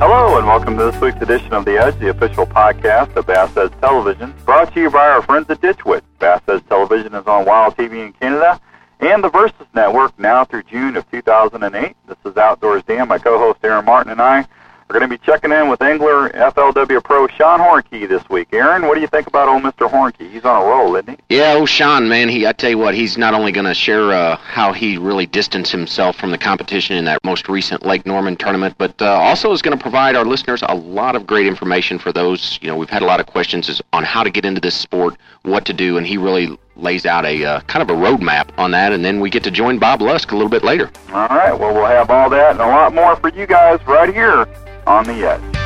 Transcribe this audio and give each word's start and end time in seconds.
Hello, 0.00 0.38
and 0.38 0.46
welcome 0.46 0.78
to 0.78 0.90
this 0.90 0.98
week's 1.02 1.20
edition 1.20 1.52
of 1.52 1.66
The 1.66 1.76
Edge, 1.76 1.98
the 1.98 2.08
official 2.08 2.46
podcast 2.46 3.14
of 3.16 3.26
Bass 3.26 3.54
Edge 3.54 3.78
Television, 3.82 4.32
brought 4.46 4.72
to 4.72 4.80
you 4.80 4.88
by 4.88 5.06
our 5.06 5.20
friends 5.20 5.50
at 5.50 5.60
Ditch 5.60 5.84
Witch. 5.84 6.02
Bass 6.18 6.40
Edge 6.48 6.66
Television 6.68 7.14
is 7.14 7.26
on 7.26 7.44
Wild 7.44 7.76
TV 7.76 8.06
in 8.06 8.14
Canada 8.14 8.58
and 9.00 9.22
the 9.22 9.28
Versus 9.28 9.66
Network 9.74 10.18
now 10.18 10.46
through 10.46 10.62
June 10.62 10.96
of 10.96 11.08
2008. 11.10 11.94
This 12.06 12.16
is 12.24 12.34
Outdoors 12.38 12.82
Dan. 12.84 13.08
My 13.08 13.18
co-host 13.18 13.58
Aaron 13.62 13.84
Martin 13.84 14.12
and 14.12 14.22
I 14.22 14.46
are 14.90 14.98
going 14.98 15.08
to 15.08 15.18
be 15.18 15.24
checking 15.24 15.52
in 15.52 15.68
with 15.68 15.80
angler 15.82 16.30
FLW 16.30 17.04
pro 17.04 17.28
Sean 17.28 17.60
Hoernke 17.60 18.08
this 18.08 18.28
week. 18.28 18.48
Aaron, 18.52 18.88
what 18.88 18.96
do 18.96 19.00
you 19.00 19.06
think 19.06 19.28
about 19.28 19.48
old 19.48 19.62
Mr. 19.62 19.88
Hoernke? 19.88 20.28
He's 20.28 20.44
on 20.44 20.62
a 20.62 20.66
roll, 20.66 20.96
isn't 20.96 21.10
he? 21.10 21.36
Yeah, 21.36 21.54
oh 21.56 21.64
Sean, 21.64 22.08
man, 22.08 22.28
he 22.28 22.44
I 22.44 22.52
tell 22.52 22.70
you 22.70 22.78
what, 22.78 22.94
he's 22.94 23.16
not 23.16 23.32
only 23.32 23.52
going 23.52 23.66
to 23.66 23.74
share 23.74 24.12
uh, 24.12 24.36
how 24.36 24.72
he 24.72 24.98
really 24.98 25.26
distanced 25.26 25.70
himself 25.70 26.16
from 26.16 26.32
the 26.32 26.38
competition 26.38 26.96
in 26.96 27.04
that 27.04 27.22
most 27.22 27.48
recent 27.48 27.86
Lake 27.86 28.04
Norman 28.04 28.34
tournament, 28.34 28.74
but 28.78 29.00
uh, 29.00 29.06
also 29.06 29.52
is 29.52 29.62
going 29.62 29.76
to 29.76 29.80
provide 29.80 30.16
our 30.16 30.24
listeners 30.24 30.60
a 30.68 30.74
lot 30.74 31.14
of 31.14 31.24
great 31.24 31.46
information 31.46 31.96
for 31.98 32.12
those. 32.12 32.58
You 32.60 32.66
know, 32.66 32.76
we've 32.76 32.90
had 32.90 33.02
a 33.02 33.06
lot 33.06 33.20
of 33.20 33.26
questions 33.26 33.80
on 33.92 34.02
how 34.02 34.24
to 34.24 34.30
get 34.30 34.44
into 34.44 34.60
this 34.60 34.74
sport, 34.74 35.16
what 35.42 35.64
to 35.66 35.72
do, 35.72 35.98
and 35.98 36.06
he 36.06 36.16
really 36.16 36.58
lays 36.82 37.06
out 37.06 37.24
a 37.24 37.44
uh, 37.44 37.60
kind 37.62 37.82
of 37.82 37.94
a 37.94 37.98
roadmap 37.98 38.48
on 38.58 38.70
that, 38.72 38.92
and 38.92 39.04
then 39.04 39.20
we 39.20 39.30
get 39.30 39.44
to 39.44 39.50
join 39.50 39.78
Bob 39.78 40.02
Lusk 40.02 40.32
a 40.32 40.34
little 40.34 40.50
bit 40.50 40.64
later. 40.64 40.90
All 41.12 41.28
right, 41.28 41.58
well, 41.58 41.74
we'll 41.74 41.86
have 41.86 42.10
all 42.10 42.30
that 42.30 42.52
and 42.52 42.60
a 42.60 42.66
lot 42.66 42.94
more 42.94 43.16
for 43.16 43.30
you 43.30 43.46
guys 43.46 43.84
right 43.86 44.12
here 44.12 44.46
on 44.86 45.04
the 45.04 45.12
Edge. 45.12 45.60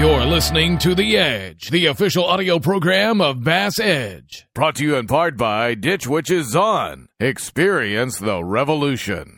You're 0.00 0.24
listening 0.24 0.78
to 0.78 0.94
The 0.94 1.18
Edge, 1.18 1.68
the 1.68 1.84
official 1.84 2.24
audio 2.24 2.58
program 2.58 3.20
of 3.20 3.44
Bass 3.44 3.78
Edge. 3.78 4.46
Brought 4.54 4.76
to 4.76 4.84
you 4.84 4.96
in 4.96 5.06
part 5.06 5.36
by 5.36 5.74
Ditch 5.74 6.06
Witch's 6.06 6.56
On. 6.56 7.08
Experience 7.20 8.18
the 8.18 8.42
revolution. 8.42 9.36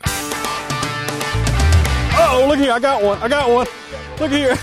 Oh, 2.15 2.45
look 2.47 2.59
here. 2.59 2.71
I 2.71 2.79
got 2.79 3.03
one. 3.03 3.17
I 3.21 3.27
got 3.27 3.49
one. 3.49 3.67
Look 4.21 4.31
here. 4.31 4.57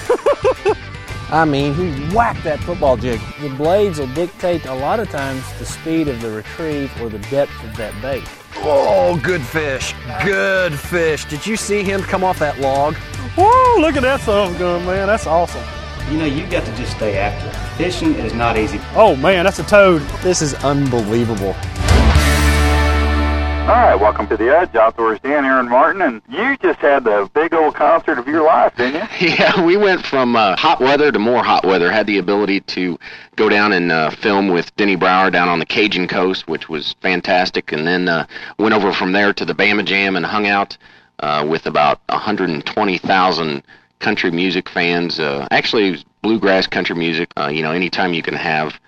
I 1.33 1.45
mean, 1.45 1.75
he 1.75 2.15
whacked 2.15 2.43
that 2.43 2.59
football 2.61 2.97
jig. 2.97 3.21
The 3.41 3.51
blades 3.51 4.01
will 4.01 4.13
dictate 4.15 4.67
a 4.67 4.75
lot 4.75 4.99
of 4.99 5.09
times 5.11 5.45
the 5.61 5.65
speed 5.65 6.09
of 6.09 6.21
the 6.21 6.31
retrieve 6.31 6.91
or 7.01 7.09
the 7.09 7.21
depth 7.21 7.63
of 7.63 7.77
that 7.77 7.95
bait. 8.03 8.25
Oh, 8.57 9.19
good 9.23 9.41
fish. 9.41 9.95
Good 10.25 10.77
fish. 10.77 11.25
Did 11.27 11.47
you 11.47 11.57
see 11.57 11.85
him 11.85 12.03
come 12.03 12.25
off 12.25 12.41
that 12.41 12.59
log? 12.59 12.97
Whoa, 13.37 13.81
look 13.81 13.95
at 13.95 14.03
that 14.03 14.21
son 14.23 14.59
gun, 14.59 14.85
man. 14.85 15.07
That's 15.07 15.29
awesome. 15.29 15.63
You 16.11 16.19
know, 16.19 16.25
you 16.25 16.45
got 16.49 16.65
to 16.67 16.77
just 16.77 16.97
stay 16.97 17.17
after 17.17 17.49
it. 17.49 17.77
Fishing 17.77 18.15
is 18.15 18.35
not 18.35 18.59
easy. 18.59 18.81
Oh, 18.97 19.15
man, 19.15 19.45
that's 19.45 19.61
a 19.61 19.63
toad. 19.63 20.03
This 20.23 20.43
is 20.43 20.55
unbelievable. 20.65 21.55
All 23.71 23.77
right, 23.77 23.95
welcome 23.95 24.27
to 24.27 24.37
the 24.37 24.49
Edge. 24.49 24.75
Outdoors 24.75 25.21
Dan, 25.21 25.45
Aaron 25.45 25.69
Martin, 25.69 26.03
and 26.03 26.21
you 26.29 26.57
just 26.57 26.81
had 26.81 27.05
the 27.05 27.31
big 27.35 27.55
old 27.55 27.77
concert 27.77 28.19
of 28.19 28.27
your 28.27 28.43
life, 28.43 28.75
didn't 28.75 29.09
you? 29.21 29.29
Yeah, 29.39 29.65
we 29.65 29.77
went 29.77 30.05
from 30.05 30.35
uh, 30.35 30.57
hot 30.57 30.81
weather 30.81 31.13
to 31.13 31.19
more 31.21 31.45
hot 31.45 31.65
weather. 31.65 31.89
Had 31.89 32.09
the 32.09 32.19
ability 32.19 32.63
to 32.63 32.99
go 33.37 33.49
down 33.49 33.73
and 33.73 33.93
uh, 33.93 34.11
film 34.11 34.49
with 34.49 34.75
Denny 34.75 34.97
Brauer 34.97 35.31
down 35.31 35.49
on 35.49 35.61
the 35.61 35.67
Cajun 35.67 36.09
coast, 36.09 36.49
which 36.49 36.69
was 36.69 36.97
fantastic, 37.01 37.71
and 37.71 37.87
then 37.87 38.09
uh, 38.09 38.27
went 38.59 38.75
over 38.75 38.93
from 38.93 39.13
there 39.13 39.33
to 39.33 39.45
the 39.45 39.55
Bama 39.55 39.85
Jam 39.85 40.17
and 40.17 40.27
hung 40.27 40.49
out 40.49 40.77
uh, 41.21 41.47
with 41.49 41.67
about 41.67 42.01
120,000 42.09 43.63
country 44.01 44.33
music 44.33 44.69
fans. 44.69 45.21
Uh, 45.21 45.47
actually, 45.53 46.05
bluegrass 46.23 46.67
country 46.67 46.97
music. 46.97 47.31
Uh, 47.37 47.47
you 47.47 47.63
know, 47.63 47.71
anytime 47.71 48.15
you 48.15 48.23
can 48.23 48.35
have 48.35 48.81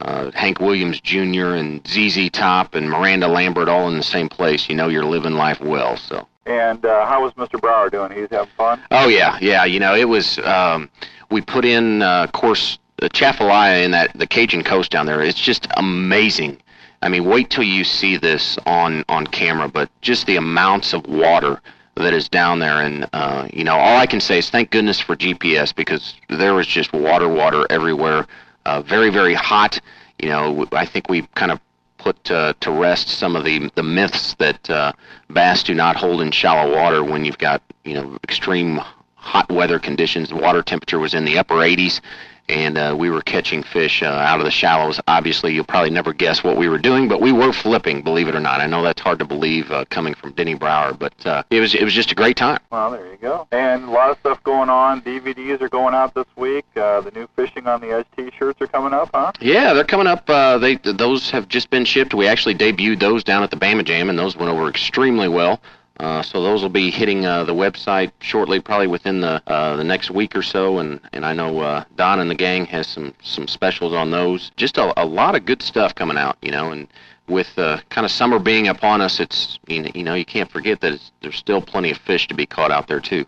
uh, 0.00 0.30
Hank 0.32 0.60
Williams 0.60 1.00
Jr. 1.00 1.54
and 1.54 1.86
ZZ 1.86 2.30
Top 2.30 2.74
and 2.74 2.88
Miranda 2.88 3.28
Lambert 3.28 3.68
all 3.68 3.88
in 3.88 3.96
the 3.96 4.02
same 4.02 4.28
place, 4.28 4.68
you 4.68 4.74
know 4.74 4.88
you're 4.88 5.04
living 5.04 5.34
life 5.34 5.60
well. 5.60 5.96
So. 5.96 6.26
And 6.46 6.84
uh, 6.84 7.06
how 7.06 7.22
was 7.22 7.32
Mr. 7.34 7.60
Brauer 7.60 7.90
doing? 7.90 8.10
He's 8.12 8.30
having 8.30 8.50
fun. 8.56 8.80
Oh 8.90 9.08
yeah, 9.08 9.38
yeah. 9.40 9.64
You 9.64 9.80
know, 9.80 9.94
it 9.94 10.08
was. 10.08 10.38
Um, 10.38 10.90
we 11.30 11.42
put 11.42 11.66
in, 11.66 12.00
uh, 12.00 12.24
of 12.24 12.32
course, 12.32 12.78
the 12.96 13.06
Atchafalaya 13.06 13.84
in 13.84 13.90
that 13.90 14.12
the 14.14 14.26
Cajun 14.26 14.64
coast 14.64 14.90
down 14.90 15.04
there. 15.04 15.20
It's 15.20 15.38
just 15.38 15.66
amazing. 15.76 16.58
I 17.02 17.08
mean, 17.08 17.26
wait 17.26 17.50
till 17.50 17.64
you 17.64 17.84
see 17.84 18.16
this 18.16 18.58
on 18.64 19.04
on 19.08 19.26
camera. 19.26 19.68
But 19.68 19.90
just 20.00 20.26
the 20.26 20.36
amounts 20.36 20.94
of 20.94 21.06
water 21.06 21.60
that 21.96 22.14
is 22.14 22.28
down 22.28 22.60
there, 22.60 22.80
and 22.80 23.06
uh, 23.12 23.48
you 23.52 23.64
know, 23.64 23.76
all 23.76 23.98
I 23.98 24.06
can 24.06 24.20
say 24.20 24.38
is 24.38 24.48
thank 24.48 24.70
goodness 24.70 25.00
for 25.00 25.16
GPS 25.16 25.74
because 25.74 26.14
there 26.28 26.54
was 26.54 26.66
just 26.66 26.92
water, 26.92 27.28
water 27.28 27.66
everywhere. 27.68 28.26
Uh, 28.68 28.82
very, 28.82 29.08
very 29.08 29.32
hot. 29.32 29.80
You 30.18 30.28
know, 30.28 30.66
I 30.72 30.84
think 30.84 31.08
we 31.08 31.22
kind 31.34 31.50
of 31.50 31.58
put 31.96 32.30
uh, 32.30 32.52
to 32.60 32.70
rest 32.70 33.08
some 33.08 33.34
of 33.34 33.42
the 33.42 33.70
the 33.76 33.82
myths 33.82 34.34
that 34.34 34.68
uh, 34.68 34.92
bass 35.30 35.62
do 35.62 35.72
not 35.72 35.96
hold 35.96 36.20
in 36.20 36.30
shallow 36.30 36.70
water 36.76 37.02
when 37.02 37.24
you've 37.24 37.38
got 37.38 37.62
you 37.84 37.94
know 37.94 38.18
extreme 38.24 38.78
hot 39.14 39.50
weather 39.50 39.78
conditions. 39.78 40.28
The 40.28 40.36
water 40.36 40.62
temperature 40.62 40.98
was 40.98 41.14
in 41.14 41.24
the 41.24 41.38
upper 41.38 41.54
80s, 41.54 42.02
and 42.48 42.78
uh, 42.78 42.96
we 42.98 43.10
were 43.10 43.22
catching 43.22 43.62
fish 43.62 44.02
uh, 44.02 44.06
out 44.06 44.38
of 44.38 44.44
the 44.44 44.50
shallows. 44.50 45.00
Obviously, 45.06 45.54
you'll 45.54 45.64
probably 45.64 45.90
never 45.90 46.12
guess 46.12 46.42
what 46.42 46.56
we 46.56 46.68
were 46.68 46.78
doing, 46.78 47.08
but 47.08 47.20
we 47.20 47.32
were 47.32 47.52
flipping. 47.52 48.02
Believe 48.02 48.28
it 48.28 48.34
or 48.34 48.40
not, 48.40 48.60
I 48.60 48.66
know 48.66 48.82
that's 48.82 49.00
hard 49.00 49.18
to 49.18 49.24
believe 49.24 49.70
uh, 49.70 49.84
coming 49.90 50.14
from 50.14 50.32
Denny 50.32 50.54
Brauer, 50.54 50.94
but 50.94 51.14
uh, 51.26 51.42
it 51.50 51.60
was 51.60 51.74
it 51.74 51.84
was 51.84 51.94
just 51.94 52.12
a 52.12 52.14
great 52.14 52.36
time. 52.36 52.58
Well, 52.70 52.90
there 52.90 53.06
you 53.10 53.18
go. 53.18 53.46
And 53.52 53.84
a 53.84 53.90
lot 53.90 54.10
of 54.10 54.18
stuff 54.18 54.42
going 54.42 54.68
on. 54.68 55.02
DVDs 55.02 55.60
are 55.60 55.68
going 55.68 55.94
out 55.94 56.14
this 56.14 56.26
week. 56.36 56.64
Uh, 56.76 57.00
the 57.00 57.10
new 57.10 57.28
Fishing 57.36 57.66
on 57.66 57.80
the 57.80 57.90
Edge 57.90 58.06
T-shirts 58.16 58.60
are 58.60 58.66
coming 58.66 58.92
up, 58.92 59.10
huh? 59.12 59.32
Yeah, 59.40 59.74
they're 59.74 59.84
coming 59.84 60.06
up. 60.06 60.28
Uh, 60.28 60.58
they 60.58 60.76
those 60.76 61.30
have 61.30 61.48
just 61.48 61.70
been 61.70 61.84
shipped. 61.84 62.14
We 62.14 62.26
actually 62.26 62.54
debuted 62.54 63.00
those 63.00 63.22
down 63.24 63.42
at 63.42 63.50
the 63.50 63.56
Bama 63.56 63.84
Jam, 63.84 64.08
and 64.08 64.18
those 64.18 64.36
went 64.36 64.50
over 64.50 64.68
extremely 64.68 65.28
well. 65.28 65.60
Uh, 65.98 66.22
so 66.22 66.42
those 66.42 66.62
will 66.62 66.68
be 66.68 66.90
hitting 66.90 67.26
uh, 67.26 67.42
the 67.44 67.54
website 67.54 68.12
shortly, 68.20 68.60
probably 68.60 68.86
within 68.86 69.20
the 69.20 69.42
uh, 69.48 69.74
the 69.76 69.84
next 69.84 70.10
week 70.10 70.36
or 70.36 70.42
so. 70.42 70.78
And, 70.78 71.00
and 71.12 71.26
I 71.26 71.32
know 71.32 71.60
uh, 71.60 71.84
Don 71.96 72.20
and 72.20 72.30
the 72.30 72.36
gang 72.36 72.66
has 72.66 72.86
some 72.86 73.14
some 73.22 73.48
specials 73.48 73.92
on 73.92 74.10
those. 74.10 74.52
Just 74.56 74.78
a, 74.78 74.92
a 75.00 75.04
lot 75.04 75.34
of 75.34 75.44
good 75.44 75.60
stuff 75.60 75.94
coming 75.94 76.16
out, 76.16 76.36
you 76.40 76.52
know. 76.52 76.70
And 76.70 76.86
with 77.26 77.58
uh, 77.58 77.80
kind 77.90 78.04
of 78.04 78.12
summer 78.12 78.38
being 78.38 78.68
upon 78.68 79.00
us, 79.00 79.18
it's 79.18 79.58
you 79.66 80.04
know 80.04 80.14
you 80.14 80.24
can't 80.24 80.50
forget 80.50 80.80
that 80.80 81.00
there's 81.20 81.36
still 81.36 81.60
plenty 81.60 81.90
of 81.90 81.98
fish 81.98 82.28
to 82.28 82.34
be 82.34 82.46
caught 82.46 82.70
out 82.70 82.86
there 82.86 83.00
too. 83.00 83.26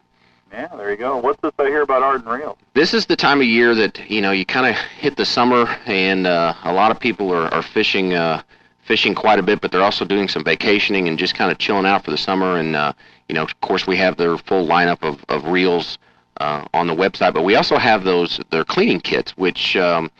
Yeah, 0.53 0.69
there 0.77 0.91
you 0.91 0.97
go. 0.97 1.17
What's 1.17 1.41
this 1.43 1.53
I 1.59 1.67
hear 1.67 1.83
about 1.83 2.03
Ardent 2.03 2.29
Reels? 2.29 2.59
This 2.75 2.93
is 2.93 3.07
the 3.07 3.15
time 3.15 3.41
of 3.41 3.47
year 3.47 3.75
that 3.75 4.11
you 4.11 4.21
know 4.21 4.31
you 4.31 4.47
kind 4.47 4.67
of 4.67 4.77
hit 4.77 5.17
the 5.17 5.25
summer, 5.25 5.67
and 5.87 6.27
uh, 6.27 6.55
a 6.63 6.73
lot 6.73 6.93
of 6.93 7.01
people 7.01 7.33
are, 7.33 7.53
are 7.53 7.63
fishing. 7.63 8.15
Uh, 8.91 8.93
fishing 8.93 9.15
quite 9.15 9.39
a 9.39 9.43
bit, 9.43 9.61
but 9.61 9.71
they're 9.71 9.83
also 9.83 10.05
doing 10.05 10.29
some 10.29 10.43
vacationing 10.43 11.07
and 11.07 11.17
just 11.17 11.37
kind 11.37 11.53
of 11.53 11.59
chilling 11.59 11.87
out 11.87 12.05
for 12.05 12.11
the 12.11 12.19
summer. 12.19 12.59
And 12.59 12.75
uh, 12.75 12.93
you 13.29 13.35
know, 13.37 13.43
of 13.43 13.61
course, 13.61 13.87
we 13.87 13.97
have 13.97 14.17
their 14.17 14.37
full 14.37 14.67
lineup 14.67 15.03
of, 15.03 15.25
of 15.29 15.45
reels 15.45 15.99
uh, 16.41 16.65
on 16.75 16.89
the 16.89 16.95
website, 16.95 17.33
but 17.33 17.45
we 17.45 17.55
also 17.55 17.79
have 17.79 18.03
those 18.03 18.41
their 18.51 18.65
cleaning 18.65 19.01
kits, 19.01 19.37
which 19.37 19.77
um, 19.77 20.11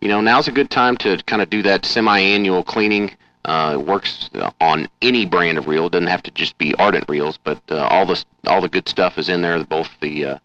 you 0.00 0.08
know 0.08 0.20
now's 0.20 0.46
a 0.48 0.52
good 0.52 0.70
time 0.70 0.96
to 0.98 1.20
kind 1.26 1.42
of 1.42 1.50
do 1.50 1.62
that 1.62 1.84
semi-annual 1.84 2.62
cleaning. 2.62 3.10
Uh, 3.44 3.76
it 3.80 3.86
works 3.86 4.30
on 4.60 4.88
any 5.00 5.26
brand 5.26 5.58
of 5.58 5.66
reel. 5.66 5.86
It 5.86 5.92
doesn't 5.92 6.06
have 6.06 6.22
to 6.22 6.30
just 6.30 6.56
be 6.58 6.74
Ardent 6.76 7.08
reels, 7.08 7.38
but 7.42 7.60
uh, 7.70 7.88
all 7.90 8.06
the 8.06 8.24
all 8.46 8.60
the 8.60 8.68
good 8.68 8.88
stuff 8.88 9.18
is 9.18 9.28
in 9.28 9.42
there. 9.42 9.64
Both 9.64 9.90
the 10.00 10.24
uh, 10.24 10.38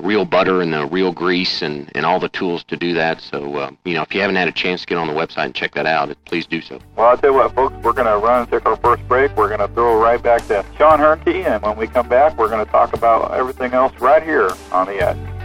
the 0.00 0.06
reel 0.06 0.24
butter 0.24 0.60
and 0.60 0.72
the 0.72 0.86
reel 0.86 1.12
grease 1.12 1.60
and, 1.60 1.90
and 1.94 2.06
all 2.06 2.20
the 2.20 2.28
tools 2.28 2.62
to 2.64 2.76
do 2.76 2.94
that. 2.94 3.20
So, 3.20 3.56
uh, 3.56 3.70
you 3.84 3.94
know, 3.94 4.02
if 4.02 4.14
you 4.14 4.20
haven't 4.20 4.36
had 4.36 4.46
a 4.46 4.52
chance 4.52 4.82
to 4.82 4.86
get 4.86 4.96
on 4.96 5.08
the 5.08 5.12
website 5.12 5.46
and 5.46 5.54
check 5.54 5.74
that 5.74 5.86
out, 5.86 6.14
please 6.24 6.46
do 6.46 6.60
so. 6.60 6.78
Well, 6.96 7.08
I'll 7.08 7.18
tell 7.18 7.32
you 7.32 7.36
what, 7.36 7.54
folks, 7.54 7.74
we're 7.82 7.92
going 7.92 8.06
to 8.06 8.16
run 8.16 8.42
and 8.42 8.50
take 8.50 8.64
our 8.64 8.76
first 8.76 9.06
break. 9.08 9.36
We're 9.36 9.48
going 9.48 9.60
to 9.60 9.68
throw 9.74 10.00
right 10.00 10.22
back 10.22 10.46
to 10.48 10.64
Sean 10.76 11.00
Hoernke, 11.00 11.44
and 11.44 11.62
when 11.62 11.76
we 11.76 11.88
come 11.88 12.08
back, 12.08 12.36
we're 12.38 12.48
going 12.48 12.64
to 12.64 12.70
talk 12.70 12.92
about 12.92 13.34
everything 13.34 13.72
else 13.72 13.92
right 13.98 14.22
here 14.22 14.50
on 14.70 14.86
the 14.86 15.00
Edge. 15.00 15.37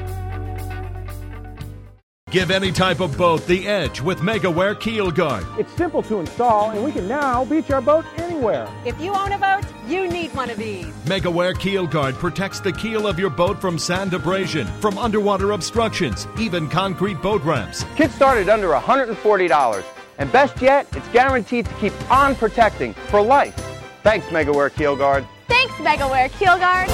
Give 2.34 2.50
any 2.50 2.72
type 2.72 3.00
of 3.00 3.16
boat 3.16 3.46
the 3.46 3.68
edge 3.68 4.02
with 4.02 4.18
MegaWare 4.22 4.80
Keel 4.80 5.12
Guard. 5.12 5.46
It's 5.56 5.72
simple 5.74 6.02
to 6.02 6.20
install, 6.20 6.72
and 6.72 6.84
we 6.84 6.92
can 6.92 7.08
now 7.08 7.46
beach 7.46 7.70
our 7.70 7.80
boat 7.80 8.06
anywhere. 8.18 8.68
If 8.86 9.00
you 9.00 9.14
own 9.14 9.34
a 9.34 9.38
boat, 9.38 9.64
you 9.88 10.08
need 10.08 10.34
one 10.34 10.50
of 10.50 10.58
these. 10.58 10.88
MegaWare 11.06 11.56
Keel 11.60 11.86
Guard 11.86 12.16
protects 12.16 12.60
the 12.60 12.72
keel 12.72 13.06
of 13.06 13.20
your 13.20 13.30
boat 13.30 13.62
from 13.62 13.78
sand 13.78 14.16
abrasion, 14.16 14.66
from 14.82 14.98
underwater 14.98 15.52
obstructions, 15.52 16.28
even 16.40 16.68
concrete 16.68 17.22
boat 17.22 17.44
ramps. 17.44 17.86
Kit 17.96 18.10
started 18.10 18.50
under 18.50 18.70
$140. 18.70 19.84
And 20.18 20.32
best 20.32 20.60
yet, 20.60 20.88
it's 20.96 21.08
guaranteed 21.10 21.68
to 21.68 21.74
keep 21.76 21.94
on 22.12 22.36
protecting 22.36 22.96
for 23.12 23.22
life. 23.22 23.54
Thanks, 24.02 24.26
MegaWare 24.30 24.74
Keel 24.74 24.96
Guard. 24.96 25.28
Thanks, 25.48 25.76
MegaWare 25.76 26.32
Keel 26.40 26.58
Guard. 26.58 26.90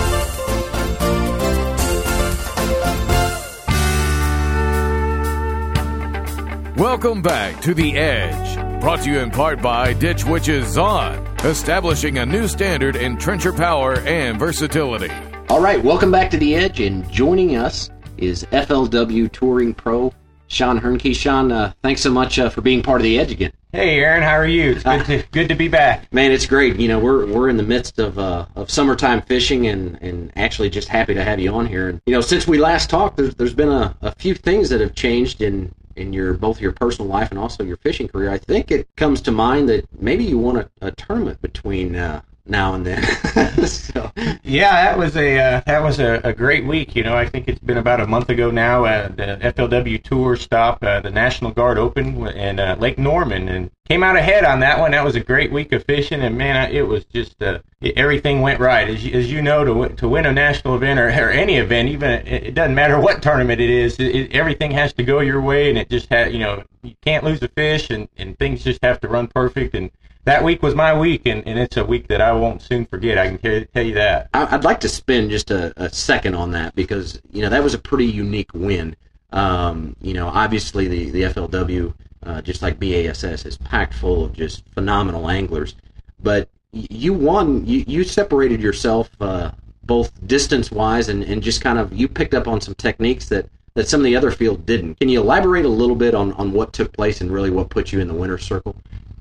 Welcome 6.77 7.21
back 7.21 7.60
to 7.62 7.74
The 7.74 7.98
Edge, 7.98 8.80
brought 8.80 9.01
to 9.01 9.12
you 9.12 9.19
in 9.19 9.31
part 9.31 9.62
by 9.62 9.92
Ditch 9.92 10.24
Witches 10.24 10.77
On, 10.77 11.16
establishing 11.44 12.19
a 12.19 12.25
new 12.25 12.48
standard 12.48 12.95
in 12.95 13.18
trencher 13.18 13.51
power 13.51 14.00
and 14.01 14.39
versatility. 14.39 15.12
All 15.50 15.62
right, 15.62 15.83
welcome 15.83 16.12
back 16.12 16.30
to 16.31 16.38
The 16.38 16.56
Edge, 16.56 16.80
and 16.80 17.10
joining 17.12 17.57
us 17.57 17.89
is 18.18 18.45
FLW 18.51 19.31
Touring 19.31 19.74
Pro 19.74 20.13
Sean 20.48 20.80
Hoernke. 20.80 21.16
Sean, 21.16 21.51
uh, 21.51 21.74
thanks 21.81 22.01
so 22.01 22.12
much 22.12 22.38
uh, 22.38 22.50
for 22.50 22.62
being 22.62 22.83
part 22.83 23.01
of 23.01 23.04
The 23.04 23.19
Edge 23.19 23.31
again. 23.31 23.51
Hey, 23.71 24.00
Aaron, 24.00 24.24
how 24.24 24.33
are 24.33 24.48
you? 24.48 24.71
It's 24.71 24.83
good 24.83 25.06
to 25.06 25.24
good 25.31 25.50
to 25.50 25.56
be 25.56 25.68
back. 25.68 26.07
Man, 26.13 26.31
it's 26.31 26.45
great. 26.45 26.80
You 26.80 26.88
know, 26.88 27.00
we're 27.00 27.25
we're 27.25 27.50
in 27.50 27.57
the 27.57 27.63
midst 27.63 28.00
of 28.00 28.18
uh, 28.18 28.45
of 28.56 28.71
summertime 28.71 29.21
fishing, 29.21 29.68
and 29.68 29.98
and 30.01 30.31
actually 30.36 30.69
just 30.69 30.88
happy 30.88 31.13
to 31.13 31.24
have 31.24 31.39
you 31.39 31.54
on 31.54 31.68
here. 31.68 31.89
And 31.89 32.01
you 32.06 32.13
know, 32.13 32.21
since 32.21 32.48
we 32.48 32.57
last 32.57 32.89
talked, 32.89 33.18
there's 33.18 33.36
there's 33.36 33.54
been 33.54 33.69
a, 33.69 33.95
a 34.01 34.16
few 34.16 34.33
things 34.33 34.69
that 34.69 34.81
have 34.81 34.95
changed 34.95 35.42
in 35.42 35.71
in 36.00 36.13
your 36.13 36.34
both 36.34 36.62
your 36.62 36.72
personal 36.72 37.10
life 37.10 37.30
and 37.30 37.40
also 37.40 37.63
your 37.63 37.78
fishing 37.78 38.07
career. 38.07 38.31
I 38.31 38.38
think 38.38 38.72
it 38.72 38.88
comes 38.96 39.22
to 39.22 39.31
mind 39.31 39.69
that 39.69 39.86
maybe 40.00 40.24
you 40.24 40.38
won 40.38 40.57
a, 40.57 40.69
a 40.81 40.92
tournament 40.92 41.42
between 41.42 41.96
uh, 41.96 42.22
now 42.50 42.74
and 42.74 42.86
then. 42.86 43.04
so. 43.68 44.12
Yeah, 44.44 44.72
that 44.72 44.98
was 44.98 45.16
a 45.16 45.40
uh, 45.40 45.62
that 45.66 45.84
was 45.84 46.00
a, 46.00 46.19
a, 46.24 46.34
great 46.34 46.66
week. 46.66 46.96
You 46.96 47.04
know, 47.04 47.16
I 47.16 47.28
think 47.28 47.48
it's 47.48 47.60
been 47.60 47.78
about 47.78 48.00
a 48.00 48.07
month 48.07 48.30
ago 48.30 48.50
now. 48.51 48.86
Uh, 48.86 49.07
the 49.10 49.38
FLW 49.42 50.04
Tour 50.04 50.36
stop, 50.36 50.84
uh, 50.84 51.00
the 51.01 51.12
National 51.12 51.51
Guard 51.51 51.78
Open 51.78 52.28
in 52.28 52.60
uh, 52.60 52.75
Lake 52.80 52.98
Norman, 52.98 53.48
and 53.48 53.72
came 53.88 54.04
out 54.04 54.16
ahead 54.16 54.46
on 54.46 54.60
that 54.62 54.80
one. 54.80 54.92
That 54.92 55.04
was 55.04 55.16
a 55.16 55.19
great 55.19 55.51
week 55.51 55.72
of 55.72 55.84
fishing, 55.84 56.22
and 56.22 56.38
man, 56.38 56.72
it 56.72 56.88
was 56.88 57.06
just 57.06 57.42
uh, 57.42 57.60
everything 57.96 58.42
went 58.42 58.60
right. 58.60 58.88
As 58.88 59.06
you, 59.06 59.18
as 59.18 59.31
you 59.31 59.42
know, 59.42 59.63
to 59.63 59.95
to 59.95 60.07
win 60.07 60.25
a 60.25 60.31
national 60.31 60.75
event 60.75 61.00
or, 61.00 61.07
or 61.07 61.30
any 61.30 61.57
event, 61.57 61.90
even 61.90 62.10
it, 62.12 62.44
it 62.48 62.56
doesn't 62.56 62.75
matter 62.75 63.00
what 63.00 63.22
tournament 63.22 63.62
it 63.62 63.69
is, 63.69 64.00
it, 64.00 64.16
it, 64.16 64.36
everything 64.36 64.72
has 64.72 64.94
to 64.94 65.04
go 65.04 65.19
your 65.19 65.42
way, 65.42 65.69
and 65.69 65.78
it 65.78 65.90
just 65.90 66.10
had 66.10 66.34
you 66.34 66.40
know 66.40 66.63
you 66.81 66.95
can't 67.02 67.24
lose 67.24 67.42
a 67.42 67.48
fish, 67.50 67.90
and 67.90 68.07
and 68.18 68.38
things 68.40 68.63
just 68.63 68.84
have 68.84 69.00
to 69.02 69.07
run 69.07 69.28
perfect 69.28 69.75
and 69.75 69.92
that 70.30 70.44
week 70.44 70.62
was 70.62 70.76
my 70.76 70.96
week, 70.96 71.26
and, 71.26 71.46
and 71.48 71.58
it's 71.58 71.76
a 71.76 71.84
week 71.84 72.08
that 72.08 72.22
I 72.22 72.31
won't 72.34 72.62
soon 72.62 72.86
forget. 72.86 73.18
I 73.18 73.36
can 73.36 73.68
tell 73.74 73.84
you 73.84 73.96
that. 73.96 74.30
I'd 74.31 74.64
like 74.64 74.80
to 74.81 74.90
spend 74.90 75.31
just 75.31 75.50
a, 75.50 75.74
a 75.84 75.90
second 75.90 76.36
on 76.36 76.52
that 76.52 76.76
because 76.76 77.20
you 77.31 77.42
know 77.42 77.50
that 77.50 77.64
was 77.64 77.74
a 77.74 77.80
pretty 77.80 78.06
unique 78.06 78.54
win. 78.54 78.96
Um, 79.34 79.96
you 80.02 80.14
know, 80.14 80.28
obviously 80.28 80.88
the 80.88 81.10
the 81.10 81.22
FLW, 81.24 81.96
uh, 82.24 82.42
just 82.44 82.62
like 82.62 82.80
BASS, 82.80 83.24
is 83.44 83.58
packed 83.58 83.96
full 83.96 84.24
of 84.24 84.34
just 84.34 84.64
phenomenal 84.70 85.31
anglers. 85.31 85.74
But 86.22 86.48
you 86.72 87.14
won. 87.14 87.66
You, 87.66 87.84
you 87.88 88.04
separated 88.04 88.62
yourself 88.62 89.10
uh, 89.20 89.52
both 89.84 90.12
distance 90.28 90.70
wise 90.70 91.10
and, 91.10 91.24
and 91.24 91.42
just 91.42 91.62
kind 91.62 91.80
of 91.80 91.92
you 91.92 92.08
picked 92.08 92.36
up 92.36 92.48
on 92.48 92.62
some 92.62 92.76
techniques 92.76 93.30
that 93.30 93.50
that 93.74 93.88
some 93.88 94.02
of 94.02 94.06
the 94.06 94.16
other 94.16 94.30
field 94.30 94.68
didn't. 94.68 95.00
Can 95.00 95.10
you 95.10 95.22
elaborate 95.22 95.66
a 95.66 95.70
little 95.70 95.96
bit 95.96 96.14
on, 96.14 96.34
on 96.34 96.52
what 96.52 96.72
took 96.72 96.94
place 96.94 97.20
and 97.20 97.31
really 97.31 97.50
what 97.50 97.70
put 97.70 97.92
you 97.92 98.00
in 98.00 98.08
the 98.08 98.14
winner's 98.14 98.44
circle? 98.44 98.76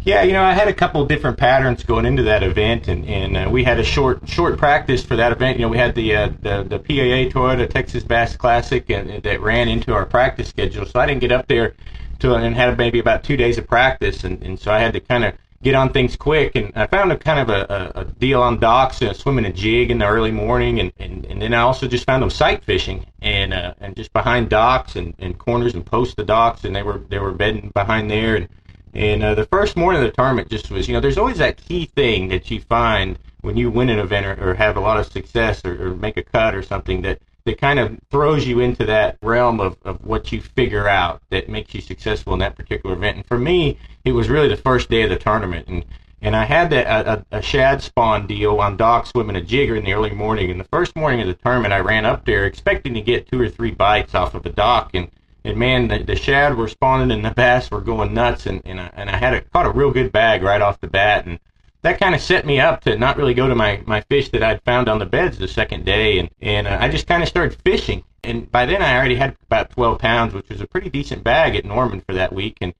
Yeah, 0.09 0.23
you 0.23 0.33
know, 0.33 0.43
I 0.43 0.55
had 0.55 0.69
a 0.69 0.73
couple 0.73 1.05
different 1.05 1.37
patterns 1.37 1.85
going 1.85 2.07
into 2.07 2.23
that 2.23 2.43
event, 2.43 2.89
and, 2.89 3.05
and 3.05 3.37
uh, 3.37 3.51
we 3.51 3.63
had 3.63 3.79
a 3.79 3.85
short 3.85 4.27
short 4.27 4.57
practice 4.57 5.05
for 5.05 5.17
that 5.17 5.33
event. 5.33 5.59
You 5.59 5.67
know, 5.67 5.69
we 5.69 5.77
had 5.77 5.95
the 5.95 6.17
uh, 6.17 6.31
the, 6.41 6.63
the 6.63 6.79
PAA 6.79 7.29
Toyota 7.31 7.69
Texas 7.69 8.05
Bass 8.05 8.35
Classic, 8.35 8.89
and, 8.89 9.11
and 9.11 9.23
that 9.23 9.43
ran 9.43 9.69
into 9.69 9.93
our 9.93 10.07
practice 10.07 10.49
schedule. 10.49 10.87
So 10.87 10.99
I 10.99 11.05
didn't 11.05 11.21
get 11.21 11.31
up 11.31 11.47
there 11.47 11.75
to 12.21 12.37
and 12.37 12.57
had 12.57 12.79
maybe 12.79 12.99
about 13.01 13.23
two 13.23 13.37
days 13.37 13.59
of 13.59 13.67
practice, 13.67 14.25
and, 14.25 14.43
and 14.43 14.59
so 14.59 14.73
I 14.73 14.79
had 14.79 14.95
to 14.95 15.01
kind 15.01 15.27
of 15.27 15.35
get 15.63 15.75
on 15.75 15.93
things 15.93 16.17
quick. 16.17 16.57
And 16.57 16.73
I 16.75 16.87
found 16.87 17.13
a 17.13 17.19
kind 17.19 17.41
of 17.41 17.51
a, 17.51 17.93
a, 17.95 18.01
a 18.01 18.05
deal 18.07 18.41
on 18.41 18.59
docks, 18.61 19.03
uh, 19.03 19.13
swimming 19.13 19.45
a 19.45 19.53
jig 19.53 19.91
in 19.91 19.99
the 19.99 20.07
early 20.07 20.31
morning, 20.31 20.81
and, 20.81 20.91
and, 20.99 21.27
and 21.27 21.43
then 21.43 21.53
I 21.53 21.61
also 21.61 21.87
just 21.87 22.07
found 22.07 22.23
them 22.23 22.31
sight 22.31 22.65
fishing 22.65 23.05
and 23.21 23.53
uh, 23.53 23.75
and 23.79 23.95
just 23.95 24.15
behind 24.15 24.49
docks 24.49 24.97
and, 24.97 25.13
and 25.19 25.37
corners 25.37 25.75
and 25.75 25.85
posts 25.85 26.15
the 26.15 26.25
docks, 26.25 26.65
and 26.65 26.75
they 26.75 26.83
were 26.83 27.03
they 27.11 27.19
were 27.19 27.33
bedding 27.33 27.73
behind 27.75 28.11
there 28.11 28.37
and 28.37 28.49
and 28.99 29.23
uh, 29.23 29.35
the 29.37 29.47
first 29.47 29.77
morning 29.77 30.03
of 30.03 30.11
the 30.11 30.17
tournament 30.17 30.51
just 30.51 30.73
was, 30.73 30.89
you 30.89 30.95
know, 30.95 30.99
there's 30.99 31.19
always 31.19 31.39
that 31.39 31.57
key 31.57 31.87
thing 31.87 32.27
that 32.29 32.51
you 32.51 32.61
find 32.61 33.17
when 33.43 33.57
you 33.57 33.71
win 33.71 33.91
an 33.91 34.01
event 34.01 34.27
or, 34.27 34.51
or 34.51 34.55
have 34.55 34.77
a 34.77 34.81
lot 34.81 34.99
of 34.99 35.07
success 35.07 35.65
or, 35.65 35.87
or 35.87 35.95
make 35.95 36.17
a 36.17 36.23
cut 36.25 36.53
or 36.53 36.65
something 36.65 37.03
that, 37.03 37.21
that 37.45 37.61
kind 37.61 37.79
of 37.79 37.97
throws 38.11 38.45
you 38.45 38.59
into 38.59 38.85
that 38.85 39.17
realm 39.23 39.61
of, 39.61 39.77
of 39.85 40.05
what 40.05 40.33
you 40.33 40.41
figure 40.41 40.89
out 40.89 41.23
that 41.31 41.49
makes 41.49 41.73
you 41.75 41.81
successful 41.81 42.33
in 42.33 42.41
that 42.41 42.57
particular 42.57 42.97
event. 42.97 43.19
And 43.19 43.27
for 43.27 43.39
me, 43.39 43.79
it 44.05 44.11
was 44.11 44.29
really 44.29 44.49
the 44.49 44.57
first 44.57 44.91
day 44.91 45.03
of 45.03 45.11
the 45.11 45.17
tournament. 45.17 45.69
And 45.69 45.85
and 46.21 46.35
I 46.35 46.47
had 46.47 46.71
that, 46.71 46.87
a, 46.89 47.13
a, 47.13 47.39
a 47.39 47.43
shad 47.43 47.81
spawn 47.81 48.27
deal 48.27 48.59
on 48.59 48.77
dock 48.77 49.07
swimming 49.07 49.37
a 49.37 49.41
jigger 49.41 49.77
in 49.77 49.85
the 49.85 49.93
early 49.93 50.11
morning. 50.11 50.51
And 50.51 50.59
the 50.59 50.65
first 50.65 50.97
morning 50.97 51.21
of 51.21 51.29
the 51.29 51.35
tournament, 51.35 51.73
I 51.73 51.79
ran 51.79 52.05
up 52.05 52.25
there 52.25 52.45
expecting 52.45 52.95
to 52.95 53.01
get 53.01 53.31
two 53.31 53.41
or 53.41 53.49
three 53.49 53.71
bites 53.71 54.17
off 54.17 54.35
of 54.35 54.45
a 54.45 54.51
dock. 54.51 54.91
And 54.95 55.13
and 55.45 55.57
man, 55.57 55.89
the, 55.89 55.99
the 56.03 56.17
shad 56.17 56.57
were 56.57 56.69
spawning 56.69 57.11
and 57.11 57.25
the 57.25 57.31
bass 57.31 57.71
were 57.71 57.81
going 57.81 58.15
nuts, 58.15 58.47
and 58.47 58.63
and 58.65 58.81
I, 58.81 58.91
and 58.95 59.11
I 59.11 59.17
had 59.17 59.35
a, 59.35 59.41
caught 59.41 59.67
a 59.67 59.71
real 59.71 59.91
good 59.91 60.13
bag 60.13 60.43
right 60.43 60.61
off 60.61 60.81
the 60.81 60.87
bat, 60.89 61.27
and 61.27 61.39
that 61.83 62.01
kind 62.01 62.15
of 62.15 62.21
set 62.21 62.45
me 62.45 62.61
up 62.61 62.83
to 62.83 62.97
not 62.99 63.17
really 63.17 63.35
go 63.35 63.49
to 63.49 63.55
my 63.55 63.83
my 63.87 64.01
fish 64.03 64.29
that 64.31 64.43
I'd 64.43 64.63
found 64.63 64.89
on 64.89 64.99
the 64.99 65.07
beds 65.07 65.39
the 65.39 65.49
second 65.49 65.85
day, 65.85 66.19
and 66.19 66.31
and 66.41 66.67
uh, 66.67 66.79
I 66.81 66.89
just 66.89 67.07
kind 67.07 67.23
of 67.23 67.29
started 67.29 67.61
fishing, 67.63 68.05
and 68.25 68.51
by 68.51 68.67
then 68.67 68.83
I 68.83 68.97
already 68.97 69.17
had 69.17 69.37
about 69.45 69.71
12 69.71 69.99
pounds, 69.99 70.35
which 70.35 70.49
was 70.49 70.61
a 70.61 70.67
pretty 70.67 70.91
decent 70.91 71.25
bag 71.25 71.57
at 71.57 71.65
Norman 71.65 72.01
for 72.01 72.15
that 72.15 72.33
week, 72.33 72.59
and 72.61 72.75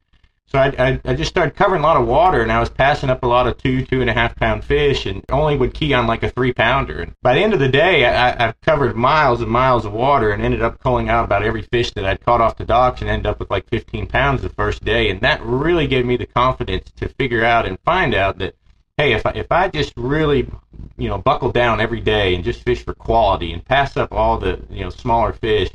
so 0.51 0.59
I, 0.59 0.75
I, 0.79 1.01
I, 1.05 1.15
just 1.15 1.29
started 1.29 1.55
covering 1.57 1.83
a 1.83 1.87
lot 1.87 1.99
of 1.99 2.07
water, 2.07 2.41
and 2.41 2.51
I 2.51 2.59
was 2.59 2.71
passing 2.71 3.11
up 3.11 3.23
a 3.23 3.27
lot 3.27 3.47
of 3.47 3.59
two, 3.59 3.85
two 3.85 4.01
and 4.01 4.09
a 4.09 4.15
half 4.15 4.35
pound 4.35 4.65
fish, 4.65 5.05
and 5.05 5.23
only 5.29 5.59
would 5.59 5.75
key 5.75 5.93
on 5.93 6.07
like 6.07 6.23
a 6.23 6.31
three 6.31 6.55
pounder. 6.55 7.01
And 7.03 7.15
by 7.21 7.35
the 7.35 7.43
end 7.43 7.53
of 7.53 7.61
the 7.61 7.69
day, 7.69 8.07
I, 8.07 8.49
I 8.49 8.55
covered 8.63 8.97
miles 8.97 9.43
and 9.43 9.51
miles 9.51 9.85
of 9.85 9.93
water, 9.93 10.31
and 10.31 10.43
ended 10.43 10.63
up 10.63 10.81
pulling 10.81 11.11
out 11.11 11.27
about 11.27 11.43
every 11.43 11.61
fish 11.61 11.93
that 11.93 12.07
I'd 12.07 12.25
caught 12.25 12.41
off 12.41 12.57
the 12.57 12.65
docks, 12.65 13.03
and 13.03 13.11
ended 13.11 13.27
up 13.27 13.41
with 13.41 13.51
like 13.51 13.69
15 13.69 14.07
pounds 14.07 14.41
the 14.41 14.49
first 14.49 14.83
day. 14.83 15.11
And 15.11 15.21
that 15.21 15.43
really 15.43 15.87
gave 15.87 16.07
me 16.07 16.17
the 16.17 16.27
confidence 16.27 16.91
to 16.97 17.11
figure 17.11 17.45
out 17.45 17.67
and 17.67 17.79
find 17.81 18.15
out 18.15 18.39
that, 18.39 18.55
hey, 18.97 19.13
if 19.13 19.27
I, 19.27 19.33
if 19.33 19.53
I 19.53 19.69
just 19.69 19.93
really, 19.99 20.51
you 20.97 21.11
know, 21.11 21.19
buckle 21.19 21.53
down 21.53 21.79
every 21.79 22.01
day 22.01 22.35
and 22.35 22.43
just 22.43 22.63
fish 22.63 22.83
for 22.83 22.95
quality 22.95 23.53
and 23.53 23.63
pass 23.63 23.99
up 23.99 24.13
all 24.13 24.39
the, 24.39 24.63
you 24.71 24.81
know, 24.81 24.91
smaller 24.91 25.35
fish 25.35 25.69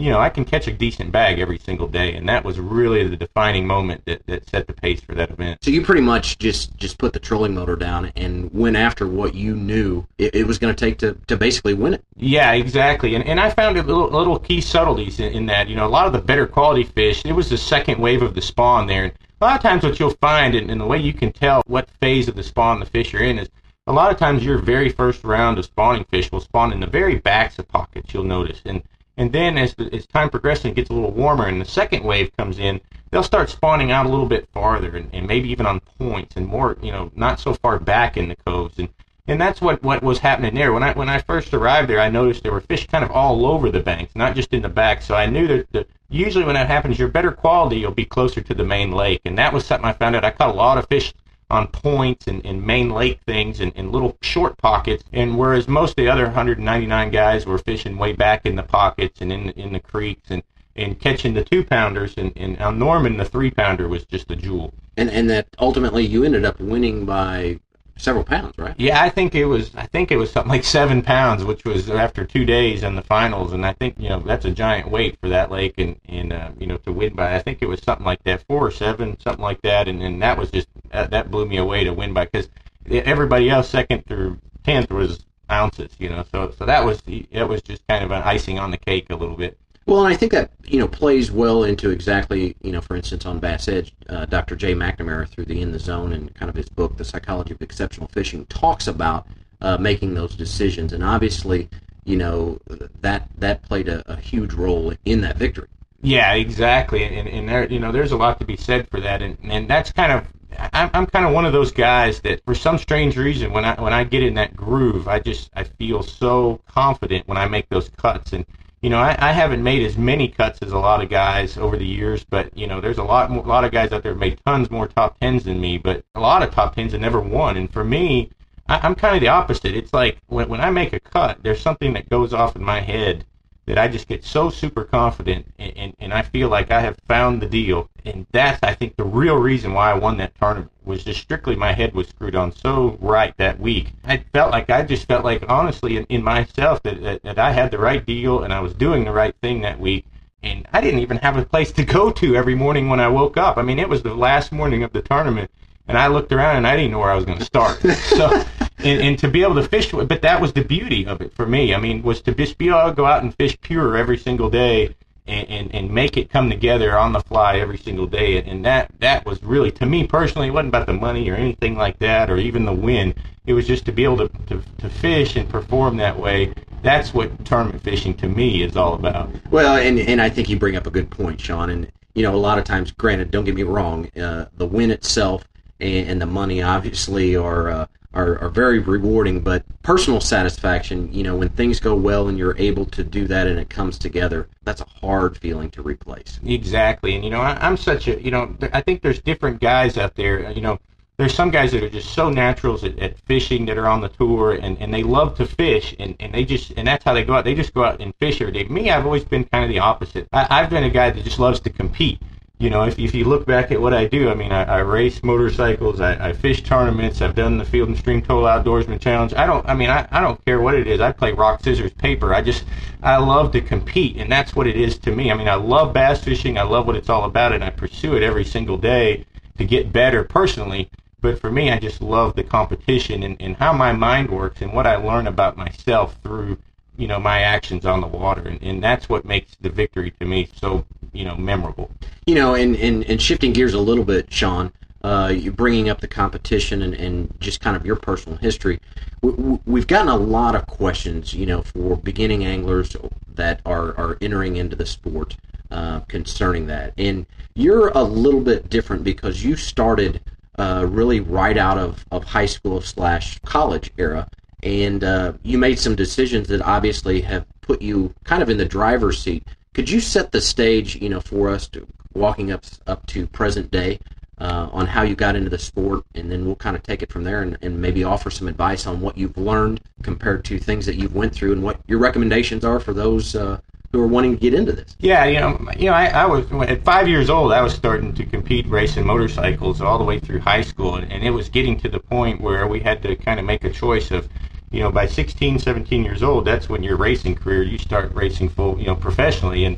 you 0.00 0.10
know, 0.10 0.18
I 0.18 0.30
can 0.30 0.44
catch 0.44 0.66
a 0.66 0.72
decent 0.72 1.12
bag 1.12 1.38
every 1.38 1.58
single 1.58 1.86
day, 1.86 2.14
and 2.14 2.28
that 2.28 2.44
was 2.44 2.58
really 2.58 3.06
the 3.06 3.16
defining 3.16 3.66
moment 3.66 4.04
that, 4.06 4.26
that 4.26 4.48
set 4.48 4.66
the 4.66 4.72
pace 4.72 5.00
for 5.00 5.14
that 5.14 5.30
event. 5.30 5.62
So 5.62 5.70
you 5.70 5.82
pretty 5.82 6.00
much 6.00 6.38
just 6.38 6.76
just 6.78 6.98
put 6.98 7.12
the 7.12 7.18
trolling 7.18 7.54
motor 7.54 7.76
down 7.76 8.10
and 8.16 8.52
went 8.52 8.76
after 8.76 9.06
what 9.06 9.34
you 9.34 9.54
knew 9.54 10.06
it, 10.16 10.34
it 10.34 10.46
was 10.46 10.58
going 10.58 10.74
to 10.74 10.84
take 10.84 10.98
to 10.98 11.14
to 11.26 11.36
basically 11.36 11.74
win 11.74 11.94
it. 11.94 12.04
Yeah, 12.16 12.52
exactly. 12.52 13.14
And 13.14 13.24
and 13.24 13.38
I 13.38 13.50
found 13.50 13.76
a 13.76 13.82
little 13.82 14.08
little 14.08 14.38
key 14.38 14.60
subtleties 14.60 15.20
in, 15.20 15.32
in 15.32 15.46
that. 15.46 15.68
You 15.68 15.76
know, 15.76 15.86
a 15.86 15.88
lot 15.88 16.06
of 16.06 16.12
the 16.12 16.20
better 16.20 16.46
quality 16.46 16.84
fish. 16.84 17.24
It 17.24 17.32
was 17.32 17.50
the 17.50 17.58
second 17.58 18.00
wave 18.00 18.22
of 18.22 18.34
the 18.34 18.42
spawn 18.42 18.86
there. 18.86 19.04
And 19.04 19.12
a 19.40 19.44
lot 19.44 19.56
of 19.56 19.62
times, 19.62 19.82
what 19.82 20.00
you'll 20.00 20.10
find, 20.10 20.54
and, 20.54 20.70
and 20.70 20.80
the 20.80 20.86
way 20.86 20.98
you 20.98 21.12
can 21.12 21.32
tell 21.32 21.62
what 21.66 21.90
phase 22.00 22.28
of 22.28 22.36
the 22.36 22.42
spawn 22.42 22.80
the 22.80 22.86
fish 22.86 23.12
are 23.14 23.22
in, 23.22 23.38
is 23.38 23.48
a 23.86 23.92
lot 23.92 24.12
of 24.12 24.18
times 24.18 24.44
your 24.44 24.58
very 24.58 24.88
first 24.88 25.24
round 25.24 25.58
of 25.58 25.64
spawning 25.64 26.04
fish 26.04 26.30
will 26.30 26.40
spawn 26.40 26.72
in 26.72 26.80
the 26.80 26.86
very 26.86 27.16
backs 27.16 27.58
of 27.58 27.68
pockets. 27.68 28.14
You'll 28.14 28.24
notice 28.24 28.62
and 28.64 28.82
and 29.20 29.32
then 29.32 29.58
as, 29.58 29.74
the, 29.74 29.94
as 29.94 30.06
time 30.06 30.30
progresses 30.30 30.64
and 30.64 30.74
gets 30.74 30.88
a 30.88 30.94
little 30.94 31.10
warmer 31.10 31.46
and 31.46 31.60
the 31.60 31.66
second 31.66 32.04
wave 32.04 32.34
comes 32.38 32.58
in, 32.58 32.80
they'll 33.10 33.22
start 33.22 33.50
spawning 33.50 33.90
out 33.90 34.06
a 34.06 34.08
little 34.08 34.24
bit 34.24 34.48
farther 34.54 34.96
and, 34.96 35.10
and 35.12 35.26
maybe 35.26 35.50
even 35.50 35.66
on 35.66 35.80
points 35.98 36.36
and 36.36 36.46
more, 36.46 36.78
you 36.80 36.90
know, 36.90 37.12
not 37.14 37.38
so 37.38 37.52
far 37.52 37.78
back 37.78 38.16
in 38.16 38.28
the 38.28 38.36
coves. 38.36 38.78
And 38.78 38.88
and 39.26 39.38
that's 39.38 39.60
what, 39.60 39.82
what 39.82 40.02
was 40.02 40.18
happening 40.20 40.54
there. 40.54 40.72
When 40.72 40.82
I 40.82 40.94
when 40.94 41.10
I 41.10 41.18
first 41.18 41.52
arrived 41.52 41.90
there, 41.90 42.00
I 42.00 42.08
noticed 42.08 42.42
there 42.42 42.50
were 42.50 42.62
fish 42.62 42.86
kind 42.86 43.04
of 43.04 43.10
all 43.10 43.44
over 43.44 43.70
the 43.70 43.80
banks, 43.80 44.16
not 44.16 44.34
just 44.34 44.54
in 44.54 44.62
the 44.62 44.70
back. 44.70 45.02
So 45.02 45.14
I 45.14 45.26
knew 45.26 45.46
that 45.48 45.70
the, 45.70 45.86
usually 46.08 46.46
when 46.46 46.54
that 46.54 46.68
happens, 46.68 46.98
your 46.98 47.08
better 47.08 47.30
quality 47.30 47.76
you'll 47.76 47.90
be 47.90 48.06
closer 48.06 48.40
to 48.40 48.54
the 48.54 48.64
main 48.64 48.90
lake, 48.90 49.20
and 49.26 49.36
that 49.36 49.52
was 49.52 49.66
something 49.66 49.84
I 49.84 49.92
found 49.92 50.16
out. 50.16 50.24
I 50.24 50.30
caught 50.30 50.48
a 50.48 50.58
lot 50.58 50.78
of 50.78 50.88
fish 50.88 51.12
on 51.50 51.66
points 51.68 52.26
and, 52.26 52.44
and 52.46 52.64
main 52.64 52.90
lake 52.90 53.20
things 53.26 53.60
and, 53.60 53.72
and 53.76 53.92
little 53.92 54.16
short 54.22 54.56
pockets. 54.58 55.04
And 55.12 55.38
whereas 55.38 55.68
most 55.68 55.90
of 55.90 55.96
the 55.96 56.08
other 56.08 56.24
199 56.24 57.10
guys 57.10 57.46
were 57.46 57.58
fishing 57.58 57.98
way 57.98 58.12
back 58.12 58.46
in 58.46 58.56
the 58.56 58.62
pockets 58.62 59.20
and 59.20 59.32
in 59.32 59.50
in 59.50 59.72
the 59.72 59.80
creeks 59.80 60.30
and 60.30 60.42
and 60.76 60.98
catching 60.98 61.34
the 61.34 61.44
two 61.44 61.64
pounders 61.64 62.14
and, 62.16 62.32
and 62.36 62.58
on 62.60 62.78
Norman 62.78 63.16
the 63.16 63.24
three 63.24 63.50
pounder 63.50 63.88
was 63.88 64.04
just 64.04 64.30
a 64.30 64.36
jewel. 64.36 64.72
And 64.96 65.10
and 65.10 65.28
that 65.30 65.48
ultimately 65.58 66.06
you 66.06 66.24
ended 66.24 66.44
up 66.44 66.60
winning 66.60 67.04
by 67.04 67.60
several 68.00 68.24
pounds, 68.24 68.56
right? 68.58 68.74
Yeah, 68.78 69.02
I 69.02 69.08
think 69.08 69.34
it 69.34 69.44
was. 69.44 69.74
I 69.74 69.86
think 69.86 70.10
it 70.10 70.16
was 70.16 70.30
something 70.30 70.50
like 70.50 70.64
seven 70.64 71.02
pounds, 71.02 71.44
which 71.44 71.64
was 71.64 71.90
after 71.90 72.24
two 72.24 72.44
days 72.44 72.82
in 72.82 72.96
the 72.96 73.02
finals, 73.02 73.52
and 73.52 73.64
I 73.64 73.72
think 73.74 73.96
you 73.98 74.08
know 74.08 74.20
that's 74.20 74.44
a 74.44 74.50
giant 74.50 74.90
weight 74.90 75.18
for 75.20 75.28
that 75.28 75.50
lake, 75.50 75.74
and 75.78 75.96
and 76.08 76.32
uh, 76.32 76.50
you 76.58 76.66
know 76.66 76.76
to 76.78 76.92
win 76.92 77.14
by. 77.14 77.34
I 77.34 77.40
think 77.40 77.58
it 77.60 77.68
was 77.68 77.80
something 77.82 78.06
like 78.06 78.22
that, 78.24 78.44
four 78.46 78.66
or 78.66 78.70
seven, 78.70 79.18
something 79.20 79.42
like 79.42 79.62
that, 79.62 79.88
and 79.88 80.02
and 80.02 80.22
that 80.22 80.38
was 80.38 80.50
just 80.50 80.68
uh, 80.92 81.06
that 81.08 81.30
blew 81.30 81.46
me 81.46 81.58
away 81.58 81.84
to 81.84 81.92
win 81.92 82.12
by 82.12 82.24
because 82.24 82.48
everybody 82.90 83.50
else 83.50 83.68
second 83.68 84.06
through 84.06 84.38
tenth 84.64 84.90
was 84.90 85.24
ounces, 85.50 85.92
you 85.98 86.08
know. 86.08 86.24
So 86.32 86.52
so 86.56 86.64
that 86.64 86.84
was 86.84 87.02
it 87.06 87.48
was 87.48 87.62
just 87.62 87.86
kind 87.86 88.04
of 88.04 88.10
an 88.10 88.22
icing 88.22 88.58
on 88.58 88.70
the 88.70 88.78
cake 88.78 89.06
a 89.10 89.16
little 89.16 89.36
bit. 89.36 89.58
Well, 89.90 90.06
I 90.06 90.14
think 90.14 90.30
that 90.30 90.52
you 90.64 90.78
know 90.78 90.86
plays 90.86 91.32
well 91.32 91.64
into 91.64 91.90
exactly 91.90 92.54
you 92.62 92.70
know, 92.70 92.80
for 92.80 92.94
instance, 92.94 93.26
on 93.26 93.40
Bass 93.40 93.66
Edge, 93.66 93.92
uh, 94.08 94.24
Dr. 94.24 94.54
Jay 94.54 94.72
McNamara 94.72 95.26
through 95.28 95.46
the 95.46 95.60
In 95.60 95.72
the 95.72 95.80
Zone 95.80 96.12
and 96.12 96.32
kind 96.32 96.48
of 96.48 96.54
his 96.54 96.68
book, 96.68 96.96
The 96.96 97.04
Psychology 97.04 97.54
of 97.54 97.60
Exceptional 97.60 98.06
Fishing, 98.06 98.46
talks 98.46 98.86
about 98.86 99.26
uh, 99.60 99.78
making 99.78 100.14
those 100.14 100.36
decisions, 100.36 100.92
and 100.92 101.02
obviously, 101.02 101.68
you 102.04 102.16
know, 102.16 102.60
that 103.00 103.28
that 103.38 103.62
played 103.62 103.88
a, 103.88 104.08
a 104.08 104.14
huge 104.14 104.52
role 104.52 104.94
in 105.06 105.22
that 105.22 105.36
victory. 105.36 105.66
Yeah, 106.02 106.34
exactly, 106.34 107.02
and 107.02 107.26
and 107.26 107.48
there 107.48 107.66
you 107.66 107.80
know 107.80 107.90
there's 107.90 108.12
a 108.12 108.16
lot 108.16 108.38
to 108.38 108.46
be 108.46 108.56
said 108.56 108.88
for 108.90 109.00
that, 109.00 109.22
and 109.22 109.36
and 109.42 109.66
that's 109.66 109.90
kind 109.90 110.12
of 110.12 110.24
I'm, 110.72 110.90
I'm 110.94 111.06
kind 111.06 111.26
of 111.26 111.32
one 111.32 111.46
of 111.46 111.52
those 111.52 111.72
guys 111.72 112.20
that 112.20 112.44
for 112.44 112.54
some 112.54 112.78
strange 112.78 113.16
reason 113.16 113.52
when 113.52 113.64
I 113.64 113.80
when 113.80 113.92
I 113.92 114.04
get 114.04 114.22
in 114.22 114.34
that 114.34 114.54
groove 114.54 115.08
I 115.08 115.18
just 115.18 115.50
I 115.54 115.64
feel 115.64 116.02
so 116.02 116.60
confident 116.68 117.26
when 117.26 117.38
I 117.38 117.48
make 117.48 117.68
those 117.68 117.88
cuts 117.96 118.32
and 118.32 118.44
you 118.82 118.88
know, 118.88 118.98
I, 118.98 119.16
I 119.18 119.32
haven't 119.32 119.62
made 119.62 119.84
as 119.84 119.98
many 119.98 120.28
cuts 120.28 120.60
as 120.62 120.72
a 120.72 120.78
lot 120.78 121.02
of 121.02 121.10
guys 121.10 121.58
over 121.58 121.76
the 121.76 121.86
years, 121.86 122.24
but 122.24 122.56
you 122.56 122.66
know, 122.66 122.80
there's 122.80 122.98
a 122.98 123.04
lot 123.04 123.30
more, 123.30 123.44
a 123.44 123.48
lot 123.48 123.64
of 123.64 123.72
guys 123.72 123.92
out 123.92 124.02
there 124.02 124.12
have 124.12 124.20
made 124.20 124.40
tons 124.46 124.70
more 124.70 124.88
top 124.88 125.18
tens 125.20 125.44
than 125.44 125.60
me, 125.60 125.76
but 125.76 126.02
a 126.14 126.20
lot 126.20 126.42
of 126.42 126.50
top 126.54 126.74
tens 126.74 126.92
have 126.92 127.00
never 127.00 127.20
won. 127.20 127.56
And 127.56 127.70
for 127.70 127.84
me, 127.84 128.30
I, 128.68 128.80
I'm 128.82 128.94
kind 128.94 129.14
of 129.14 129.20
the 129.20 129.28
opposite. 129.28 129.74
It's 129.74 129.92
like 129.92 130.18
when 130.28 130.48
when 130.48 130.60
I 130.60 130.70
make 130.70 130.92
a 130.94 131.00
cut, 131.00 131.42
there's 131.42 131.60
something 131.60 131.92
that 131.92 132.08
goes 132.08 132.32
off 132.32 132.56
in 132.56 132.64
my 132.64 132.80
head 132.80 133.26
that 133.70 133.78
I 133.78 133.86
just 133.86 134.08
get 134.08 134.24
so 134.24 134.50
super 134.50 134.82
confident 134.82 135.46
and, 135.60 135.72
and, 135.76 135.96
and 136.00 136.12
I 136.12 136.22
feel 136.22 136.48
like 136.48 136.72
I 136.72 136.80
have 136.80 136.98
found 137.06 137.40
the 137.40 137.46
deal. 137.46 137.88
And 138.04 138.26
that's, 138.32 138.58
I 138.64 138.74
think, 138.74 138.96
the 138.96 139.04
real 139.04 139.36
reason 139.36 139.74
why 139.74 139.92
I 139.92 139.94
won 139.94 140.16
that 140.16 140.34
tournament 140.34 140.72
was 140.84 141.04
just 141.04 141.20
strictly 141.20 141.54
my 141.54 141.72
head 141.72 141.94
was 141.94 142.08
screwed 142.08 142.34
on 142.34 142.50
so 142.50 142.98
right 143.00 143.32
that 143.36 143.60
week. 143.60 143.92
I 144.04 144.24
felt 144.32 144.50
like, 144.50 144.70
I 144.70 144.82
just 144.82 145.06
felt 145.06 145.24
like, 145.24 145.44
honestly, 145.48 145.96
in, 145.98 146.04
in 146.06 146.24
myself, 146.24 146.82
that, 146.82 147.00
that, 147.00 147.22
that 147.22 147.38
I 147.38 147.52
had 147.52 147.70
the 147.70 147.78
right 147.78 148.04
deal 148.04 148.42
and 148.42 148.52
I 148.52 148.58
was 148.58 148.74
doing 148.74 149.04
the 149.04 149.12
right 149.12 149.36
thing 149.40 149.60
that 149.60 149.78
week. 149.78 150.04
And 150.42 150.66
I 150.72 150.80
didn't 150.80 151.00
even 151.00 151.18
have 151.18 151.36
a 151.36 151.44
place 151.44 151.70
to 151.72 151.84
go 151.84 152.10
to 152.10 152.34
every 152.34 152.56
morning 152.56 152.88
when 152.88 152.98
I 152.98 153.06
woke 153.06 153.36
up. 153.36 153.56
I 153.56 153.62
mean, 153.62 153.78
it 153.78 153.88
was 153.88 154.02
the 154.02 154.14
last 154.14 154.50
morning 154.50 154.82
of 154.82 154.92
the 154.92 155.02
tournament 155.02 155.48
and 155.86 155.96
I 155.96 156.08
looked 156.08 156.32
around 156.32 156.56
and 156.56 156.66
I 156.66 156.74
didn't 156.74 156.90
know 156.90 156.98
where 156.98 157.12
I 157.12 157.14
was 157.14 157.24
going 157.24 157.38
to 157.38 157.44
start. 157.44 157.80
So, 158.10 158.44
and, 158.84 159.02
and 159.02 159.18
to 159.18 159.28
be 159.28 159.42
able 159.42 159.54
to 159.56 159.62
fish, 159.62 159.92
but 159.92 160.22
that 160.22 160.40
was 160.40 160.52
the 160.52 160.64
beauty 160.64 161.06
of 161.06 161.20
it 161.20 161.32
for 161.34 161.46
me. 161.46 161.74
I 161.74 161.78
mean, 161.78 162.02
was 162.02 162.20
to 162.22 162.34
just 162.34 162.58
be 162.58 162.68
able 162.68 162.88
to 162.88 162.94
go 162.94 163.06
out 163.06 163.22
and 163.22 163.34
fish 163.34 163.58
pure 163.60 163.96
every 163.96 164.18
single 164.18 164.50
day 164.50 164.94
and, 165.26 165.48
and, 165.48 165.74
and 165.74 165.90
make 165.90 166.16
it 166.16 166.30
come 166.30 166.50
together 166.50 166.98
on 166.98 167.12
the 167.12 167.20
fly 167.20 167.58
every 167.58 167.78
single 167.78 168.06
day. 168.06 168.42
And 168.42 168.64
that, 168.64 168.90
that 169.00 169.24
was 169.24 169.42
really, 169.42 169.70
to 169.72 169.86
me 169.86 170.06
personally, 170.06 170.48
it 170.48 170.50
wasn't 170.50 170.68
about 170.68 170.86
the 170.86 170.92
money 170.92 171.28
or 171.30 171.34
anything 171.34 171.76
like 171.76 171.98
that 172.00 172.30
or 172.30 172.36
even 172.36 172.64
the 172.64 172.72
win. 172.72 173.14
It 173.46 173.52
was 173.52 173.66
just 173.66 173.84
to 173.86 173.92
be 173.92 174.04
able 174.04 174.28
to, 174.28 174.28
to, 174.46 174.62
to 174.78 174.88
fish 174.88 175.36
and 175.36 175.48
perform 175.48 175.96
that 175.98 176.18
way. 176.18 176.52
That's 176.82 177.12
what 177.12 177.44
tournament 177.44 177.82
fishing 177.82 178.14
to 178.14 178.28
me 178.28 178.62
is 178.62 178.76
all 178.76 178.94
about. 178.94 179.30
Well, 179.50 179.76
and, 179.76 179.98
and 179.98 180.20
I 180.20 180.30
think 180.30 180.48
you 180.48 180.58
bring 180.58 180.76
up 180.76 180.86
a 180.86 180.90
good 180.90 181.10
point, 181.10 181.40
Sean. 181.40 181.70
And, 181.70 181.90
you 182.14 182.22
know, 182.22 182.34
a 182.34 182.36
lot 182.36 182.58
of 182.58 182.64
times, 182.64 182.90
granted, 182.90 183.30
don't 183.30 183.44
get 183.44 183.54
me 183.54 183.62
wrong, 183.62 184.10
uh, 184.18 184.46
the 184.56 184.66
win 184.66 184.90
itself 184.90 185.46
and, 185.78 186.08
and 186.08 186.22
the 186.22 186.26
money 186.26 186.62
obviously 186.62 187.36
are, 187.36 187.68
uh, 187.68 187.86
are 188.14 188.38
are 188.38 188.48
very 188.48 188.78
rewarding. 188.78 189.40
But 189.40 189.64
personal 189.82 190.20
satisfaction, 190.20 191.12
you 191.12 191.22
know, 191.22 191.36
when 191.36 191.48
things 191.50 191.80
go 191.80 191.94
well 191.94 192.28
and 192.28 192.38
you're 192.38 192.56
able 192.58 192.86
to 192.86 193.04
do 193.04 193.26
that 193.28 193.46
and 193.46 193.58
it 193.58 193.70
comes 193.70 193.98
together, 193.98 194.48
that's 194.64 194.80
a 194.80 194.86
hard 195.00 195.36
feeling 195.36 195.70
to 195.70 195.82
replace. 195.82 196.40
Exactly, 196.44 197.14
and 197.14 197.24
you 197.24 197.30
know, 197.30 197.40
I, 197.40 197.56
I'm 197.60 197.76
such 197.76 198.08
a 198.08 198.22
you 198.22 198.30
know, 198.30 198.54
I 198.72 198.80
think 198.80 199.02
there's 199.02 199.20
different 199.20 199.60
guys 199.60 199.98
out 199.98 200.14
there. 200.14 200.46
Uh, 200.46 200.50
you 200.50 200.60
know, 200.60 200.78
there's 201.20 201.34
some 201.34 201.50
guys 201.50 201.72
that 201.72 201.82
are 201.82 201.90
just 201.90 202.14
so 202.14 202.30
naturals 202.30 202.82
at, 202.82 202.98
at 202.98 203.18
fishing 203.18 203.66
that 203.66 203.76
are 203.76 203.86
on 203.86 204.00
the 204.00 204.08
tour 204.08 204.52
and, 204.52 204.80
and 204.80 204.92
they 204.92 205.02
love 205.02 205.36
to 205.36 205.44
fish 205.44 205.94
and, 205.98 206.16
and 206.18 206.32
they 206.32 206.46
just 206.46 206.72
and 206.78 206.88
that's 206.88 207.04
how 207.04 207.12
they 207.12 207.24
go 207.24 207.34
out. 207.34 207.44
They 207.44 207.54
just 207.54 207.74
go 207.74 207.84
out 207.84 208.00
and 208.00 208.14
fish 208.16 208.40
every 208.40 208.54
day. 208.54 208.64
Me, 208.64 208.90
I've 208.90 209.04
always 209.04 209.24
been 209.24 209.44
kind 209.44 209.62
of 209.62 209.68
the 209.68 209.80
opposite. 209.80 210.28
I, 210.32 210.46
I've 210.48 210.70
been 210.70 210.84
a 210.84 210.90
guy 210.90 211.10
that 211.10 211.22
just 211.22 211.38
loves 211.38 211.60
to 211.60 211.70
compete 211.70 212.22
you 212.60 212.68
know, 212.68 212.84
if, 212.84 212.98
if 212.98 213.14
you 213.14 213.24
look 213.24 213.46
back 213.46 213.72
at 213.72 213.80
what 213.80 213.94
I 213.94 214.06
do, 214.06 214.28
I 214.28 214.34
mean, 214.34 214.52
I, 214.52 214.64
I 214.64 214.78
race 214.80 215.22
motorcycles, 215.22 215.98
I, 215.98 216.28
I 216.28 216.32
fish 216.34 216.62
tournaments, 216.62 217.22
I've 217.22 217.34
done 217.34 217.56
the 217.56 217.64
Field 217.64 217.88
and 217.88 217.96
Stream 217.96 218.20
Total 218.20 218.44
Outdoorsman 218.44 219.00
Challenge. 219.00 219.32
I 219.32 219.46
don't, 219.46 219.66
I 219.66 219.74
mean, 219.74 219.88
I, 219.88 220.06
I 220.10 220.20
don't 220.20 220.44
care 220.44 220.60
what 220.60 220.74
it 220.74 220.86
is. 220.86 221.00
I 221.00 221.10
play 221.10 221.32
rock, 221.32 221.62
scissors, 221.64 221.94
paper. 221.94 222.34
I 222.34 222.42
just, 222.42 222.64
I 223.02 223.16
love 223.16 223.50
to 223.52 223.62
compete, 223.62 224.18
and 224.18 224.30
that's 224.30 224.54
what 224.54 224.66
it 224.66 224.76
is 224.76 224.98
to 224.98 225.10
me. 225.10 225.30
I 225.30 225.34
mean, 225.34 225.48
I 225.48 225.54
love 225.54 225.94
bass 225.94 226.22
fishing. 226.22 226.58
I 226.58 226.62
love 226.62 226.86
what 226.86 226.96
it's 226.96 227.08
all 227.08 227.24
about, 227.24 227.52
and 227.52 227.64
I 227.64 227.70
pursue 227.70 228.14
it 228.14 228.22
every 228.22 228.44
single 228.44 228.76
day 228.76 229.24
to 229.56 229.64
get 229.64 229.90
better 229.90 230.22
personally. 230.22 230.90
But 231.22 231.40
for 231.40 231.50
me, 231.50 231.70
I 231.70 231.78
just 231.78 232.02
love 232.02 232.36
the 232.36 232.44
competition 232.44 233.22
and, 233.22 233.40
and 233.40 233.56
how 233.56 233.72
my 233.72 233.92
mind 233.92 234.30
works 234.30 234.60
and 234.60 234.74
what 234.74 234.86
I 234.86 234.96
learn 234.96 235.26
about 235.26 235.56
myself 235.56 236.16
through 236.22 236.58
you 236.98 237.06
know 237.06 237.18
my 237.18 237.40
actions 237.40 237.86
on 237.86 238.02
the 238.02 238.06
water 238.06 238.42
and, 238.42 238.62
and 238.62 238.82
that's 238.82 239.08
what 239.08 239.24
makes 239.24 239.56
the 239.62 239.70
victory 239.70 240.10
to 240.20 240.26
me 240.26 240.46
so 240.54 240.84
you 241.12 241.24
know 241.24 241.36
memorable 241.36 241.90
you 242.26 242.34
know 242.34 242.54
and 242.54 242.76
and, 242.76 243.04
and 243.04 243.20
shifting 243.20 243.52
gears 243.52 243.74
a 243.74 243.78
little 243.78 244.04
bit 244.04 244.32
sean 244.32 244.72
uh, 245.02 245.32
you 245.34 245.50
bringing 245.50 245.88
up 245.88 246.02
the 246.02 246.08
competition 246.08 246.82
and, 246.82 246.92
and 246.92 247.32
just 247.40 247.62
kind 247.62 247.74
of 247.74 247.86
your 247.86 247.96
personal 247.96 248.36
history 248.38 248.78
we, 249.22 249.80
have 249.80 249.86
gotten 249.86 250.08
a 250.08 250.16
lot 250.16 250.54
of 250.54 250.66
questions 250.66 251.32
you 251.32 251.46
know 251.46 251.62
for 251.62 251.96
beginning 251.96 252.44
anglers 252.44 252.96
that 253.34 253.60
are, 253.64 253.96
are 253.96 254.18
entering 254.20 254.56
into 254.56 254.76
the 254.76 254.86
sport 254.86 255.36
uh, 255.70 256.00
concerning 256.00 256.66
that 256.66 256.92
and 256.98 257.26
you're 257.54 257.88
a 257.90 258.02
little 258.02 258.40
bit 258.40 258.68
different 258.68 259.02
because 259.02 259.44
you 259.44 259.56
started 259.56 260.20
uh, 260.58 260.84
really 260.88 261.20
right 261.20 261.56
out 261.56 261.78
of, 261.78 262.04
of 262.10 262.24
high 262.24 262.46
school 262.46 262.80
slash 262.80 263.38
college 263.40 263.90
era 263.96 264.28
and 264.62 265.04
uh, 265.04 265.32
you 265.42 265.58
made 265.58 265.78
some 265.78 265.94
decisions 265.94 266.48
that 266.48 266.60
obviously 266.62 267.20
have 267.22 267.46
put 267.60 267.80
you 267.80 268.14
kind 268.24 268.42
of 268.42 268.50
in 268.50 268.56
the 268.56 268.64
driver's 268.64 269.22
seat. 269.22 269.46
Could 269.72 269.88
you 269.88 270.00
set 270.00 270.32
the 270.32 270.40
stage, 270.40 270.96
you 270.96 271.08
know, 271.08 271.20
for 271.20 271.48
us 271.48 271.68
to 271.68 271.86
walking 272.14 272.50
up 272.50 272.64
up 272.86 273.06
to 273.06 273.26
present 273.26 273.70
day 273.70 274.00
uh, 274.38 274.68
on 274.72 274.86
how 274.86 275.02
you 275.02 275.14
got 275.14 275.36
into 275.36 275.50
the 275.50 275.58
sport, 275.58 276.04
and 276.14 276.30
then 276.30 276.44
we'll 276.44 276.56
kind 276.56 276.74
of 276.74 276.82
take 276.82 277.02
it 277.02 277.12
from 277.12 277.24
there 277.24 277.42
and, 277.42 277.58
and 277.62 277.80
maybe 277.80 278.02
offer 278.02 278.30
some 278.30 278.48
advice 278.48 278.86
on 278.86 279.00
what 279.00 279.16
you've 279.16 279.36
learned 279.36 279.80
compared 280.02 280.44
to 280.46 280.58
things 280.58 280.86
that 280.86 280.96
you've 280.96 281.14
went 281.14 281.32
through 281.32 281.52
and 281.52 281.62
what 281.62 281.80
your 281.86 281.98
recommendations 281.98 282.64
are 282.64 282.80
for 282.80 282.94
those 282.94 283.36
uh, 283.36 283.60
who 283.92 284.00
are 284.00 284.06
wanting 284.06 284.34
to 284.34 284.40
get 284.40 284.54
into 284.54 284.72
this. 284.72 284.96
Yeah, 284.98 285.24
you 285.26 285.40
know, 285.40 285.68
you 285.76 285.86
know, 285.86 285.92
I, 285.92 286.06
I, 286.06 286.26
was 286.26 286.50
at 286.68 286.82
five 286.84 287.06
years 287.06 287.28
old. 287.28 287.52
I 287.52 287.60
was 287.60 287.74
starting 287.74 288.14
to 288.14 288.24
compete 288.24 288.66
racing 288.66 289.06
motorcycles 289.06 289.80
all 289.80 289.98
the 289.98 290.04
way 290.04 290.18
through 290.18 290.40
high 290.40 290.62
school, 290.62 290.96
and, 290.96 291.12
and 291.12 291.22
it 291.22 291.30
was 291.30 291.48
getting 291.48 291.78
to 291.80 291.88
the 291.88 292.00
point 292.00 292.40
where 292.40 292.66
we 292.66 292.80
had 292.80 293.02
to 293.02 293.16
kind 293.16 293.38
of 293.38 293.46
make 293.46 293.64
a 293.64 293.70
choice 293.70 294.10
of 294.10 294.28
you 294.70 294.80
know, 294.80 294.92
by 294.92 295.06
16, 295.06 295.58
17 295.58 296.04
years 296.04 296.22
old, 296.22 296.44
that's 296.44 296.68
when 296.68 296.82
your 296.82 296.96
racing 296.96 297.34
career, 297.34 297.62
you 297.62 297.76
start 297.76 298.14
racing 298.14 298.48
full, 298.48 298.78
you 298.78 298.86
know, 298.86 298.94
professionally. 298.94 299.64
And, 299.64 299.76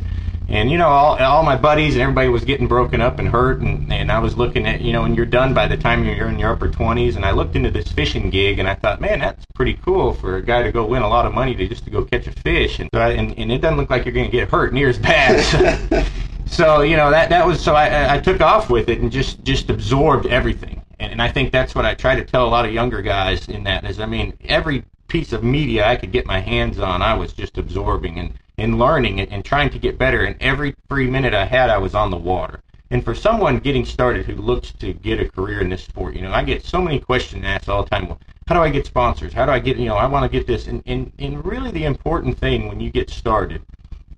and 0.49 0.71
you 0.71 0.77
know, 0.77 0.89
all, 0.89 1.17
all 1.19 1.43
my 1.43 1.57
buddies 1.57 1.95
and 1.95 2.03
everybody 2.03 2.29
was 2.29 2.45
getting 2.45 2.67
broken 2.67 3.01
up 3.01 3.19
and 3.19 3.27
hurt. 3.27 3.61
And, 3.61 3.91
and 3.91 4.13
I 4.13 4.19
was 4.19 4.37
looking 4.37 4.67
at, 4.67 4.83
you 4.83 4.93
know, 4.93 5.05
and 5.05 5.17
you're 5.17 5.25
done 5.25 5.55
by 5.55 5.67
the 5.67 5.79
time 5.79 6.05
you're 6.05 6.29
in 6.29 6.39
your 6.39 6.53
upper 6.53 6.69
20s. 6.69 7.17
And 7.17 7.25
I 7.25 7.31
looked 7.31 7.57
into 7.57 7.71
this 7.71 7.91
fishing 7.91 8.29
gig 8.29 8.59
and 8.59 8.69
I 8.69 8.75
thought, 8.75 9.01
man, 9.01 9.21
that's 9.21 9.47
pretty 9.55 9.75
cool 9.83 10.13
for 10.13 10.37
a 10.37 10.43
guy 10.43 10.63
to 10.63 10.71
go 10.71 10.85
win 10.85 11.01
a 11.01 11.09
lot 11.09 11.25
of 11.25 11.33
money 11.33 11.55
to 11.55 11.67
just 11.67 11.85
to 11.85 11.91
go 11.91 12.05
catch 12.05 12.27
a 12.27 12.33
fish. 12.33 12.79
And, 12.79 12.91
so 12.93 13.01
I, 13.01 13.13
and, 13.13 13.37
and 13.39 13.51
it 13.51 13.63
doesn't 13.63 13.79
look 13.79 13.89
like 13.89 14.05
you're 14.05 14.13
going 14.13 14.31
to 14.31 14.33
get 14.33 14.51
hurt 14.51 14.75
near 14.75 14.91
as 14.91 14.99
bad. 14.99 16.07
so, 16.47 16.83
you 16.83 16.99
know, 16.99 17.11
that, 17.11 17.31
that 17.31 17.47
was, 17.47 17.65
so 17.65 17.75
I, 17.75 18.17
I 18.17 18.19
took 18.21 18.43
off 18.43 18.69
with 18.69 18.91
it 18.91 19.01
and 19.01 19.11
just, 19.11 19.43
just 19.43 19.71
absorbed 19.71 20.27
everything 20.27 20.82
and, 21.03 21.13
and 21.13 21.23
I 21.23 21.31
think 21.31 21.51
that's 21.51 21.75
what 21.75 21.85
I 21.85 21.95
try 21.95 22.15
to 22.15 22.25
tell 22.25 22.47
a 22.47 22.49
lot 22.49 22.65
of 22.65 22.73
younger 22.73 23.03
guys 23.03 23.49
in 23.49 23.65
that 23.65 23.85
is, 23.85 23.99
I 23.99 24.07
mean, 24.07 24.35
every 24.45 24.85
piece 25.09 25.33
of 25.33 25.43
media 25.43 25.87
I 25.87 25.97
could 25.97 26.13
get 26.13 26.27
my 26.27 26.39
hands 26.39 26.79
on, 26.79 27.03
I 27.03 27.15
was 27.15 27.33
just 27.33 27.59
absorbing 27.59 28.19
and, 28.19 28.35
and 28.57 28.79
learning 28.79 29.21
and, 29.21 29.33
and 29.33 29.45
trying 29.45 29.71
to 29.71 29.79
get 29.79 29.99
better. 29.99 30.25
And 30.25 30.37
every 30.41 30.75
free 30.89 31.09
minute 31.09 31.35
I 31.35 31.45
had, 31.45 31.71
I 31.71 31.79
was 31.79 31.95
on 31.95 32.11
the 32.11 32.17
water. 32.17 32.63
And 32.91 33.05
for 33.05 33.15
someone 33.15 33.59
getting 33.59 33.85
started 33.85 34.27
who 34.27 34.37
looks 34.37 34.73
to 34.75 34.93
get 34.93 35.19
a 35.19 35.29
career 35.29 35.61
in 35.61 35.71
this 35.71 35.83
sport, 35.83 36.15
you 36.15 36.23
know, 36.23 36.33
I 36.33 36.45
get 36.45 36.65
so 36.65 36.81
many 36.81 37.01
questions 37.01 37.45
asked 37.45 37.69
all 37.69 37.83
the 37.83 37.91
time. 37.91 38.07
Well, 38.07 38.21
how 38.47 38.55
do 38.55 38.61
I 38.61 38.71
get 38.71 38.87
sponsors? 38.87 39.33
How 39.33 39.47
do 39.47 39.53
I 39.53 39.59
get, 39.59 39.79
you 39.79 39.87
know, 39.87 39.97
I 39.97 40.07
want 40.07 40.31
to 40.31 40.39
get 40.39 40.47
this. 40.47 40.67
And, 40.67 40.83
and, 40.87 41.11
and 41.19 41.45
really 41.45 41.71
the 41.71 41.85
important 41.85 42.39
thing 42.39 42.69
when 42.69 42.81
you 42.81 42.91
get 42.91 43.11
started 43.11 43.63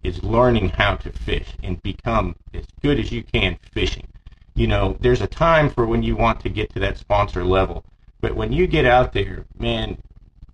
is 0.03 0.23
learning 0.23 0.71
how 0.71 0.97
to 0.97 1.11
fish 1.11 1.49
and 1.63 1.83
become 1.83 2.37
as 2.53 2.67
good 2.83 2.99
as 2.99 3.11
you 3.11 3.23
can 3.23 3.59
fishing 3.73 4.07
you 4.55 4.67
know, 4.67 4.97
there's 5.01 5.21
a 5.21 5.27
time 5.27 5.69
for 5.69 5.87
when 5.87 6.03
you 6.03 6.17
want 6.17 6.41
to 6.41 6.49
get 6.49 6.73
to 6.73 6.81
that 6.81 6.99
sponsor 6.99 7.45
level. 7.45 7.85
But 8.21 8.37
when 8.37 8.53
you 8.53 8.67
get 8.67 8.85
out 8.85 9.13
there, 9.13 9.45
man, 9.59 9.99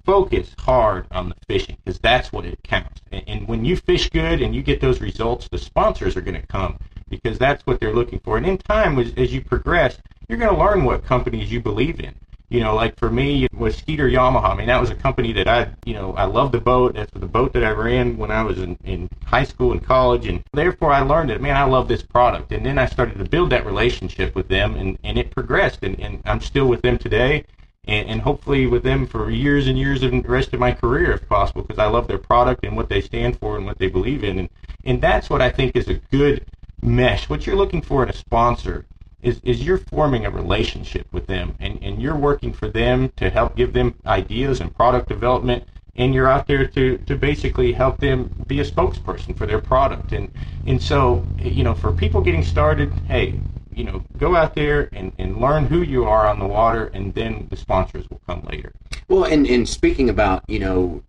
focus 0.05 0.55
hard 0.59 1.07
on 1.11 1.29
the 1.29 1.37
fishing 1.47 1.77
because 1.85 2.01
that's 2.01 2.33
what 2.33 2.47
it 2.47 2.63
counts. 2.63 3.03
And, 3.13 3.23
and, 3.29 3.49
when 3.49 3.65
you 3.65 3.77
fish 3.77 4.09
good 4.11 4.41
and 4.41 4.55
you 4.55 4.63
get 4.63 4.81
those 4.81 5.01
results, 5.01 5.49
the 5.49 5.59
sponsors 5.59 6.17
are 6.17 6.23
going 6.23 6.41
to 6.41 6.47
come 6.47 6.79
because 7.09 7.39
that's 7.39 7.67
what 7.67 7.79
they're 7.79 7.95
looking 7.95 8.21
for. 8.21 8.37
And 8.37 8.47
in 8.47 8.59
time, 8.59 8.99
as, 8.99 9.13
as 9.17 9.33
you 9.33 9.43
progress, 9.43 9.99
you're 10.29 10.39
going 10.39 10.53
to 10.53 10.59
learn 10.59 10.85
what 10.85 11.05
companies 11.05 11.53
you 11.53 11.61
believe 11.61 12.01
in 12.01 12.15
you 12.51 12.61
know, 12.61 12.75
like 12.75 12.99
for 12.99 13.09
me 13.09 13.47
with 13.53 13.77
Skeeter 13.77 14.09
Yamaha, 14.09 14.51
I 14.51 14.55
mean, 14.57 14.67
that 14.67 14.81
was 14.81 14.91
a 14.91 14.95
company 14.97 15.33
that 15.35 15.47
I, 15.47 15.73
you 15.85 15.95
know, 15.95 16.15
I 16.15 16.25
loved 16.25 16.53
the 16.53 16.61
boat. 16.61 16.95
That's 16.95 17.13
the 17.13 17.27
boat 17.27 17.53
that 17.53 17.63
I 17.63 17.71
ran 17.71 18.17
when 18.19 18.33
I 18.33 18.43
was 18.43 18.59
in, 18.59 18.77
in 18.83 19.09
high 19.25 19.45
school 19.45 19.71
and 19.71 19.83
college. 19.83 20.27
And 20.27 20.43
therefore 20.53 20.93
I 20.93 21.01
learned 21.01 21.31
that, 21.31 21.41
man, 21.41 21.57
I 21.57 21.63
love 21.63 21.87
this 21.87 22.03
product. 22.03 22.51
And 22.51 22.67
then 22.67 22.77
I 22.77 22.87
started 22.87 23.19
to 23.19 23.25
build 23.25 23.51
that 23.51 23.65
relationship 23.65 24.35
with 24.35 24.49
them 24.49 24.75
and, 24.75 24.99
and 25.05 25.17
it 25.17 25.31
progressed. 25.31 25.85
And, 25.85 25.99
and 26.01 26.21
I'm 26.25 26.41
still 26.41 26.67
with 26.67 26.83
them 26.83 26.99
today 26.99 27.45
and, 27.85 28.09
and 28.09 28.21
hopefully 28.21 28.67
with 28.67 28.83
them 28.83 29.07
for 29.07 29.31
years 29.31 29.69
and 29.69 29.79
years 29.79 30.03
of 30.03 30.11
the 30.11 30.21
rest 30.23 30.53
of 30.53 30.59
my 30.59 30.73
career 30.73 31.13
if 31.13 31.29
possible 31.29 31.63
because 31.63 31.79
I 31.79 31.87
love 31.87 32.09
their 32.09 32.19
product 32.19 32.65
and 32.65 32.77
what 32.77 32.89
they 32.89 33.01
stand 33.01 33.39
for 33.39 33.57
and 33.57 33.65
what 33.65 33.79
they 33.79 33.89
believe 33.89 34.25
in. 34.25 34.41
And, 34.41 34.49
and 34.85 35.01
that's 35.01 35.31
what 35.31 35.41
I 35.41 35.51
think 35.51 35.77
is 35.77 35.87
a 35.87 35.95
good 36.11 36.45
mesh. 36.83 37.31
What 37.31 37.47
you're 37.47 37.55
looking 37.55 37.83
for 37.83 38.03
in 38.03 38.09
a 38.09 38.13
sponsor 38.13 38.87
is, 39.23 39.41
is 39.45 39.63
you're 39.63 39.79
forming 39.79 40.27
a 40.27 40.31
relationship 40.31 41.07
with 41.13 41.27
them 41.27 41.55
and, 41.61 41.83
and 41.83 42.01
you're 42.01 42.17
working 42.17 42.53
for 42.53 42.69
them 42.69 43.11
to 43.17 43.31
help 43.31 43.57
give 43.57 43.73
them 43.73 43.95
ideas 44.07 44.61
and 44.61 44.75
product 44.75 45.09
development 45.09 45.65
and 45.97 46.15
you're 46.15 46.29
out 46.29 46.47
there 46.47 46.67
to, 46.67 46.99
to 46.99 47.17
basically 47.17 47.73
help 47.73 47.99
them 47.99 48.33
be 48.47 48.61
a 48.61 48.65
spokesperson 48.65 49.37
for 49.37 49.47
their 49.47 49.61
product 49.61 50.13
and 50.13 50.33
and 50.67 50.81
so 50.81 51.27
you 51.39 51.65
know 51.65 51.75
for 51.75 51.93
people 51.93 52.21
getting 52.21 52.45
started 52.45 52.93
hey 53.07 53.39
you 53.75 53.85
know 53.85 54.03
go 54.17 54.37
out 54.37 54.55
there 54.55 54.89
and, 54.93 55.13
and 55.19 55.41
learn 55.41 55.67
who 55.67 55.83
you 55.83 56.05
are 56.05 56.27
on 56.27 56.39
the 56.39 56.47
water 56.47 56.91
and 56.95 57.15
then 57.15 57.47
the 57.51 57.57
sponsors 57.57 58.09
will 58.09 58.21
come 58.27 58.43
later 58.51 58.73
well 59.09 59.25
and, 59.25 59.47
and 59.47 59.69
speaking 59.69 60.09
about 60.09 60.43
you 60.49 60.59
know 60.59 61.03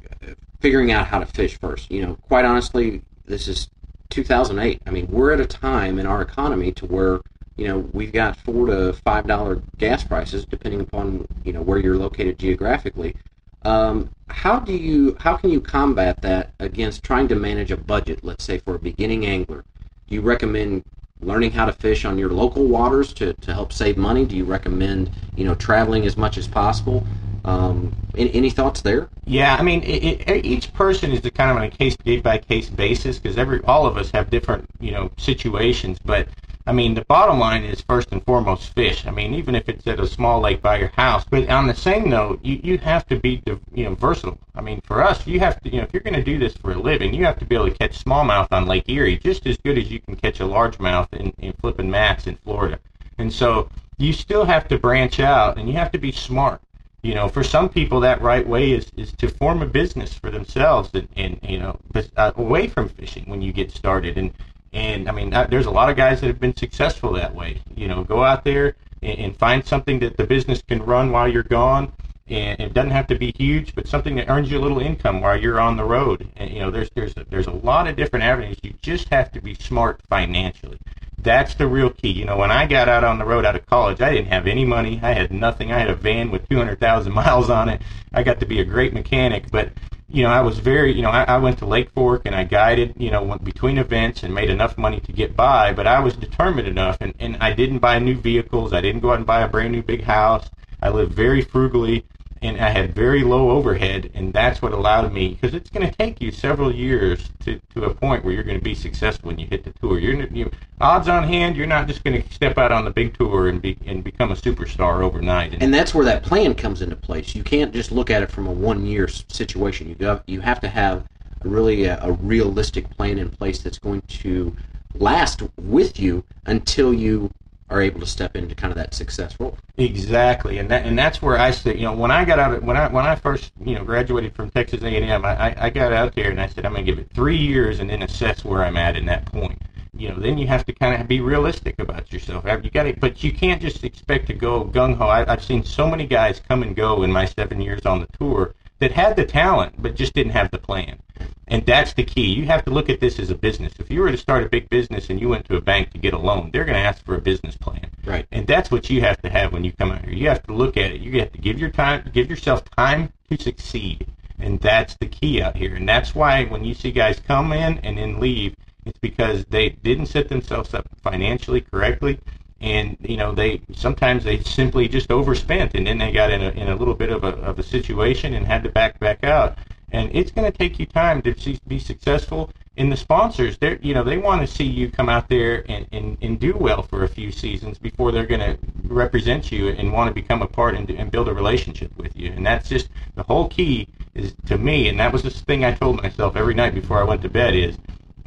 figuring 0.60 0.92
out 0.92 1.08
how 1.08 1.20
to 1.20 1.26
fish 1.26 1.58
first 1.58 1.90
you 1.92 2.02
know 2.02 2.16
quite 2.28 2.46
honestly 2.46 3.02
this 3.26 3.48
is 3.48 3.70
2008. 4.12 4.82
I 4.86 4.92
mean, 4.92 5.08
we're 5.10 5.32
at 5.32 5.40
a 5.40 5.46
time 5.46 5.98
in 5.98 6.06
our 6.06 6.22
economy 6.22 6.72
to 6.74 6.86
where 6.86 7.22
you 7.58 7.68
know 7.68 7.80
we've 7.94 8.12
got 8.14 8.36
four 8.38 8.68
to 8.68 8.94
five 8.94 9.28
dollar 9.28 9.62
gas 9.78 10.04
prices 10.04 10.46
depending 10.46 10.82
upon 10.82 11.28
you 11.44 11.54
know 11.54 11.62
where 11.62 11.78
you're 11.78 11.98
located 11.98 12.40
geographically. 12.40 13.16
Um, 13.64 14.10
how 14.30 14.60
do 14.60 14.74
you 14.74 15.16
how 15.20 15.38
can 15.38 15.52
you 15.52 15.62
combat 15.62 16.22
that 16.22 16.54
against 16.60 17.04
trying 17.04 17.28
to 17.28 17.36
manage 17.36 17.72
a 17.72 17.78
budget? 17.78 18.24
Let's 18.24 18.44
say 18.44 18.58
for 18.58 18.76
a 18.76 18.80
beginning 18.80 19.26
angler, 19.26 19.64
do 20.08 20.16
you 20.16 20.22
recommend 20.22 20.84
learning 21.22 21.52
how 21.52 21.66
to 21.66 21.74
fish 21.74 22.04
on 22.06 22.18
your 22.18 22.30
local 22.30 22.66
waters 22.66 23.14
to, 23.14 23.34
to 23.34 23.54
help 23.54 23.72
save 23.72 23.98
money? 23.98 24.26
Do 24.26 24.36
you 24.36 24.46
recommend 24.46 25.12
you 25.36 25.46
know 25.46 25.56
traveling 25.56 26.06
as 26.06 26.18
much 26.18 26.38
as 26.38 26.48
possible? 26.48 27.06
Um, 27.44 27.96
any, 28.16 28.34
any, 28.36 28.50
thoughts 28.52 28.82
there? 28.82 29.10
Yeah, 29.26 29.56
I 29.56 29.64
mean, 29.64 29.82
it, 29.82 30.30
it, 30.30 30.46
each 30.46 30.72
person 30.76 31.12
is 31.12 31.22
kind 31.34 31.50
of 31.50 31.58
on 31.58 31.64
a 31.64 31.72
case 31.72 31.96
by 32.22 32.38
case 32.38 32.70
basis 32.70 33.18
because 33.18 33.36
every 33.36 33.64
all 33.64 33.88
of 33.88 33.98
us 33.98 34.12
have 34.12 34.30
different 34.30 34.68
you 34.80 34.92
know 34.92 35.12
situations. 35.18 35.98
But 36.06 36.28
I 36.72 36.74
mean, 36.74 36.94
the 36.94 37.04
bottom 37.04 37.38
line 37.38 37.66
is 37.66 37.82
first 37.82 38.14
and 38.14 38.24
foremost 38.24 38.74
fish. 38.74 39.06
I 39.06 39.12
mean, 39.12 39.34
even 39.34 39.56
if 39.56 39.68
it's 39.68 39.86
at 39.88 40.00
a 40.00 40.08
small 40.08 40.40
lake 40.40 40.62
by 40.62 40.80
your 40.80 40.94
house. 40.96 41.26
But 41.30 41.50
on 41.50 41.68
the 41.68 41.76
same 41.76 42.10
note, 42.10 42.40
you, 42.46 42.62
you 42.64 42.78
have 42.78 43.06
to 43.08 43.18
be 43.18 43.44
you 43.74 43.84
know 43.84 43.96
versatile. 43.96 44.40
I 44.56 44.62
mean, 44.62 44.80
for 44.80 45.04
us, 45.04 45.28
you 45.28 45.38
have 45.42 45.60
to 45.64 45.70
you 45.70 45.80
know 45.80 45.84
if 45.84 45.92
you're 45.92 46.02
going 46.02 46.14
to 46.14 46.24
do 46.24 46.40
this 46.40 46.54
for 46.54 46.72
a 46.72 46.78
living, 46.78 47.14
you 47.14 47.26
have 47.26 47.38
to 47.40 47.46
be 47.46 47.56
able 47.56 47.70
to 47.70 47.78
catch 47.78 48.02
smallmouth 48.02 48.48
on 48.54 48.68
Lake 48.68 48.88
Erie 48.88 49.18
just 49.18 49.46
as 49.48 49.58
good 49.58 49.78
as 49.78 49.92
you 49.92 50.00
can 50.00 50.16
catch 50.16 50.40
a 50.40 50.46
largemouth 50.46 51.12
in, 51.12 51.34
in 51.40 51.52
flipping 51.60 51.92
mats 51.92 52.26
in 52.26 52.38
Florida. 52.38 52.80
And 53.18 53.34
so 53.34 53.68
you 53.98 54.14
still 54.14 54.46
have 54.46 54.70
to 54.70 54.80
branch 54.80 55.20
out, 55.20 55.58
and 55.58 55.68
you 55.68 55.76
have 55.76 55.92
to 55.92 56.00
be 56.00 56.14
smart 56.14 56.62
you 57.04 57.16
know, 57.16 57.28
for 57.28 57.44
some 57.44 57.68
people, 57.68 58.00
that 58.02 58.22
right 58.22 58.48
way 58.48 58.72
is, 58.72 58.92
is 58.96 59.12
to 59.14 59.28
form 59.28 59.64
a 59.64 59.66
business 59.66 60.14
for 60.14 60.30
themselves 60.30 60.92
and, 60.94 61.08
and 61.16 61.40
you 61.42 61.58
know, 61.58 61.80
uh, 62.16 62.32
away 62.36 62.68
from 62.68 62.88
fishing 62.90 63.24
when 63.28 63.42
you 63.42 63.52
get 63.52 63.72
started. 63.72 64.18
And, 64.18 64.32
and 64.74 65.10
I 65.10 65.12
mean, 65.12 65.34
uh, 65.34 65.48
there's 65.50 65.66
a 65.66 65.72
lot 65.72 65.90
of 65.90 65.98
guys 65.98 66.22
that 66.22 66.28
have 66.28 66.40
been 66.40 66.56
successful 66.56 67.14
that 67.14 67.36
way. 67.36 67.62
You 67.76 67.88
know, 67.88 68.04
go 68.04 68.24
out 68.24 68.44
there 68.44 68.76
and, 69.02 69.20
and 69.20 69.38
find 69.38 69.66
something 69.66 70.00
that 70.00 70.18
the 70.18 70.26
business 70.26 70.62
can 70.62 70.84
run 70.84 71.12
while 71.12 71.28
you're 71.28 71.44
gone. 71.44 71.92
And 72.28 72.62
it 72.62 72.74
doesn't 72.74 72.92
have 72.92 73.08
to 73.08 73.16
be 73.16 73.34
huge, 73.38 73.76
but 73.76 73.88
something 73.88 74.16
that 74.16 74.30
earns 74.30 74.50
you 74.50 74.58
a 74.58 74.62
little 74.62 74.80
income 74.80 75.20
while 75.20 75.38
you're 75.38 75.60
on 75.60 75.76
the 75.76 75.84
road. 75.84 76.30
And 76.38 76.50
you 76.50 76.60
know, 76.60 76.72
there's 76.72 76.90
there's 76.96 77.18
a, 77.18 77.26
there's 77.30 77.48
a 77.48 77.52
lot 77.52 77.88
of 77.88 77.98
different 77.98 78.24
avenues. 78.24 78.58
You 78.64 78.74
just 78.82 79.10
have 79.10 79.34
to 79.34 79.42
be 79.42 79.54
smart 79.56 80.02
financially. 80.10 80.78
That's 81.24 81.54
the 81.54 81.68
real 81.68 81.92
key. 81.92 82.12
You 82.12 82.26
know, 82.26 82.38
when 82.38 82.52
I 82.52 82.66
got 82.66 82.90
out 82.90 83.04
on 83.04 83.20
the 83.20 83.26
road 83.26 83.46
out 83.46 83.56
of 83.56 83.66
college, 83.68 84.02
I 84.02 84.12
didn't 84.12 84.32
have 84.32 84.48
any 84.48 84.66
money. 84.66 85.00
I 85.04 85.14
had 85.14 85.32
nothing. 85.32 85.72
I 85.72 85.80
had 85.80 85.90
a 85.90 85.96
van 85.96 86.32
with 86.32 86.48
200,000 86.50 87.14
miles 87.14 87.50
on 87.50 87.70
it. 87.70 87.82
I 88.14 88.24
got 88.24 88.40
to 88.40 88.46
be 88.46 88.60
a 88.60 88.66
great 88.66 88.94
mechanic, 88.94 89.52
but 89.52 89.72
you 90.10 90.24
know, 90.24 90.30
I 90.30 90.42
was 90.42 90.60
very, 90.60 90.94
you 90.94 91.02
know, 91.02 91.10
I, 91.10 91.24
I 91.24 91.38
went 91.38 91.60
to 91.60 91.66
Lake 91.66 91.90
Fork 91.92 92.24
and 92.26 92.36
I 92.36 92.44
guided, 92.44 92.96
you 92.98 93.12
know, 93.12 93.24
went 93.24 93.46
between 93.46 93.78
events 93.78 94.24
and 94.24 94.34
made 94.34 94.50
enough 94.50 94.78
money 94.78 95.00
to 95.00 95.12
get 95.14 95.38
by, 95.38 95.72
but 95.72 95.88
I 95.88 96.02
was 96.02 96.16
determined 96.16 96.68
enough 96.68 96.98
and, 97.00 97.14
and 97.20 97.38
I 97.38 97.54
didn't 97.54 97.80
buy 97.80 97.98
new 98.00 98.18
vehicles. 98.18 98.74
I 98.74 98.82
didn't 98.82 99.02
go 99.02 99.12
out 99.12 99.18
and 99.18 99.26
buy 99.26 99.42
a 99.42 99.48
brand 99.48 99.72
new 99.72 99.82
big 99.82 100.04
house. 100.04 100.50
I 100.82 100.90
lived 100.90 101.14
very 101.14 101.42
frugally 101.42 102.06
and 102.42 102.60
I 102.60 102.70
had 102.70 102.96
very 102.96 103.24
low 103.24 103.52
overhead, 103.52 104.10
and 104.16 104.34
that's 104.34 104.62
what 104.62 104.74
allowed 104.74 105.14
me 105.14 105.30
because 105.30 105.54
it's 105.54 105.70
going 105.70 105.88
to 105.88 105.96
take 105.96 106.20
you 106.20 106.32
several 106.32 106.74
years 106.74 107.30
to, 107.42 107.62
to 107.76 107.84
a 107.84 107.94
point 107.94 108.26
where 108.26 108.34
you're 108.34 108.44
going 108.44 108.58
to 108.58 108.64
be 108.64 108.74
successful 108.74 109.28
when 109.28 109.38
you 109.40 109.46
hit 109.48 109.64
the 109.64 109.72
tour. 109.82 110.00
You're 110.00 110.26
you, 110.28 110.52
odds 110.80 111.08
on 111.08 111.24
hand, 111.24 111.56
you're 111.56 111.68
not 111.68 111.88
just 111.88 112.04
going 112.04 112.22
to 112.22 112.34
step 112.34 112.58
out 112.58 112.72
on 112.72 112.84
the 112.84 112.92
big 112.92 113.18
tour 113.18 113.48
and 113.48 113.62
be 113.62 113.78
and 113.86 114.04
become 114.04 114.32
a 114.32 114.36
superstar 114.36 115.04
overnight. 115.04 115.54
And, 115.54 115.64
and 115.64 115.74
that's 115.74 115.94
where 115.94 116.06
that 116.06 116.24
plan 116.24 116.56
comes 116.56 116.82
into 116.82 116.96
place. 116.96 117.36
You 117.36 117.44
can't 117.44 117.74
just 117.74 117.92
look 117.92 118.10
at 118.10 118.24
it 118.24 118.32
from 118.32 118.48
a 118.48 118.52
one 118.52 118.86
year 118.86 119.08
situation. 119.08 119.88
You 119.88 119.96
go, 119.96 120.22
you 120.26 120.42
have 120.42 120.60
to 120.62 120.68
have 120.68 121.06
really 121.44 121.86
a, 121.86 122.00
a 122.02 122.12
realistic 122.12 122.90
plan 122.90 123.20
in 123.20 123.30
place 123.30 123.60
that's 123.60 123.80
going 123.80 124.02
to 124.02 124.56
last 124.96 125.44
with 125.58 126.00
you 126.00 126.24
until 126.46 126.94
you 126.94 127.32
are 127.72 127.82
able 127.82 128.02
to 128.02 128.06
step 128.06 128.36
into 128.36 128.54
kind 128.54 128.72
of 128.72 128.78
that 128.78 128.94
success 128.94 129.36
role. 129.40 129.58
Exactly, 129.78 130.60
and 130.60 130.70
that 130.70 130.86
and 130.86 131.00
that's 131.00 131.22
where 131.22 131.38
I 131.38 131.52
said, 131.52 131.78
you 131.78 131.84
know, 131.84 131.94
when 131.94 132.12
I 132.12 132.26
got 132.26 132.38
out, 132.38 132.54
of, 132.54 132.64
when 132.64 132.78
I 132.78 132.88
when 132.90 133.06
I 133.06 133.16
first, 133.16 133.54
you 133.64 133.76
know, 133.76 133.84
graduated 133.84 134.36
from 134.36 134.52
Texas 134.52 134.84
A&M, 134.84 135.26
I, 135.26 135.56
I 135.58 135.70
got 135.70 135.94
out 135.94 136.14
there 136.14 136.30
and 136.30 136.40
I 136.40 136.48
said, 136.48 136.66
I'm 136.66 136.74
going 136.74 136.86
to 136.86 136.92
give 136.92 137.00
it 137.00 137.10
three 137.14 137.38
years 137.38 137.80
and 137.80 137.90
then 137.90 138.04
assess 138.04 138.44
where 138.44 138.64
I'm 138.64 138.78
at 138.78 138.96
in 138.96 139.06
that 139.06 139.26
point. 139.26 139.60
You 139.94 140.10
know, 140.10 140.20
then 140.20 140.38
you 140.38 140.48
have 140.48 140.66
to 140.66 140.74
kind 140.74 141.02
of 141.02 141.08
be 141.08 141.22
realistic 141.22 141.80
about 141.80 142.12
yourself. 142.14 142.46
You 142.46 142.70
got 142.70 142.84
to, 142.84 142.94
but 142.94 143.24
you 143.24 143.32
can't 143.32 143.62
just 143.62 143.84
expect 143.84 144.28
to 144.28 144.34
go 144.34 144.66
gung 144.66 144.96
ho. 144.96 145.08
I've 145.08 145.44
seen 145.44 145.64
so 145.64 145.90
many 145.90 146.06
guys 146.06 146.40
come 146.40 146.64
and 146.64 146.76
go 146.76 147.04
in 147.04 147.12
my 147.12 147.26
seven 147.26 147.62
years 147.62 147.86
on 147.86 148.02
the 148.02 148.08
tour 148.20 148.54
that 148.82 148.92
had 148.92 149.16
the 149.16 149.26
talent 149.26 149.76
but 149.82 149.96
just 149.96 150.14
didn't 150.14 150.34
have 150.34 150.52
the 150.52 150.58
plan. 150.58 151.00
And 151.48 151.66
that's 151.66 151.94
the 151.94 152.04
key. 152.04 152.34
You 152.34 152.46
have 152.48 152.66
to 152.66 152.72
look 152.72 152.90
at 152.90 153.00
this 153.00 153.20
as 153.20 153.30
a 153.30 153.36
business. 153.36 153.74
If 153.78 153.92
you 153.92 154.02
were 154.02 154.12
to 154.12 154.18
start 154.18 154.44
a 154.44 154.50
big 154.50 154.70
business 154.70 155.10
and 155.10 155.22
you 155.22 155.30
went 155.30 155.46
to 155.50 155.56
a 155.56 155.62
bank 155.62 155.92
to 155.92 156.00
get 156.00 156.14
a 156.14 156.18
loan, 156.18 156.50
they're 156.52 156.66
going 156.66 156.78
to 156.78 156.82
ask 156.82 157.06
for 157.06 157.16
a 157.16 157.22
business 157.22 157.56
plan. 157.56 157.92
Right. 158.04 158.26
And 158.32 158.48
that's 158.48 158.72
what 158.72 158.90
you 158.90 159.02
have 159.02 159.22
to 159.22 159.30
have 159.30 159.54
when 159.54 159.64
you 159.64 159.72
come 159.72 159.92
out 159.92 160.04
here. 160.04 160.14
You 160.14 160.30
have 160.30 160.44
to 160.44 160.54
look 160.54 160.78
at 160.78 160.92
it. 160.92 161.02
You 161.02 161.20
have 161.20 161.32
to 161.34 161.38
give 161.38 161.60
your 161.60 161.70
time, 161.70 162.10
give 162.12 162.30
yourself 162.30 162.64
time 162.76 163.14
to 163.30 163.42
succeed. 163.42 164.08
And 164.40 164.60
that's 164.60 164.96
the 164.96 165.06
key 165.06 165.42
out 165.42 165.56
here. 165.56 165.76
And 165.76 165.88
that's 165.88 166.16
why 166.16 166.46
when 166.46 166.66
you 166.66 166.74
see 166.74 166.92
guys 166.92 167.20
come 167.20 167.54
in 167.54 167.78
and 167.80 168.00
then 168.00 168.20
leave, 168.20 168.56
it's 168.86 168.98
because 168.98 169.46
they 169.46 169.70
didn't 169.70 170.08
set 170.08 170.30
themselves 170.30 170.74
up 170.74 170.88
financially 171.04 171.62
correctly 171.62 172.20
and 172.62 172.98
you 173.02 173.18
know 173.18 173.34
they 173.34 173.62
sometimes 173.74 174.24
they 174.24 174.40
simply 174.40 174.88
just 174.88 175.12
overspent 175.12 175.74
and 175.76 175.88
then 175.88 175.98
they 175.98 176.12
got 176.12 176.32
in 176.32 176.42
a, 176.42 176.50
in 176.52 176.70
a 176.70 176.76
little 176.76 176.94
bit 176.94 177.10
of 177.10 177.24
a, 177.24 177.30
of 177.40 177.60
a 177.60 177.64
situation 177.64 178.34
and 178.34 178.46
had 178.46 178.64
to 178.64 178.70
back 178.70 179.00
back 179.00 179.24
out. 179.24 179.58
And 179.94 180.10
it's 180.14 180.32
going 180.32 180.50
to 180.50 180.58
take 180.58 180.80
you 180.80 180.86
time 180.86 181.22
to 181.24 181.38
see, 181.38 181.60
be 181.68 181.78
successful. 181.78 182.50
And 182.78 182.90
the 182.90 182.96
sponsors 182.98 183.58
they 183.58 183.78
you 183.82 183.94
know 183.94 184.04
they 184.04 184.18
want 184.18 184.42
to 184.42 184.48
see 184.48 184.64
you 184.64 184.90
come 184.90 185.10
out 185.10 185.28
there 185.28 185.66
and, 185.70 185.86
and, 185.92 186.18
and 186.22 186.40
do 186.40 186.54
well 186.54 186.84
for 186.84 187.04
a 187.04 187.08
few 187.08 187.32
seasons 187.32 187.78
before 187.78 188.12
they're 188.12 188.26
going 188.26 188.40
to 188.40 188.58
represent 188.84 189.52
you 189.52 189.70
and 189.70 189.92
want 189.92 190.08
to 190.08 190.14
become 190.14 190.42
a 190.42 190.48
part 190.48 190.76
and, 190.76 190.90
and 190.90 191.12
build 191.12 191.28
a 191.28 191.34
relationship 191.34 191.92
with 191.98 192.16
you. 192.16 192.32
And 192.32 192.46
that's 192.46 192.70
just 192.70 192.90
the 193.16 193.24
whole 193.24 193.50
key 193.50 193.88
is 194.14 194.36
to 194.46 194.58
me 194.58 194.88
and 194.90 195.00
that 195.00 195.12
was 195.14 195.24
the 195.24 195.30
thing 195.30 195.64
i 195.64 195.72
told 195.72 196.02
myself 196.02 196.36
every 196.36 196.54
night 196.54 196.74
before 196.74 197.00
i 197.00 197.04
went 197.04 197.22
to 197.22 197.30
bed 197.30 197.56
is 197.56 197.78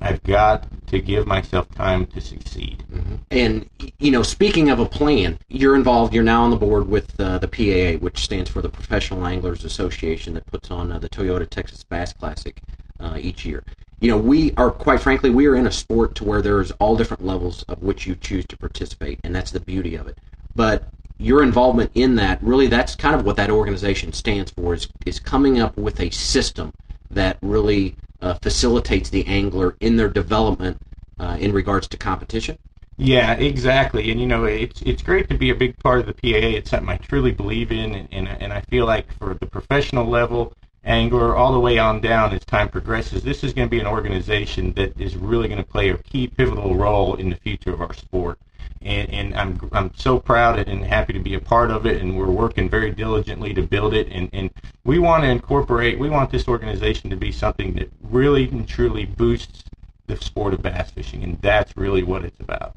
I've 0.04 0.22
got 0.22 0.66
to 0.88 1.00
give 1.00 1.26
myself 1.26 1.68
time 1.74 2.06
to 2.08 2.20
succeed. 2.20 2.84
Mm-hmm. 2.92 3.14
And 3.30 3.70
you 3.98 4.10
know, 4.10 4.22
speaking 4.22 4.68
of 4.68 4.78
a 4.78 4.86
plan, 4.86 5.38
you're 5.48 5.74
involved. 5.74 6.12
You're 6.12 6.22
now 6.22 6.42
on 6.42 6.50
the 6.50 6.56
board 6.56 6.88
with 6.88 7.18
uh, 7.18 7.38
the 7.38 7.48
PAA, 7.48 7.98
which 8.04 8.18
stands 8.18 8.50
for 8.50 8.60
the 8.60 8.68
Professional 8.68 9.26
Anglers 9.26 9.64
Association, 9.64 10.34
that 10.34 10.46
puts 10.46 10.70
on 10.70 10.92
uh, 10.92 10.98
the 10.98 11.08
Toyota 11.08 11.48
Texas 11.48 11.82
Bass 11.82 12.12
Classic 12.12 12.60
uh, 13.00 13.16
each 13.18 13.46
year. 13.46 13.64
You 14.00 14.10
know, 14.10 14.18
we 14.18 14.52
are 14.56 14.70
quite 14.70 15.00
frankly, 15.00 15.30
we 15.30 15.46
are 15.46 15.56
in 15.56 15.66
a 15.66 15.72
sport 15.72 16.14
to 16.16 16.24
where 16.24 16.42
there's 16.42 16.70
all 16.72 16.96
different 16.96 17.24
levels 17.24 17.62
of 17.64 17.82
which 17.82 18.06
you 18.06 18.14
choose 18.14 18.44
to 18.46 18.56
participate, 18.58 19.20
and 19.24 19.34
that's 19.34 19.50
the 19.50 19.60
beauty 19.60 19.94
of 19.94 20.06
it. 20.06 20.18
But 20.54 20.90
your 21.16 21.42
involvement 21.42 21.92
in 21.94 22.16
that, 22.16 22.42
really, 22.42 22.66
that's 22.66 22.94
kind 22.94 23.14
of 23.14 23.24
what 23.24 23.36
that 23.36 23.50
organization 23.50 24.12
stands 24.12 24.50
for, 24.50 24.74
is, 24.74 24.88
is 25.06 25.18
coming 25.18 25.58
up 25.58 25.76
with 25.78 26.00
a 26.00 26.10
system 26.10 26.72
that 27.10 27.38
really 27.40 27.96
uh, 28.20 28.34
facilitates 28.34 29.10
the 29.10 29.26
angler 29.26 29.76
in 29.80 29.96
their 29.96 30.08
development 30.08 30.80
uh, 31.18 31.36
in 31.40 31.52
regards 31.52 31.86
to 31.88 31.96
competition? 31.96 32.58
Yeah, 32.96 33.32
exactly. 33.32 34.10
And 34.10 34.20
you 34.20 34.26
know, 34.26 34.44
it's 34.44 34.80
it's 34.82 35.02
great 35.02 35.28
to 35.30 35.36
be 35.36 35.50
a 35.50 35.54
big 35.54 35.76
part 35.78 36.00
of 36.00 36.06
the 36.06 36.14
PAA. 36.14 36.58
It's 36.58 36.70
something 36.70 36.88
I 36.88 36.96
truly 36.96 37.32
believe 37.32 37.72
in, 37.72 37.94
and 37.94 38.08
and, 38.12 38.28
and 38.28 38.52
I 38.52 38.60
feel 38.62 38.86
like 38.86 39.12
for 39.18 39.34
the 39.34 39.46
professional 39.46 40.06
level 40.06 40.54
angler 40.84 41.34
all 41.34 41.52
the 41.52 41.60
way 41.60 41.78
on 41.78 42.00
down 42.00 42.32
as 42.32 42.44
time 42.44 42.68
progresses, 42.68 43.22
this 43.22 43.42
is 43.42 43.52
going 43.52 43.66
to 43.66 43.70
be 43.70 43.80
an 43.80 43.86
organization 43.86 44.72
that 44.74 45.00
is 45.00 45.16
really 45.16 45.48
going 45.48 45.62
to 45.62 45.66
play 45.66 45.88
a 45.88 45.98
key 45.98 46.26
pivotal 46.28 46.74
role 46.74 47.14
in 47.14 47.30
the 47.30 47.36
future 47.36 47.72
of 47.72 47.80
our 47.80 47.94
sport 47.94 48.38
and, 48.84 49.10
and 49.10 49.34
I'm 49.34 49.70
I'm 49.72 49.90
so 49.94 50.18
proud 50.18 50.58
and 50.68 50.84
happy 50.84 51.12
to 51.12 51.18
be 51.18 51.34
a 51.34 51.40
part 51.40 51.70
of 51.70 51.86
it, 51.86 52.02
and 52.02 52.16
we're 52.16 52.30
working 52.30 52.68
very 52.68 52.90
diligently 52.90 53.54
to 53.54 53.62
build 53.62 53.94
it, 53.94 54.08
and, 54.10 54.28
and 54.32 54.50
we 54.84 54.98
want 54.98 55.24
to 55.24 55.28
incorporate, 55.28 55.98
we 55.98 56.10
want 56.10 56.30
this 56.30 56.46
organization 56.46 57.10
to 57.10 57.16
be 57.16 57.32
something 57.32 57.74
that 57.74 57.90
really 58.02 58.48
and 58.48 58.68
truly 58.68 59.06
boosts 59.06 59.64
the 60.06 60.16
sport 60.16 60.52
of 60.52 60.62
bass 60.62 60.90
fishing, 60.90 61.22
and 61.24 61.40
that's 61.40 61.76
really 61.76 62.02
what 62.02 62.24
it's 62.24 62.38
about. 62.40 62.76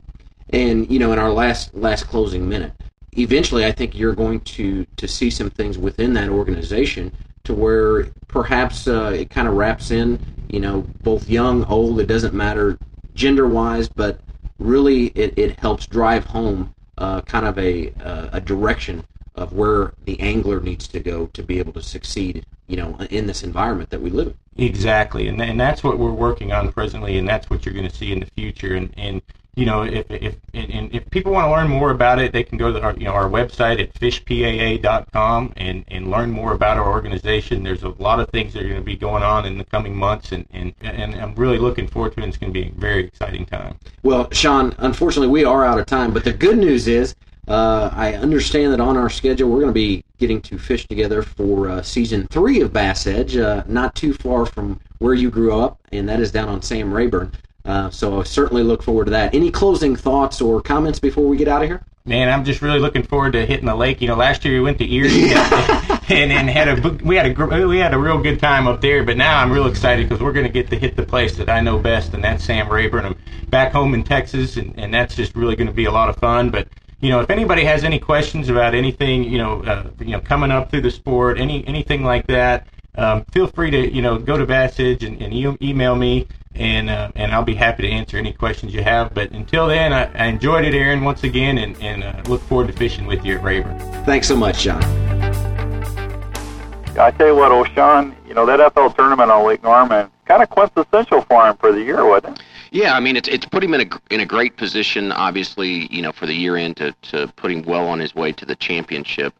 And 0.49 0.89
you 0.89 0.99
know, 0.99 1.11
in 1.11 1.19
our 1.19 1.31
last 1.31 1.73
last 1.73 2.07
closing 2.07 2.47
minute, 2.47 2.71
eventually, 3.13 3.65
I 3.65 3.71
think 3.71 3.95
you're 3.95 4.15
going 4.15 4.39
to 4.41 4.85
to 4.85 5.07
see 5.07 5.29
some 5.29 5.49
things 5.49 5.77
within 5.77 6.13
that 6.13 6.29
organization 6.29 7.11
to 7.43 7.53
where 7.53 8.05
perhaps 8.27 8.87
uh, 8.87 9.11
it 9.15 9.29
kind 9.29 9.47
of 9.47 9.55
wraps 9.55 9.91
in, 9.91 10.19
you 10.49 10.59
know, 10.59 10.81
both 11.01 11.29
young, 11.29 11.63
old, 11.65 11.99
it 11.99 12.05
doesn't 12.05 12.33
matter 12.33 12.77
gender 13.13 13.47
wise, 13.47 13.89
but 13.89 14.19
really 14.59 15.07
it, 15.07 15.33
it 15.37 15.59
helps 15.59 15.87
drive 15.87 16.25
home 16.25 16.73
uh, 16.97 17.21
kind 17.21 17.45
of 17.45 17.57
a, 17.59 17.93
uh, 18.03 18.29
a 18.33 18.41
direction 18.41 19.03
of 19.35 19.53
where 19.53 19.93
the 20.05 20.19
angler 20.19 20.59
needs 20.59 20.87
to 20.87 20.99
go 20.99 21.27
to 21.27 21.43
be 21.43 21.59
able 21.59 21.73
to 21.73 21.81
succeed, 21.81 22.45
you 22.67 22.75
know, 22.75 22.97
in 23.11 23.27
this 23.27 23.43
environment 23.43 23.89
that 23.91 24.01
we 24.01 24.09
live 24.09 24.27
in. 24.27 24.65
Exactly, 24.65 25.27
and 25.27 25.39
and 25.39 25.59
that's 25.59 25.83
what 25.83 25.99
we're 25.99 26.11
working 26.11 26.51
on 26.51 26.71
presently, 26.71 27.17
and 27.19 27.29
that's 27.29 27.47
what 27.49 27.63
you're 27.63 27.75
going 27.75 27.87
to 27.87 27.95
see 27.95 28.11
in 28.11 28.19
the 28.19 28.25
future. 28.35 28.73
And 28.73 28.91
and 28.97 29.21
you 29.57 29.65
know, 29.65 29.81
if 29.81 30.05
if 30.11 30.35
and, 30.53 30.93
if 30.93 31.09
people 31.09 31.31
want 31.31 31.47
to 31.47 31.51
learn 31.51 31.67
more 31.67 31.89
about 31.89 32.19
it, 32.19 32.31
they 32.31 32.43
can 32.43 32.59
go 32.59 32.71
to 32.71 32.79
our 32.79 32.93
you 32.93 33.05
know 33.05 33.13
our 33.13 33.27
website 33.27 33.81
at 33.81 33.91
fishpaa.com 33.95 35.53
and 35.57 35.83
and 35.87 36.11
learn 36.11 36.29
more 36.29 36.53
about 36.53 36.77
our 36.77 36.87
organization. 36.87 37.63
There's 37.63 37.81
a 37.81 37.89
lot 37.89 38.19
of 38.19 38.29
things 38.29 38.53
that 38.53 38.61
are 38.61 38.67
going 38.67 38.79
to 38.79 38.85
be 38.85 38.95
going 38.95 39.23
on 39.23 39.45
in 39.45 39.57
the 39.57 39.63
coming 39.63 39.95
months, 39.95 40.31
and 40.31 40.45
and 40.51 40.75
and 40.81 41.15
I'm 41.15 41.33
really 41.33 41.57
looking 41.57 41.87
forward 41.87 42.13
to 42.13 42.21
it. 42.21 42.27
It's 42.27 42.37
going 42.37 42.53
to 42.53 42.59
be 42.59 42.67
a 42.67 42.71
very 42.79 43.05
exciting 43.05 43.47
time. 43.47 43.79
Well, 44.03 44.29
Sean, 44.31 44.75
unfortunately, 44.77 45.29
we 45.29 45.43
are 45.43 45.65
out 45.65 45.79
of 45.79 45.87
time, 45.87 46.13
but 46.13 46.23
the 46.23 46.33
good 46.33 46.59
news 46.59 46.87
is. 46.87 47.15
Uh, 47.47 47.89
I 47.93 48.15
understand 48.15 48.73
that 48.73 48.81
on 48.81 48.97
our 48.97 49.09
schedule 49.09 49.49
we're 49.49 49.61
going 49.61 49.69
to 49.69 49.73
be 49.73 50.03
getting 50.17 50.41
to 50.41 50.57
fish 50.57 50.85
together 50.85 51.21
for 51.21 51.69
uh, 51.69 51.81
season 51.81 52.27
three 52.27 52.59
of 52.59 52.73
Bass 52.73 53.07
Edge, 53.07 53.37
uh, 53.37 53.63
not 53.67 53.95
too 53.95 54.13
far 54.13 54.45
from 54.45 54.81
where 54.99 55.13
you 55.13 55.31
grew 55.31 55.57
up, 55.57 55.79
and 55.93 56.09
that 56.09 56.19
is 56.19 56.29
down 56.29 56.49
on 56.49 56.61
Sam 56.61 56.93
Rayburn. 56.93 57.31
Uh, 57.67 57.89
so 57.89 58.21
I 58.21 58.23
certainly 58.23 58.63
look 58.63 58.81
forward 58.81 59.05
to 59.05 59.11
that. 59.11 59.35
Any 59.35 59.51
closing 59.51 59.95
thoughts 59.95 60.41
or 60.41 60.61
comments 60.61 60.99
before 60.99 61.27
we 61.27 61.35
get 61.35 61.49
out 61.49 61.61
of 61.61 61.67
here? 61.67 61.83
Man, 62.05 62.29
I'm 62.29 62.45
just 62.45 62.61
really 62.61 62.79
looking 62.79 63.03
forward 63.03 63.33
to 63.33 63.45
hitting 63.45 63.65
the 63.65 63.75
lake. 63.75 63.99
You 64.01 64.07
know, 64.07 64.15
last 64.15 64.45
year 64.45 64.53
we 64.53 64.61
went 64.61 64.77
to 64.77 64.89
Erie 64.89 65.33
and, 66.07 66.31
and 66.31 66.49
had 66.49 66.69
a 66.69 66.89
we 67.03 67.17
had 67.17 67.37
a 67.37 67.67
we 67.67 67.79
had 67.79 67.93
a 67.93 67.99
real 67.99 68.17
good 68.17 68.39
time 68.39 68.65
up 68.65 68.79
there. 68.79 69.03
But 69.03 69.17
now 69.17 69.39
I'm 69.39 69.51
real 69.51 69.67
excited 69.67 70.07
because 70.07 70.23
we're 70.23 70.31
going 70.31 70.45
to 70.45 70.51
get 70.51 70.69
to 70.69 70.79
hit 70.79 70.95
the 70.95 71.03
place 71.03 71.35
that 71.35 71.49
I 71.49 71.59
know 71.59 71.77
best, 71.77 72.13
and 72.13 72.23
that's 72.23 72.45
Sam 72.45 72.69
Rayburn. 72.69 73.05
I'm 73.05 73.17
back 73.49 73.73
home 73.73 73.93
in 73.93 74.05
Texas, 74.05 74.55
and, 74.55 74.73
and 74.79 74.93
that's 74.93 75.15
just 75.17 75.35
really 75.35 75.57
going 75.57 75.67
to 75.67 75.73
be 75.73 75.83
a 75.83 75.91
lot 75.91 76.07
of 76.07 76.15
fun. 76.15 76.49
But 76.49 76.69
you 77.01 77.09
know, 77.09 77.19
if 77.19 77.29
anybody 77.29 77.65
has 77.65 77.83
any 77.83 77.99
questions 77.99 78.47
about 78.47 78.73
anything, 78.73 79.25
you 79.25 79.37
know, 79.37 79.61
uh, 79.63 79.89
you 79.99 80.11
know, 80.11 80.21
coming 80.21 80.49
up 80.49 80.71
through 80.71 80.81
the 80.81 80.91
sport, 80.91 81.37
any 81.37 81.67
anything 81.67 82.05
like 82.05 82.25
that, 82.27 82.67
um, 82.95 83.25
feel 83.25 83.47
free 83.47 83.69
to 83.69 83.93
you 83.93 84.01
know 84.01 84.17
go 84.17 84.37
to 84.37 84.45
Bass 84.45 84.79
Edge 84.79 85.03
and, 85.03 85.21
and 85.21 85.33
e- 85.33 85.57
email 85.61 85.97
me, 85.97 86.25
and 86.57 86.89
uh, 86.89 87.11
and 87.15 87.31
I'll 87.31 87.43
be 87.43 87.55
happy 87.55 87.83
to 87.83 87.89
answer 87.89 88.17
any 88.17 88.33
questions 88.33 88.73
you 88.73 88.83
have. 88.83 89.13
But 89.13 89.31
until 89.31 89.67
then, 89.67 89.93
I, 89.93 90.11
I 90.13 90.25
enjoyed 90.25 90.65
it, 90.65 90.73
Aaron, 90.73 91.03
once 91.03 91.23
again, 91.23 91.57
and 91.57 91.81
and 91.81 92.03
uh, 92.03 92.21
look 92.27 92.41
forward 92.41 92.67
to 92.67 92.73
fishing 92.73 93.05
with 93.05 93.23
you 93.25 93.35
at 93.35 93.43
Raver. 93.43 93.73
Thanks 94.05 94.27
so 94.27 94.35
much, 94.35 94.61
John. 94.61 94.83
I 96.99 97.11
tell 97.11 97.27
you 97.27 97.35
what, 97.35 97.51
O'Shawn, 97.51 98.15
you 98.27 98.33
know 98.33 98.45
that 98.45 98.73
FL 98.73 98.87
tournament 98.89 99.29
on 99.29 99.45
Lake 99.45 99.61
Norman, 99.61 100.09
kind 100.25 100.41
of 100.41 100.49
quintessential 100.49 101.21
for 101.21 101.47
him 101.47 101.55
for 101.57 101.71
the 101.71 101.81
year, 101.81 102.05
wasn't 102.05 102.39
it? 102.39 102.43
Yeah, 102.71 102.95
I 102.95 102.99
mean 102.99 103.15
it's 103.15 103.29
it's 103.29 103.45
put 103.45 103.63
him 103.63 103.73
in 103.73 103.81
a 103.81 104.13
in 104.13 104.19
a 104.19 104.25
great 104.25 104.57
position. 104.57 105.11
Obviously, 105.11 105.87
you 105.93 106.01
know, 106.01 106.11
for 106.11 106.25
the 106.25 106.33
year 106.33 106.57
end 106.57 106.77
to 106.77 106.91
to 107.03 107.27
put 107.35 107.51
him 107.51 107.61
well 107.63 107.87
on 107.87 107.99
his 107.99 108.13
way 108.13 108.31
to 108.33 108.45
the 108.45 108.55
championship. 108.55 109.33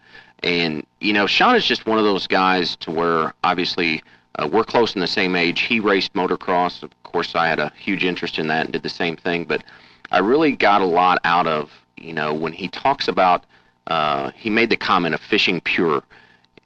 And 0.43 0.86
you 1.01 1.13
know, 1.13 1.27
Sean 1.27 1.56
is 1.56 1.65
just 1.65 1.86
one 1.86 1.97
of 1.97 2.06
those 2.06 2.27
guys 2.27 2.75
to 2.77 2.91
where 2.91 3.34
obviously 3.43 4.03
uh, 4.36 4.47
we're 4.51 4.63
close 4.63 4.95
in 4.95 5.01
the 5.01 5.08
same 5.08 5.36
age. 5.36 5.62
He 5.62 5.80
raced 5.80 6.13
motocross. 6.13 6.84
Of 6.84 6.91
course, 7.08 7.36
I 7.36 7.48
had 7.48 7.60
a 7.60 7.72
huge 7.78 8.04
interest 8.04 8.38
in 8.38 8.48
that 8.48 8.65
and 8.65 8.74
did 8.74 8.84
the 8.84 8.89
same 8.89 9.15
thing. 9.17 9.46
But 9.46 9.63
I 10.12 10.20
really 10.20 10.56
got 10.56 10.82
a 10.82 10.86
lot 10.86 11.20
out 11.24 11.48
of 11.48 11.72
you 11.98 12.13
know 12.13 12.34
when 12.34 12.54
he 12.54 12.67
talks 12.67 13.08
about. 13.08 13.46
Uh, 13.88 14.32
he 14.36 14.50
made 14.50 14.70
the 14.70 14.76
comment 14.76 15.15
of 15.15 15.22
fishing 15.22 15.62
pure, 15.62 16.04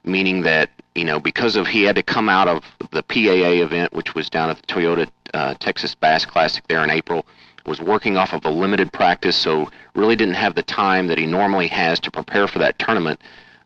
meaning 0.04 0.42
that 0.42 0.70
you 0.96 1.06
know 1.06 1.20
because 1.20 1.56
of 1.56 1.68
he 1.68 1.84
had 1.84 1.96
to 1.96 2.04
come 2.04 2.28
out 2.28 2.48
of 2.48 2.64
the 2.92 3.04
PAA 3.04 3.64
event, 3.64 3.94
which 3.94 4.16
was 4.16 4.30
down 4.30 4.50
at 4.50 4.58
the 4.58 4.68
Toyota 4.68 5.08
uh, 5.34 5.54
Texas 5.56 5.96
Bass 5.96 6.26
Classic 6.26 6.68
there 6.68 6.84
in 6.84 6.90
April 6.90 7.26
was 7.66 7.82
working 7.82 8.18
off 8.18 8.34
of 8.34 8.46
a 8.46 8.50
limited 8.50 8.92
practice, 8.92 9.36
so 9.36 9.70
really 9.96 10.16
didn't 10.16 10.36
have 10.36 10.56
the 10.56 10.64
time 10.64 11.08
that 11.08 11.18
he 11.18 11.26
normally 11.26 11.68
has 11.68 12.00
to 12.00 12.12
prepare 12.12 12.48
for 12.48 12.60
that 12.60 12.80
tournament. 12.80 13.22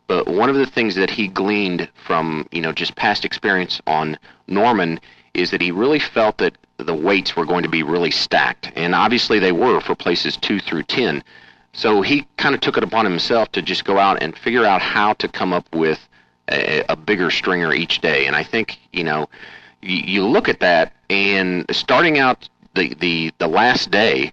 But 0.07 0.27
one 0.27 0.49
of 0.49 0.55
the 0.55 0.65
things 0.65 0.95
that 0.95 1.09
he 1.09 1.27
gleaned 1.27 1.89
from, 2.05 2.47
you 2.51 2.61
know, 2.61 2.71
just 2.71 2.95
past 2.95 3.25
experience 3.25 3.81
on 3.87 4.17
Norman 4.47 4.99
is 5.33 5.51
that 5.51 5.61
he 5.61 5.71
really 5.71 5.99
felt 5.99 6.37
that 6.37 6.57
the 6.77 6.93
weights 6.93 7.35
were 7.35 7.45
going 7.45 7.63
to 7.63 7.69
be 7.69 7.83
really 7.83 8.11
stacked. 8.11 8.71
And 8.75 8.93
obviously 8.93 9.39
they 9.39 9.51
were 9.51 9.79
for 9.81 9.95
places 9.95 10.37
2 10.37 10.59
through 10.59 10.83
10. 10.83 11.23
So 11.73 12.01
he 12.01 12.27
kind 12.37 12.55
of 12.55 12.61
took 12.61 12.77
it 12.77 12.83
upon 12.83 13.05
himself 13.05 13.51
to 13.53 13.61
just 13.61 13.85
go 13.85 13.97
out 13.97 14.21
and 14.21 14.37
figure 14.37 14.65
out 14.65 14.81
how 14.81 15.13
to 15.13 15.27
come 15.27 15.53
up 15.53 15.73
with 15.73 15.99
a, 16.49 16.83
a 16.89 16.95
bigger 16.95 17.31
stringer 17.31 17.73
each 17.73 17.99
day. 17.99 18.27
And 18.27 18.35
I 18.35 18.43
think, 18.43 18.79
you 18.93 19.03
know, 19.03 19.27
you, 19.81 19.97
you 19.97 20.25
look 20.25 20.47
at 20.47 20.59
that 20.61 20.93
and 21.09 21.65
starting 21.71 22.19
out 22.19 22.47
the, 22.75 22.93
the, 22.95 23.33
the 23.39 23.47
last 23.47 23.91
day 23.91 24.31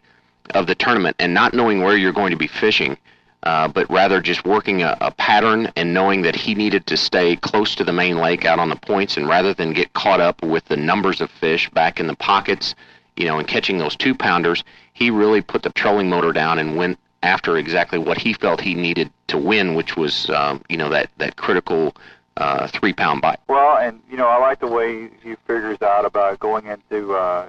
of 0.55 0.67
the 0.67 0.75
tournament 0.75 1.17
and 1.19 1.33
not 1.33 1.55
knowing 1.55 1.83
where 1.83 1.97
you're 1.97 2.13
going 2.13 2.31
to 2.31 2.37
be 2.37 2.49
fishing– 2.49 2.97
uh, 3.43 3.69
but 3.69 3.91
rather 3.91 4.21
just 4.21 4.45
working 4.45 4.83
a, 4.83 4.97
a 5.01 5.11
pattern 5.11 5.71
and 5.77 5.93
knowing 5.93 6.23
that 6.23 6.37
he 6.37 6.55
needed 6.55 6.87
to 6.87 6.97
stay 6.97 7.37
close 7.37 7.75
to 7.75 7.85
the 7.85 7.93
main 7.93 8.19
lake 8.19 8.45
out 8.45 8.59
on 8.59 8.69
the 8.69 8.77
points 8.77 9.17
and 9.17 9.29
rather 9.29 9.53
than 9.53 9.73
get 9.73 9.93
caught 9.95 10.21
up 10.21 10.43
with 10.43 10.65
the 10.67 10.77
numbers 10.77 11.21
of 11.21 11.31
fish 11.31 11.69
back 11.71 11.99
in 11.99 12.07
the 12.07 12.17
pockets, 12.17 12.75
you 13.17 13.27
know, 13.27 13.39
and 13.39 13.49
catching 13.49 13.79
those 13.79 13.97
two 13.97 14.15
pounders, 14.15 14.63
he 14.93 15.11
really 15.11 15.41
put 15.41 15.63
the 15.63 15.71
trolling 15.71 16.09
motor 16.09 16.33
down 16.33 16.59
and 16.59 16.77
went 16.77 16.99
after 17.23 17.57
exactly 17.57 17.99
what 17.99 18.19
he 18.19 18.33
felt 18.33 18.61
he 18.61 18.75
needed 18.75 19.11
to 19.29 19.39
win, 19.39 19.75
which 19.75 19.97
was, 19.97 20.31
um, 20.31 20.63
you 20.69 20.77
know, 20.77 20.89
that, 20.89 21.11
that 21.19 21.37
critical 21.37 21.95
uh, 22.37 22.67
three 22.69 22.93
pound 22.93 23.21
bite. 23.23 23.39
Well, 23.49 23.77
and, 23.77 24.01
you 24.11 24.17
know, 24.17 24.27
I 24.27 24.39
like 24.39 24.61
the 24.61 24.67
way 24.67 25.11
he 25.23 25.35
figures 25.47 25.83
out 25.83 26.05
about 26.05 26.39
going 26.39 26.67
into 26.67 27.15
uh, 27.15 27.49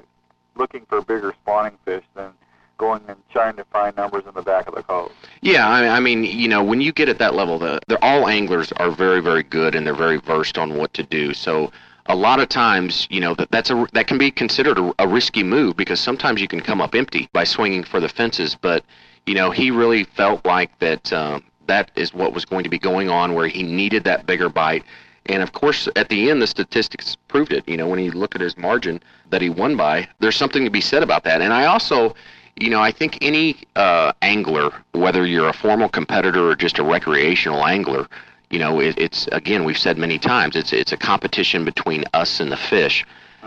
looking 0.56 0.86
for 0.88 1.01
bigger 1.01 1.34
spawning 1.41 1.77
fish 1.86 2.03
than 2.15 2.34
going 2.77 3.01
and 3.07 3.17
trying 3.31 3.55
to 3.55 3.63
find 3.65 3.95
numbers 3.95 4.23
in 4.27 4.33
the 4.33 4.41
back 4.41 4.67
of 4.67 4.75
the 4.75 4.83
cove. 4.83 5.12
Yeah, 5.41 5.67
I, 5.67 5.99
mean, 5.99 6.23
you 6.23 6.47
know, 6.47 6.63
when 6.63 6.81
you 6.81 6.91
get 6.91 7.09
at 7.09 7.19
that 7.19 7.33
level, 7.33 7.59
the, 7.59 7.79
all 8.01 8.27
anglers 8.27 8.71
are 8.73 8.91
very, 8.91 9.21
very 9.21 9.43
good 9.43 9.75
and 9.75 9.86
they're 9.86 9.93
very 9.93 10.17
versed 10.17 10.57
on 10.57 10.77
what 10.77 10.93
to 10.95 11.03
do. 11.03 11.33
So 11.33 11.71
a 12.07 12.15
lot 12.15 12.39
of 12.39 12.49
times, 12.49 13.07
you 13.09 13.19
know, 13.19 13.33
that 13.36 13.49
that's 13.51 13.69
a 13.69 13.88
that 13.93 14.07
can 14.07 14.17
be 14.17 14.29
considered 14.29 14.77
a, 14.77 14.93
a 14.99 15.07
risky 15.07 15.43
move 15.43 15.77
because 15.77 15.99
sometimes 15.99 16.41
you 16.41 16.47
can 16.47 16.59
come 16.59 16.81
up 16.81 16.95
empty 16.95 17.29
by 17.31 17.43
swinging 17.43 17.83
for 17.83 17.99
the 17.99 18.09
fences. 18.09 18.55
But 18.55 18.83
you 19.25 19.33
know, 19.33 19.51
he 19.51 19.71
really 19.71 20.03
felt 20.03 20.45
like 20.45 20.77
that 20.79 21.13
uh, 21.13 21.39
that 21.67 21.91
is 21.95 22.13
what 22.13 22.33
was 22.33 22.45
going 22.45 22.63
to 22.63 22.69
be 22.69 22.79
going 22.79 23.09
on, 23.09 23.33
where 23.33 23.47
he 23.47 23.63
needed 23.63 24.03
that 24.03 24.25
bigger 24.25 24.49
bite. 24.49 24.83
And 25.27 25.41
of 25.41 25.53
course, 25.53 25.88
at 25.95 26.09
the 26.09 26.29
end, 26.29 26.41
the 26.41 26.47
statistics 26.47 27.15
proved 27.29 27.53
it. 27.53 27.67
You 27.67 27.77
know, 27.77 27.88
when 27.88 27.99
you 27.99 28.12
look 28.12 28.36
at 28.36 28.41
his 28.41 28.57
margin 28.57 29.01
that 29.29 29.41
he 29.41 29.49
won 29.49 29.77
by, 29.77 30.07
there's 30.19 30.36
something 30.36 30.65
to 30.65 30.69
be 30.69 30.81
said 30.81 31.03
about 31.03 31.23
that. 31.23 31.41
And 31.41 31.53
I 31.53 31.65
also, 31.65 32.15
you 32.55 32.69
know, 32.69 32.81
I 32.81 32.91
think 32.91 33.17
any 33.21 33.57
uh, 33.75 34.13
angler, 34.21 34.71
whether 34.91 35.25
you're 35.25 35.49
a 35.49 35.53
formal 35.53 35.89
competitor 35.89 36.49
or 36.49 36.55
just 36.55 36.79
a 36.79 36.83
recreational 36.83 37.65
angler, 37.65 38.07
you 38.49 38.59
know, 38.59 38.79
it, 38.79 38.97
it's 38.97 39.27
again 39.31 39.63
we've 39.63 39.77
said 39.77 39.97
many 39.97 40.19
times 40.19 40.55
it's 40.55 40.71
it's 40.71 40.91
a 40.91 40.97
competition 40.97 41.65
between 41.65 42.03
us 42.13 42.39
and 42.39 42.51
the 42.51 42.57
fish, 42.57 43.05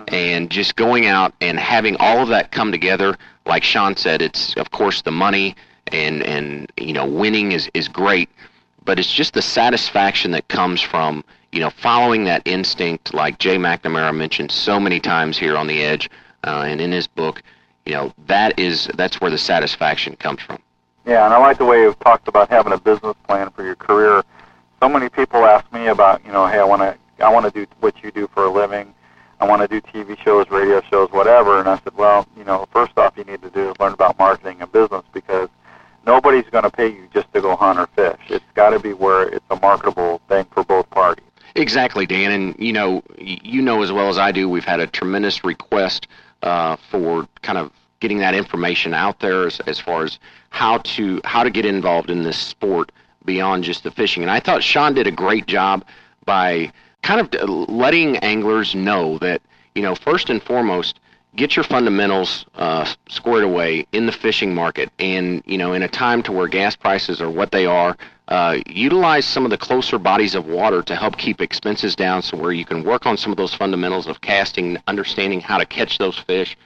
and 0.08 0.50
just 0.50 0.74
going 0.74 1.06
out 1.06 1.32
and 1.40 1.58
having 1.58 1.96
all 1.98 2.18
of 2.18 2.28
that 2.28 2.50
come 2.50 2.72
together. 2.72 3.16
Like 3.46 3.62
Sean 3.62 3.96
said, 3.96 4.20
it's 4.20 4.54
of 4.56 4.72
course 4.72 5.02
the 5.02 5.12
money 5.12 5.54
and 5.92 6.24
and 6.24 6.72
you 6.76 6.92
know 6.92 7.06
winning 7.06 7.52
is 7.52 7.70
is 7.74 7.86
great, 7.86 8.28
but 8.84 8.98
it's 8.98 9.12
just 9.12 9.34
the 9.34 9.42
satisfaction 9.42 10.32
that 10.32 10.48
comes 10.48 10.80
from 10.80 11.22
you 11.52 11.60
know 11.60 11.70
following 11.70 12.24
that 12.24 12.42
instinct, 12.44 13.14
like 13.14 13.38
Jay 13.38 13.56
McNamara 13.56 14.14
mentioned 14.14 14.50
so 14.50 14.80
many 14.80 14.98
times 14.98 15.38
here 15.38 15.56
on 15.56 15.68
the 15.68 15.84
edge 15.84 16.10
uh, 16.42 16.64
and 16.66 16.80
in 16.80 16.90
his 16.90 17.06
book 17.06 17.44
you 17.86 17.94
know 17.94 18.12
that 18.26 18.58
is 18.58 18.88
that's 18.94 19.20
where 19.20 19.30
the 19.30 19.38
satisfaction 19.38 20.16
comes 20.16 20.42
from. 20.42 20.58
Yeah, 21.06 21.24
and 21.24 21.32
I 21.32 21.38
like 21.38 21.58
the 21.58 21.64
way 21.64 21.82
you've 21.82 21.98
talked 22.00 22.26
about 22.26 22.50
having 22.50 22.72
a 22.72 22.78
business 22.78 23.14
plan 23.26 23.50
for 23.50 23.64
your 23.64 23.76
career. 23.76 24.24
So 24.82 24.88
many 24.88 25.08
people 25.08 25.44
ask 25.44 25.72
me 25.72 25.86
about, 25.86 26.24
you 26.26 26.32
know, 26.32 26.46
hey, 26.46 26.58
I 26.58 26.64
want 26.64 26.82
to 26.82 27.24
I 27.24 27.32
want 27.32 27.46
to 27.46 27.52
do 27.52 27.66
what 27.80 28.02
you 28.02 28.10
do 28.10 28.28
for 28.34 28.44
a 28.44 28.50
living. 28.50 28.92
I 29.38 29.46
want 29.46 29.62
to 29.62 29.68
do 29.68 29.80
TV 29.80 30.18
shows, 30.22 30.50
radio 30.50 30.80
shows, 30.90 31.10
whatever. 31.10 31.60
And 31.60 31.68
I 31.68 31.78
said, 31.84 31.94
well, 31.94 32.26
you 32.36 32.44
know, 32.44 32.66
first 32.72 32.96
off, 32.96 33.16
you 33.16 33.24
need 33.24 33.42
to 33.42 33.50
do 33.50 33.70
is 33.70 33.78
learn 33.78 33.92
about 33.92 34.18
marketing 34.18 34.62
and 34.62 34.72
business 34.72 35.02
because 35.12 35.48
nobody's 36.06 36.48
going 36.50 36.64
to 36.64 36.70
pay 36.70 36.88
you 36.88 37.08
just 37.12 37.32
to 37.34 37.40
go 37.40 37.54
hunt 37.54 37.78
or 37.78 37.86
fish. 37.88 38.20
It's 38.28 38.44
got 38.54 38.70
to 38.70 38.80
be 38.80 38.94
where 38.94 39.28
it's 39.28 39.44
a 39.50 39.56
marketable 39.56 40.20
thing 40.28 40.46
for 40.52 40.64
both 40.64 40.88
parties. 40.90 41.24
Exactly, 41.56 42.04
Dan. 42.06 42.30
And 42.32 42.54
you 42.58 42.72
know, 42.72 43.02
you 43.18 43.62
know 43.62 43.82
as 43.82 43.90
well 43.90 44.08
as 44.08 44.18
I 44.18 44.30
do, 44.30 44.48
we've 44.48 44.64
had 44.64 44.78
a 44.78 44.86
tremendous 44.86 45.42
request 45.42 46.06
uh, 46.42 46.76
for 46.90 47.26
kind 47.42 47.58
of 47.58 47.72
getting 48.00 48.18
that 48.18 48.34
information 48.34 48.92
out 48.92 49.20
there 49.20 49.46
as, 49.46 49.58
as 49.60 49.80
far 49.80 50.04
as 50.04 50.18
how 50.50 50.78
to 50.78 51.20
how 51.24 51.42
to 51.42 51.50
get 51.50 51.64
involved 51.64 52.10
in 52.10 52.22
this 52.22 52.36
sport 52.38 52.92
beyond 53.24 53.64
just 53.64 53.84
the 53.84 53.90
fishing. 53.90 54.22
And 54.22 54.30
I 54.30 54.38
thought 54.38 54.62
Sean 54.62 54.92
did 54.94 55.06
a 55.06 55.10
great 55.10 55.46
job 55.46 55.82
by 56.26 56.70
kind 57.02 57.20
of 57.20 57.48
letting 57.70 58.18
anglers 58.18 58.74
know 58.74 59.16
that 59.18 59.40
you 59.74 59.82
know 59.82 59.94
first 59.94 60.28
and 60.28 60.42
foremost 60.42 61.00
get 61.36 61.56
your 61.56 61.64
fundamentals 61.64 62.44
uh, 62.56 62.84
squared 63.08 63.44
away 63.44 63.86
in 63.92 64.04
the 64.06 64.12
fishing 64.12 64.54
market 64.54 64.90
and 64.98 65.42
you 65.46 65.56
know 65.56 65.72
in 65.72 65.82
a 65.82 65.88
time 65.88 66.22
to 66.22 66.32
where 66.32 66.48
gas 66.48 66.76
prices 66.76 67.20
are 67.20 67.30
what 67.30 67.50
they 67.50 67.64
are 67.64 67.96
uh, 68.28 68.58
utilize 68.66 69.24
some 69.24 69.44
of 69.44 69.50
the 69.50 69.58
closer 69.58 69.98
bodies 69.98 70.34
of 70.34 70.46
water 70.46 70.82
to 70.82 70.96
help 70.96 71.16
keep 71.16 71.40
expenses 71.40 71.94
down 71.94 72.22
so 72.22 72.36
where 72.36 72.52
you 72.52 72.64
can 72.64 72.82
work 72.82 73.06
on 73.06 73.16
some 73.16 73.30
of 73.30 73.36
those 73.36 73.54
fundamentals 73.54 74.06
of 74.06 74.20
casting, 74.20 74.76
understanding 74.88 75.40
how 75.40 75.58
to 75.58 75.66
catch 75.66 75.98
those 75.98 76.18
fish. 76.18 76.56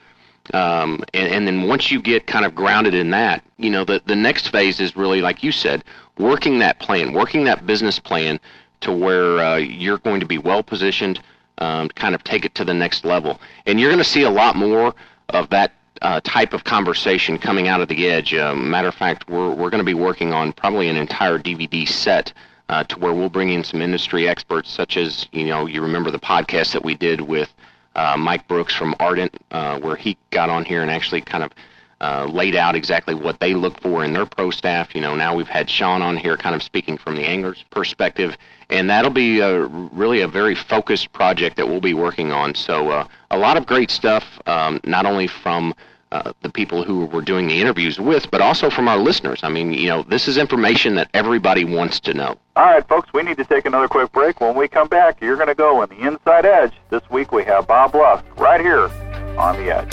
Um, 0.55 1.05
and, 1.12 1.33
and 1.33 1.46
then 1.46 1.68
once 1.68 1.90
you 1.90 2.01
get 2.01 2.27
kind 2.27 2.46
of 2.46 2.55
grounded 2.55 2.94
in 2.94 3.11
that, 3.11 3.44
you 3.59 3.68
know, 3.68 3.85
the, 3.85 4.03
the 4.07 4.16
next 4.16 4.49
phase 4.49 4.81
is 4.81 4.96
really, 4.96 5.20
like 5.20 5.42
you 5.42 5.53
said, 5.53 5.85
working 6.18 6.59
that 6.61 6.79
plan, 6.81 7.12
working 7.12 7.44
that 7.44 7.66
business 7.66 7.99
plan 7.99 8.40
to 8.81 8.92
where 8.92 9.38
uh, 9.38 9.57
you're 9.57 9.99
going 9.99 10.20
to 10.20 10.27
be 10.27 10.38
well 10.38 10.62
positioned 10.62 11.20
um, 11.59 11.88
to 11.88 11.94
kind 11.94 12.14
of 12.14 12.25
take 12.25 12.46
it 12.46 12.55
to 12.55 12.64
the 12.64 12.73
next 12.73 13.05
level. 13.05 13.38
And 13.66 13.79
you're 13.79 13.90
going 13.90 14.03
to 14.03 14.05
see 14.05 14.23
a 14.23 14.31
lot 14.31 14.57
more 14.57 14.94
of 15.29 15.51
that 15.51 15.73
uh, 16.03 16.21
type 16.25 16.53
of 16.53 16.65
conversation 16.65 17.39
coming 17.39 17.69
out 17.69 17.81
of 17.81 17.89
the 17.89 18.09
edge. 18.09 18.35
Uh, 18.35 18.55
matter 18.55 18.89
of 18.89 18.95
fact, 18.95 19.29
we're 19.29 19.55
we're 19.55 19.71
going 19.71 19.85
to 19.85 19.85
be 19.85 19.95
working 19.95 20.33
on 20.33 20.53
probably 20.53 20.89
an 20.89 20.97
entire 20.97 21.39
DVD 21.39 21.87
set 21.87 22.33
uh, 22.69 22.85
to 22.85 22.99
where 22.99 23.13
we'll 23.13 23.29
bring 23.29 23.51
in 23.51 23.65
some 23.65 23.83
industry 23.83 24.29
experts, 24.29 24.71
such 24.71 24.97
as 24.97 25.27
you 25.33 25.47
know 25.47 25.67
you 25.67 25.83
remember 25.83 26.11
the 26.11 26.19
podcast 26.19 26.73
that 26.73 26.85
we 26.85 26.95
did 26.95 27.21
with 27.21 27.53
uh, 27.97 28.17
Mike 28.19 28.47
Brooks 28.49 28.75
from 28.75 28.95
Ardent, 29.01 29.37
uh, 29.51 29.79
where 29.81 29.97
he 29.97 30.17
got 30.31 30.49
on 30.49 30.65
here 30.65 30.81
and 30.83 30.91
actually 30.91 31.21
kind 31.21 31.45
of 31.45 31.53
uh, 32.01 32.25
laid 32.33 32.57
out 32.57 32.75
exactly 32.75 33.15
what 33.15 33.39
they 33.41 33.53
look 33.53 33.79
for 33.83 34.03
in 34.03 34.15
their 34.15 34.25
pro 34.25 34.51
staff. 34.51 34.95
You 34.95 35.03
know, 35.03 35.15
now 35.15 35.35
we've 35.35 35.49
had 35.49 35.69
Sean 35.69 36.01
on 36.01 36.17
here, 36.17 36.37
kind 36.37 36.55
of 36.55 36.63
speaking 36.63 36.97
from 36.97 37.17
the 37.17 37.25
angler's 37.25 37.63
perspective, 37.71 38.39
and 38.71 38.89
that'll 38.89 39.11
be 39.11 39.41
a, 39.41 39.67
really 39.67 40.23
a 40.23 40.29
very 40.29 40.55
focused 40.55 41.13
project 41.13 41.57
that 41.57 41.69
we'll 41.69 41.81
be 41.81 41.93
working 41.93 42.33
on. 42.33 42.55
So 42.55 43.07
a 43.31 43.37
lot 43.37 43.59
of 43.59 43.67
great 43.67 43.91
stuff, 43.91 44.25
um, 44.47 44.81
not 44.85 45.05
only 45.05 45.27
from 45.27 45.75
uh, 46.12 46.33
the 46.42 46.51
people 46.51 46.83
who 46.83 47.07
we're 47.07 47.20
doing 47.20 47.46
the 47.46 47.61
interviews 47.61 48.01
with, 48.01 48.31
but 48.31 48.40
also 48.40 48.68
from 48.68 48.88
our 48.88 48.99
listeners. 48.99 49.40
I 49.42 49.49
mean, 49.49 49.73
you 49.73 49.88
know, 49.88 50.03
this 50.03 50.27
is 50.27 50.37
information 50.37 50.96
that 50.96 51.09
everybody 51.14 51.64
wants 51.64 52.01
to 52.01 52.14
know. 52.14 52.37
All 52.57 52.64
right, 52.64 52.87
folks, 52.88 53.12
we 53.12 53.23
need 53.23 53.37
to 53.37 53.44
take 53.44 53.64
another 53.64 53.88
quick 53.88 54.11
break. 54.12 54.40
When 54.40 54.57
we 54.57 54.68
come 54.68 54.88
back, 54.88 55.20
you're 55.20 55.37
going 55.37 55.49
to 55.49 55.55
go 55.55 55.83
on 55.83 55.88
the 55.88 56.07
Inside 56.07 56.46
Edge. 56.46 56.73
This 56.90 57.09
week 57.11 57.33
we 57.33 57.44
have 57.44 57.66
Bob 57.66 57.94
Lusk 57.94 58.25
right 58.37 58.61
here 58.61 58.90
on 59.38 59.57
the 59.57 59.70
Edge. 59.70 59.92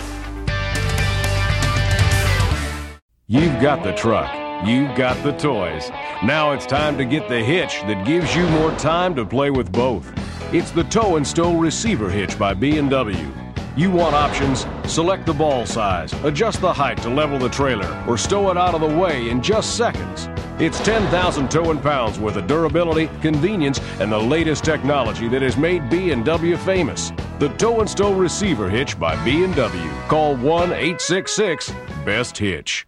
You've 3.28 3.62
got 3.62 3.84
the 3.84 3.94
truck. 3.94 4.34
You've 4.66 4.96
got 4.98 5.22
the 5.24 5.34
toys. 5.34 5.92
Now 6.24 6.54
it's 6.54 6.66
time 6.66 6.98
to 6.98 7.06
get 7.06 7.30
the 7.30 7.44
hitch 7.44 7.82
that 7.82 8.06
gives 8.08 8.36
you 8.36 8.48
more 8.48 8.72
time 8.78 9.14
to 9.16 9.26
play 9.26 9.52
with 9.52 9.72
both. 9.72 10.12
It's 10.52 10.72
the 10.72 10.86
Tow 10.86 11.18
and 11.18 11.28
Stow 11.28 11.60
Receiver 11.60 12.10
Hitch 12.10 12.40
by 12.40 12.54
B&W. 12.54 13.47
You 13.78 13.92
want 13.92 14.16
options? 14.16 14.66
Select 14.92 15.28
the 15.28 15.34
ball 15.34 15.68
size, 15.68 16.12
adjust 16.24 16.62
the 16.62 16.74
height 16.74 16.98
to 17.04 17.12
level 17.12 17.38
the 17.38 17.48
trailer, 17.48 18.04
or 18.08 18.18
stow 18.18 18.50
it 18.50 18.58
out 18.58 18.74
of 18.74 18.82
the 18.82 18.88
way 18.88 19.30
in 19.30 19.40
just 19.40 19.78
seconds. 19.78 20.28
It's 20.60 20.80
10,000 20.80 21.52
towing 21.52 21.80
pounds 21.80 22.18
worth 22.18 22.38
of 22.38 22.48
durability, 22.48 23.08
convenience, 23.22 23.80
and 24.00 24.12
the 24.12 24.18
latest 24.18 24.66
technology 24.66 25.28
that 25.28 25.44
has 25.44 25.58
made 25.58 25.92
B&W 25.92 26.58
famous. 26.58 27.12
The 27.38 27.50
Tow 27.50 27.82
and 27.82 27.90
Stow 27.90 28.16
Receiver 28.16 28.68
Hitch 28.68 29.00
by 29.00 29.16
B&W. 29.24 29.92
Call 30.08 30.36
1-866-BEST-HITCH. 30.38 32.88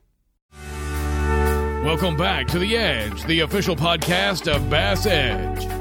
Welcome 1.85 2.17
back 2.17 2.47
to 2.47 2.57
The 2.57 2.75
Edge, 2.75 3.23
the 3.25 3.41
official 3.41 3.75
podcast 3.75 4.51
of 4.51 4.67
Bass 4.71 5.05
Edge. 5.05 5.78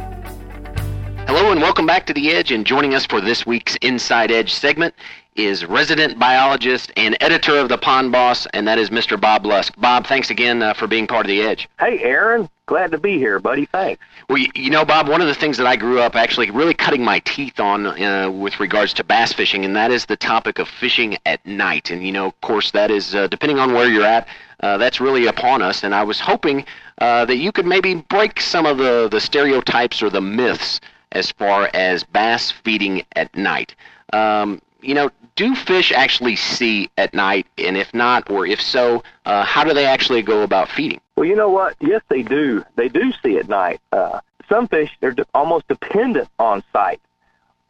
Hello 1.38 1.52
and 1.52 1.62
welcome 1.62 1.86
back 1.86 2.04
to 2.06 2.12
The 2.12 2.32
Edge. 2.32 2.50
And 2.50 2.66
joining 2.66 2.96
us 2.96 3.06
for 3.06 3.20
this 3.20 3.46
week's 3.46 3.76
Inside 3.76 4.32
Edge 4.32 4.52
segment 4.52 4.92
is 5.36 5.64
resident 5.64 6.18
biologist 6.18 6.90
and 6.96 7.16
editor 7.20 7.56
of 7.58 7.68
the 7.68 7.78
Pond 7.78 8.10
Boss, 8.10 8.46
and 8.46 8.66
that 8.66 8.76
is 8.76 8.90
Mr. 8.90 9.18
Bob 9.18 9.46
Lusk. 9.46 9.72
Bob, 9.78 10.04
thanks 10.08 10.30
again 10.30 10.64
uh, 10.64 10.74
for 10.74 10.88
being 10.88 11.06
part 11.06 11.26
of 11.26 11.28
The 11.28 11.40
Edge. 11.42 11.68
Hey, 11.78 12.02
Aaron. 12.02 12.50
Glad 12.66 12.90
to 12.90 12.98
be 12.98 13.18
here, 13.18 13.38
buddy. 13.38 13.66
Thanks. 13.66 14.02
Well, 14.28 14.38
you, 14.38 14.48
you 14.56 14.68
know, 14.68 14.84
Bob, 14.84 15.06
one 15.06 15.20
of 15.20 15.28
the 15.28 15.34
things 15.34 15.56
that 15.58 15.66
I 15.68 15.76
grew 15.76 16.00
up 16.00 16.16
actually 16.16 16.50
really 16.50 16.74
cutting 16.74 17.04
my 17.04 17.20
teeth 17.20 17.60
on 17.60 17.86
uh, 17.86 18.28
with 18.32 18.58
regards 18.58 18.92
to 18.94 19.04
bass 19.04 19.32
fishing, 19.32 19.64
and 19.64 19.76
that 19.76 19.92
is 19.92 20.06
the 20.06 20.16
topic 20.16 20.58
of 20.58 20.68
fishing 20.68 21.18
at 21.24 21.46
night. 21.46 21.92
And, 21.92 22.04
you 22.04 22.10
know, 22.10 22.26
of 22.26 22.40
course, 22.40 22.72
that 22.72 22.90
is, 22.90 23.14
uh, 23.14 23.28
depending 23.28 23.60
on 23.60 23.74
where 23.74 23.88
you're 23.88 24.04
at, 24.04 24.26
uh, 24.58 24.76
that's 24.76 25.00
really 25.00 25.28
upon 25.28 25.62
us. 25.62 25.84
And 25.84 25.94
I 25.94 26.02
was 26.02 26.18
hoping 26.18 26.66
uh, 27.00 27.26
that 27.26 27.36
you 27.36 27.52
could 27.52 27.64
maybe 27.64 27.94
break 27.94 28.40
some 28.40 28.66
of 28.66 28.78
the, 28.78 29.08
the 29.08 29.20
stereotypes 29.20 30.02
or 30.02 30.10
the 30.10 30.20
myths 30.20 30.80
as 31.12 31.30
far 31.32 31.70
as 31.74 32.04
bass 32.04 32.50
feeding 32.50 33.02
at 33.16 33.34
night. 33.36 33.74
Um, 34.12 34.60
you 34.80 34.94
know, 34.94 35.10
do 35.36 35.54
fish 35.54 35.92
actually 35.92 36.36
see 36.36 36.90
at 36.96 37.14
night? 37.14 37.46
And 37.58 37.76
if 37.76 37.92
not, 37.94 38.30
or 38.30 38.46
if 38.46 38.60
so, 38.60 39.02
uh, 39.24 39.44
how 39.44 39.64
do 39.64 39.74
they 39.74 39.86
actually 39.86 40.22
go 40.22 40.42
about 40.42 40.68
feeding? 40.68 41.00
Well, 41.16 41.26
you 41.26 41.36
know 41.36 41.50
what? 41.50 41.76
Yes, 41.80 42.02
they 42.08 42.22
do. 42.22 42.64
They 42.76 42.88
do 42.88 43.12
see 43.22 43.38
at 43.38 43.48
night. 43.48 43.80
Uh, 43.92 44.20
some 44.48 44.68
fish, 44.68 44.96
they're 45.00 45.14
almost 45.34 45.68
dependent 45.68 46.28
on 46.38 46.62
sight. 46.72 47.00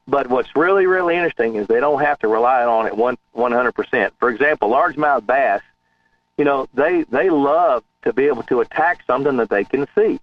But 0.07 0.29
what's 0.29 0.55
really, 0.57 0.87
really 0.87 1.17
interesting 1.17 1.57
is 1.57 1.67
they 1.67 1.81
don't 1.81 2.01
have 2.01 2.19
to 2.21 2.29
rely 2.29 2.65
on 2.65 2.87
it 2.87 2.97
one, 2.97 3.19
100%. 3.37 4.11
For 4.19 4.31
example, 4.31 4.71
largemouth 4.71 5.27
bass, 5.27 5.61
you 6.39 6.45
know, 6.45 6.69
they, 6.73 7.03
they 7.05 7.29
love 7.29 7.85
to 8.03 8.13
be 8.13 8.25
able 8.27 8.43
to 8.45 8.61
attack 8.61 9.03
something 9.07 9.37
that 9.37 9.51
they 9.51 9.65
can 9.65 9.87
see. 9.95 10.19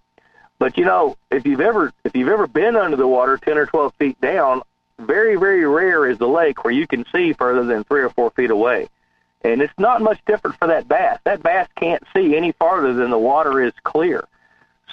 But 0.58 0.78
you 0.78 0.86
know, 0.86 1.18
if 1.32 1.46
you've 1.46 1.62
ever 1.62 1.92
if 2.04 2.16
you've 2.16 2.30
ever 2.30 2.48
been 2.48 2.76
under 2.76 2.98
the 2.98 3.08
water 3.08 3.38
ten 3.38 3.58
or 3.58 3.66
twelve 3.66 3.94
feet 3.96 4.20
down, 4.22 4.62
very 5.00 5.36
very 5.36 5.66
rare 5.66 6.10
is 6.10 6.18
the 6.18 6.28
lake 6.28 6.64
where 6.64 6.74
you 6.74 6.88
can 6.88 7.06
see 7.14 7.34
further 7.34 7.64
than 7.64 7.84
three 7.84 8.02
or 8.02 8.10
four 8.10 8.32
feet 8.32 8.52
away, 8.52 8.88
and 9.44 9.62
it's 9.62 9.74
not 9.78 10.02
much 10.02 10.20
different 10.26 10.58
for 10.58 10.68
that 10.68 10.88
bass. 10.88 11.20
That 11.26 11.44
bass 11.44 11.68
can't 11.76 12.04
see 12.16 12.36
any 12.36 12.54
farther 12.54 12.94
than 12.94 13.10
the 13.10 13.18
water 13.18 13.62
is 13.62 13.74
clear. 13.84 14.26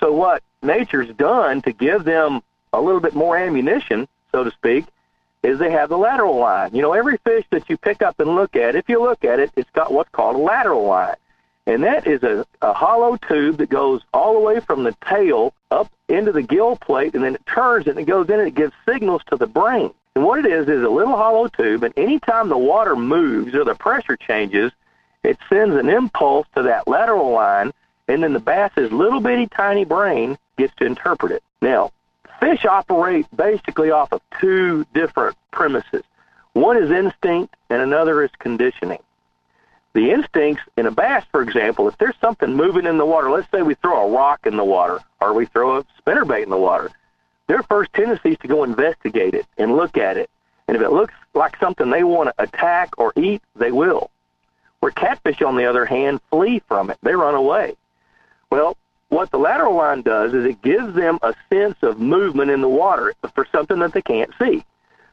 So 0.01 0.13
what 0.13 0.43
nature's 0.63 1.15
done 1.15 1.63
to 1.63 1.73
give 1.73 2.05
them 2.05 2.43
a 2.73 2.81
little 2.81 3.01
bit 3.01 3.15
more 3.15 3.37
ammunition, 3.37 4.09
so 4.33 4.43
to 4.43 4.51
speak, 4.51 4.87
is 5.43 5.59
they 5.59 5.71
have 5.71 5.89
the 5.89 5.99
lateral 5.99 6.37
line. 6.37 6.75
You 6.75 6.83
know, 6.83 6.93
every 6.93 7.19
fish 7.19 7.45
that 7.51 7.69
you 7.71 7.77
pick 7.77 8.03
up 8.03 8.19
and 8.19 8.35
look 8.35 8.57
at, 8.57 8.75
if 8.75 8.89
you 8.89 9.01
look 9.01 9.25
at 9.25 9.39
it, 9.39 9.51
it's 9.57 9.71
got 9.71 9.93
what's 9.93 10.11
called 10.11 10.37
a 10.37 10.39
lateral 10.39 10.87
line. 10.87 11.15
And 11.67 11.85
that 11.85 12.07
is 12.07 12.23
a, 12.23 12.45
a 12.61 12.73
hollow 12.73 13.17
tube 13.17 13.59
that 13.59 13.71
goes 13.71 14.03
all 14.13 14.35
the 14.35 14.41
way 14.41 14.61
from 14.61 14.83
the 14.83 14.97
tail 15.09 15.55
up 15.71 15.91
into 16.09 16.33
the 16.33 16.43
gill 16.43 16.77
plate, 16.77 17.15
and 17.15 17.23
then 17.23 17.37
it 17.37 17.47
turns 17.47 17.87
and 17.87 17.99
it 17.99 18.05
goes 18.05 18.29
in 18.29 18.39
and 18.41 18.49
it 18.49 18.55
gives 18.55 18.73
signals 18.87 19.23
to 19.29 19.37
the 19.37 19.47
brain. 19.47 19.93
And 20.15 20.25
what 20.25 20.45
it 20.45 20.47
is 20.47 20.69
is 20.69 20.83
a 20.83 20.89
little 20.89 21.17
hollow 21.17 21.49
tube, 21.49 21.85
and 21.85 21.95
anytime 21.97 22.49
the 22.49 22.59
water 22.59 22.97
moves 22.97 23.55
or 23.55 23.65
the 23.65 23.75
pressure 23.75 24.17
changes, 24.17 24.73
it 25.23 25.39
sends 25.49 25.77
an 25.77 25.89
impulse 25.89 26.47
to 26.55 26.63
that 26.65 26.89
lateral 26.89 27.31
line, 27.31 27.73
and 28.09 28.23
then 28.23 28.33
the 28.33 28.41
bass's 28.41 28.91
little 28.91 29.21
bitty 29.21 29.47
tiny 29.47 29.85
brain 29.85 30.37
gets 30.59 30.75
to 30.77 30.85
interpret 30.85 31.33
it. 31.33 31.43
Now, 31.63 31.93
fish 32.41 32.65
operate 32.65 33.27
basically 33.35 33.93
off 33.93 34.13
of 34.13 34.21
two 34.41 34.85
different 34.93 35.37
premises. 35.53 36.03
One 36.55 36.77
is 36.77 36.91
instinct, 36.91 37.55
and 37.71 37.81
another 37.81 38.23
is 38.25 38.31
conditioning 38.39 38.99
the 39.95 40.11
instincts 40.11 40.63
in 40.77 40.87
a 40.87 40.91
bass, 40.91 41.25
for 41.31 41.43
example, 41.43 41.89
if 41.89 41.99
there's 41.99 42.17
something 42.21 42.55
moving 42.55 42.87
in 42.87 42.99
the 42.99 43.07
water, 43.07 43.31
let's 43.31 43.51
say 43.51 43.63
we 43.63 43.75
throw 43.75 44.07
a 44.07 44.11
rock 44.11 44.47
in 44.47 44.57
the 44.57 44.65
water 44.65 45.01
or 45.21 45.35
we 45.35 45.47
throw 45.47 45.79
a 45.79 45.85
spinnerbait 46.01 46.45
in 46.45 46.51
the 46.51 46.57
water, 46.57 46.91
their 47.47 47.63
first 47.65 47.93
tendency 47.93 48.31
is 48.31 48.39
to 48.39 48.49
go 48.49 48.65
investigate 48.65 49.35
it 49.35 49.47
and 49.59 49.77
look 49.77 49.99
at 49.99 50.17
it. 50.17 50.31
And 50.69 50.77
if 50.77 50.83
it 50.83 50.93
looks 50.93 51.15
like 51.35 51.59
something 51.59 51.91
they 51.91 52.05
want 52.05 52.29
to 52.29 52.43
attack 52.43 52.91
or 52.97 53.13
eat, 53.17 53.43
they 53.57 53.73
will. 53.73 54.11
Where 54.81 54.93
catfish, 54.93 55.43
on 55.43 55.57
the 55.57 55.67
other 55.67 55.85
hand, 55.85 56.21
flee 56.31 56.61
from 56.67 56.91
it. 56.91 56.99
They 57.03 57.15
run 57.15 57.35
away. 57.35 57.77
Well, 58.51 58.77
what 59.09 59.31
the 59.31 59.39
lateral 59.39 59.75
line 59.75 60.03
does 60.03 60.33
is 60.33 60.47
it 60.47 60.63
gives 60.63 60.95
them 60.95 61.19
a 61.23 61.35
sense 61.53 61.77
of 61.83 62.01
movement 62.01 62.51
in 62.51 62.63
the 62.63 62.69
water 62.69 63.13
for 63.35 63.47
something 63.53 63.79
that 63.81 63.93
they 63.93 64.03
can't 64.03 64.33
see. 64.41 64.65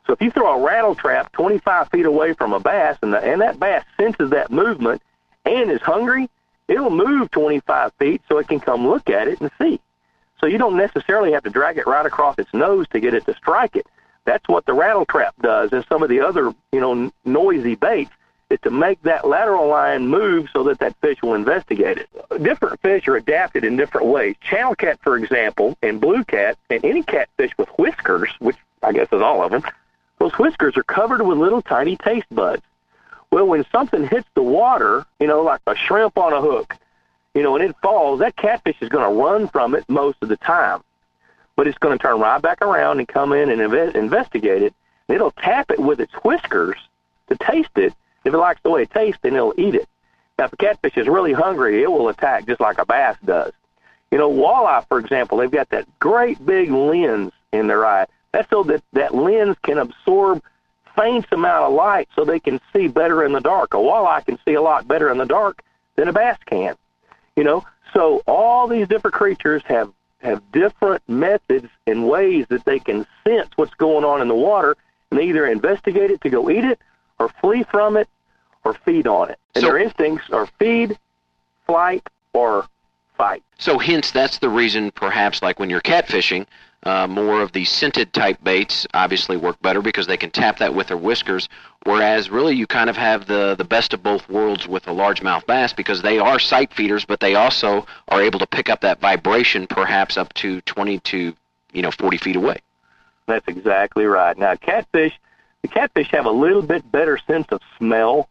So 0.10 0.14
if 0.14 0.24
you 0.24 0.32
throw 0.32 0.60
a 0.60 0.66
rattle 0.66 0.96
trap 0.96 1.32
25 1.34 1.90
feet 1.90 2.08
away 2.08 2.34
from 2.34 2.52
a 2.52 2.60
bass 2.60 2.98
and, 3.04 3.14
the, 3.14 3.20
and 3.20 3.42
that 3.42 3.60
bass 3.60 3.84
senses 3.96 4.32
that 4.32 4.50
movement 4.50 5.04
and 5.46 5.70
is 5.70 5.82
hungry, 5.82 6.28
it'll 6.68 6.90
move 6.90 7.30
25 7.30 7.94
feet 8.00 8.24
so 8.28 8.40
it 8.40 8.48
can 8.48 8.60
come 8.60 8.88
look 8.88 9.08
at 9.08 9.28
it 9.28 9.40
and 9.40 9.52
see. 9.62 9.80
So 10.40 10.48
you 10.48 10.58
don't 10.58 10.78
necessarily 10.78 11.34
have 11.34 11.44
to 11.44 11.52
drag 11.52 11.78
it 11.78 11.86
right 11.86 12.08
across 12.08 12.40
its 12.40 12.52
nose 12.56 12.88
to 12.88 13.00
get 13.00 13.14
it 13.14 13.24
to 13.28 13.36
strike 13.36 13.76
it. 13.76 13.86
That's 14.26 14.48
what 14.50 14.66
the 14.66 14.74
rattle 14.74 15.06
trap 15.06 15.36
does 15.44 15.74
and 15.74 15.86
some 15.88 16.02
of 16.02 16.10
the 16.10 16.22
other, 16.22 16.56
you 16.72 16.80
know, 16.80 17.12
noisy 17.24 17.76
baits 17.76 18.10
is 18.50 18.58
to 18.64 18.72
make 18.72 19.00
that 19.04 19.28
lateral 19.28 19.68
line 19.68 20.08
move 20.08 20.50
so 20.52 20.64
that 20.64 20.80
that 20.80 20.96
fish 21.02 21.22
will 21.22 21.36
investigate 21.36 22.00
it. 22.00 22.10
Different 22.42 22.82
fish 22.82 23.08
are 23.08 23.16
adapted 23.16 23.64
in 23.64 23.78
different 23.78 24.08
ways. 24.08 24.38
Channel 24.42 24.74
cat, 24.74 24.98
for 25.04 25.18
example, 25.18 25.78
and 25.84 26.02
blue 26.02 26.24
cat, 26.24 26.58
and 26.72 26.84
any 26.84 27.04
catfish 27.04 27.56
with 27.60 27.70
whiskers, 27.78 28.32
which 28.40 28.58
I 28.82 28.92
guess 28.92 29.08
is 29.12 29.22
all 29.22 29.44
of 29.44 29.52
them, 29.52 29.62
those 30.20 30.38
whiskers 30.38 30.78
are 30.78 30.84
covered 30.84 31.22
with 31.22 31.38
little 31.38 31.62
tiny 31.62 31.96
taste 31.96 32.28
buds. 32.30 32.62
Well, 33.32 33.48
when 33.48 33.66
something 33.72 34.08
hits 34.08 34.28
the 34.34 34.44
water, 34.44 35.06
you 35.20 35.28
know, 35.28 35.42
like 35.42 35.62
a 35.68 35.76
shrimp 35.76 36.18
on 36.18 36.34
a 36.34 36.42
hook, 36.42 36.76
you 37.34 37.44
know, 37.44 37.56
and 37.56 37.64
it 37.64 37.76
falls, 37.82 38.20
that 38.20 38.36
catfish 38.36 38.78
is 38.82 38.90
going 38.90 39.08
to 39.08 39.22
run 39.22 39.48
from 39.48 39.76
it 39.76 39.86
most 39.88 40.18
of 40.22 40.30
the 40.30 40.38
time. 40.38 40.84
But 41.56 41.68
it's 41.68 41.78
going 41.78 41.98
to 41.98 42.02
turn 42.02 42.20
right 42.20 42.42
back 42.42 42.62
around 42.62 43.00
and 43.00 43.08
come 43.08 43.34
in 43.34 43.50
and 43.50 43.62
inve- 43.62 43.96
investigate 43.96 44.64
it. 44.64 44.74
And 45.08 45.16
it'll 45.16 45.32
tap 45.32 45.72
it 45.72 45.80
with 45.80 46.00
its 46.00 46.14
whiskers 46.24 46.78
to 47.30 47.36
taste 47.36 47.78
it. 47.78 47.94
If 48.26 48.34
it 48.34 48.38
likes 48.38 48.62
the 48.64 48.70
way 48.70 48.84
it 48.84 48.92
tastes, 48.92 49.20
then 49.22 49.36
it'll 49.36 49.54
eat 49.58 49.76
it. 49.76 49.88
Now, 50.38 50.46
if 50.46 50.54
a 50.54 50.58
catfish 50.58 50.98
is 50.98 51.08
really 51.08 51.34
hungry, 51.34 51.84
it 51.84 51.92
will 51.92 52.10
attack 52.10 52.46
just 52.48 52.62
like 52.62 52.78
a 52.78 52.86
bass 52.86 53.18
does. 53.24 53.52
You 54.12 54.18
know, 54.18 54.32
walleye, 54.32 54.88
for 54.88 55.00
example, 55.00 55.38
they've 55.38 55.52
got 55.52 55.70
that 55.70 55.88
great 56.00 56.44
big 56.44 56.72
lens 56.72 57.32
in 57.52 57.68
their 57.68 57.86
eye. 57.86 58.08
That's 58.32 58.50
so 58.50 58.64
that 58.64 58.84
that 58.94 59.16
lens 59.16 59.58
can 59.64 59.78
absorb 59.78 60.44
faint 60.96 61.26
amount 61.32 61.66
of 61.66 61.74
light 61.74 62.10
so 62.16 62.26
they 62.26 62.40
can 62.40 62.60
see 62.74 62.88
better 62.88 63.24
in 63.24 63.32
the 63.32 63.40
dark. 63.42 63.74
A 63.74 63.78
walleye 63.78 64.26
can 64.26 64.38
see 64.46 64.54
a 64.54 64.62
lot 64.62 64.88
better 64.88 65.10
in 65.10 65.18
the 65.18 65.26
dark 65.26 65.62
than 65.96 66.08
a 66.08 66.14
bass 66.14 66.38
can. 66.46 66.76
You 67.36 67.44
know, 67.44 67.66
so 67.94 68.22
all 68.28 68.68
these 68.68 68.88
different 68.88 69.16
creatures 69.16 69.64
have 69.66 69.92
have 70.20 70.42
different 70.52 71.02
methods 71.08 71.70
and 71.88 72.08
ways 72.08 72.46
that 72.50 72.66
they 72.66 72.80
can 72.80 73.08
sense 73.26 73.50
what's 73.56 73.74
going 73.76 74.04
on 74.04 74.22
in 74.22 74.28
the 74.28 74.36
water 74.36 74.76
and 75.10 75.20
they 75.20 75.24
either 75.26 75.46
investigate 75.48 76.12
it 76.12 76.22
to 76.22 76.30
go 76.30 76.50
eat 76.50 76.66
it 76.66 76.80
or 77.20 77.30
flee 77.42 77.64
from 77.64 77.96
it 77.96 78.10
or 78.66 78.74
feed 78.74 79.08
on 79.08 79.30
it. 79.30 79.40
And 79.56 79.64
So- 79.64 79.70
their 79.70 79.78
instincts 79.78 80.30
are 80.32 80.46
feed, 80.60 80.98
flight, 81.66 82.06
or 82.34 82.66
fight. 83.18 83.44
So 83.58 83.80
hence 83.80 84.12
that's 84.12 84.40
the 84.40 84.50
reason 84.50 84.92
perhaps 84.92 85.42
like 85.42 85.60
when 85.60 85.70
you're 85.70 85.82
catfishing, 85.82 86.46
uh, 86.84 87.08
more 87.08 87.42
of 87.42 87.52
the 87.52 87.66
scented 87.66 88.14
type 88.14 88.42
baits 88.44 88.88
obviously 88.94 89.36
work 89.36 89.62
better 89.62 89.82
because 89.82 90.08
they 90.08 90.18
can 90.18 90.32
tap 90.32 90.60
that 90.60 90.74
with 90.74 90.88
their 90.88 90.98
whiskers. 90.98 91.50
Whereas 91.86 92.30
really 92.30 92.56
you 92.56 92.68
kind 92.68 92.90
of 92.90 92.96
have 92.96 93.28
the 93.28 93.56
the 93.56 93.64
best 93.64 93.94
of 93.94 94.02
both 94.02 94.28
worlds 94.30 94.68
with 94.68 94.88
a 94.88 94.92
largemouth 94.92 95.46
bass 95.46 95.74
because 95.74 96.02
they 96.02 96.20
are 96.20 96.40
sight 96.40 96.74
feeders, 96.74 97.06
but 97.06 97.20
they 97.20 97.36
also 97.36 97.86
are 98.08 98.22
able 98.22 98.40
to 98.40 98.48
pick 98.48 98.70
up 98.70 98.82
that 98.82 99.00
vibration 99.02 99.68
perhaps 99.68 100.18
up 100.18 100.34
to 100.36 100.62
20 100.62 101.00
to 101.00 101.36
you 101.74 101.82
know 101.82 101.92
40 101.92 102.18
feet 102.18 102.36
away. 102.36 102.58
That's 103.28 103.48
exactly 103.48 104.06
right. 104.06 104.38
Now, 104.38 104.56
catfish, 104.56 105.20
the 105.62 105.68
catfish 105.68 106.10
have 106.12 106.26
a 106.26 106.32
little 106.32 106.64
bit 106.64 106.90
better 106.92 107.18
sense 107.28 107.48
of 107.52 107.62
smell 107.78 108.28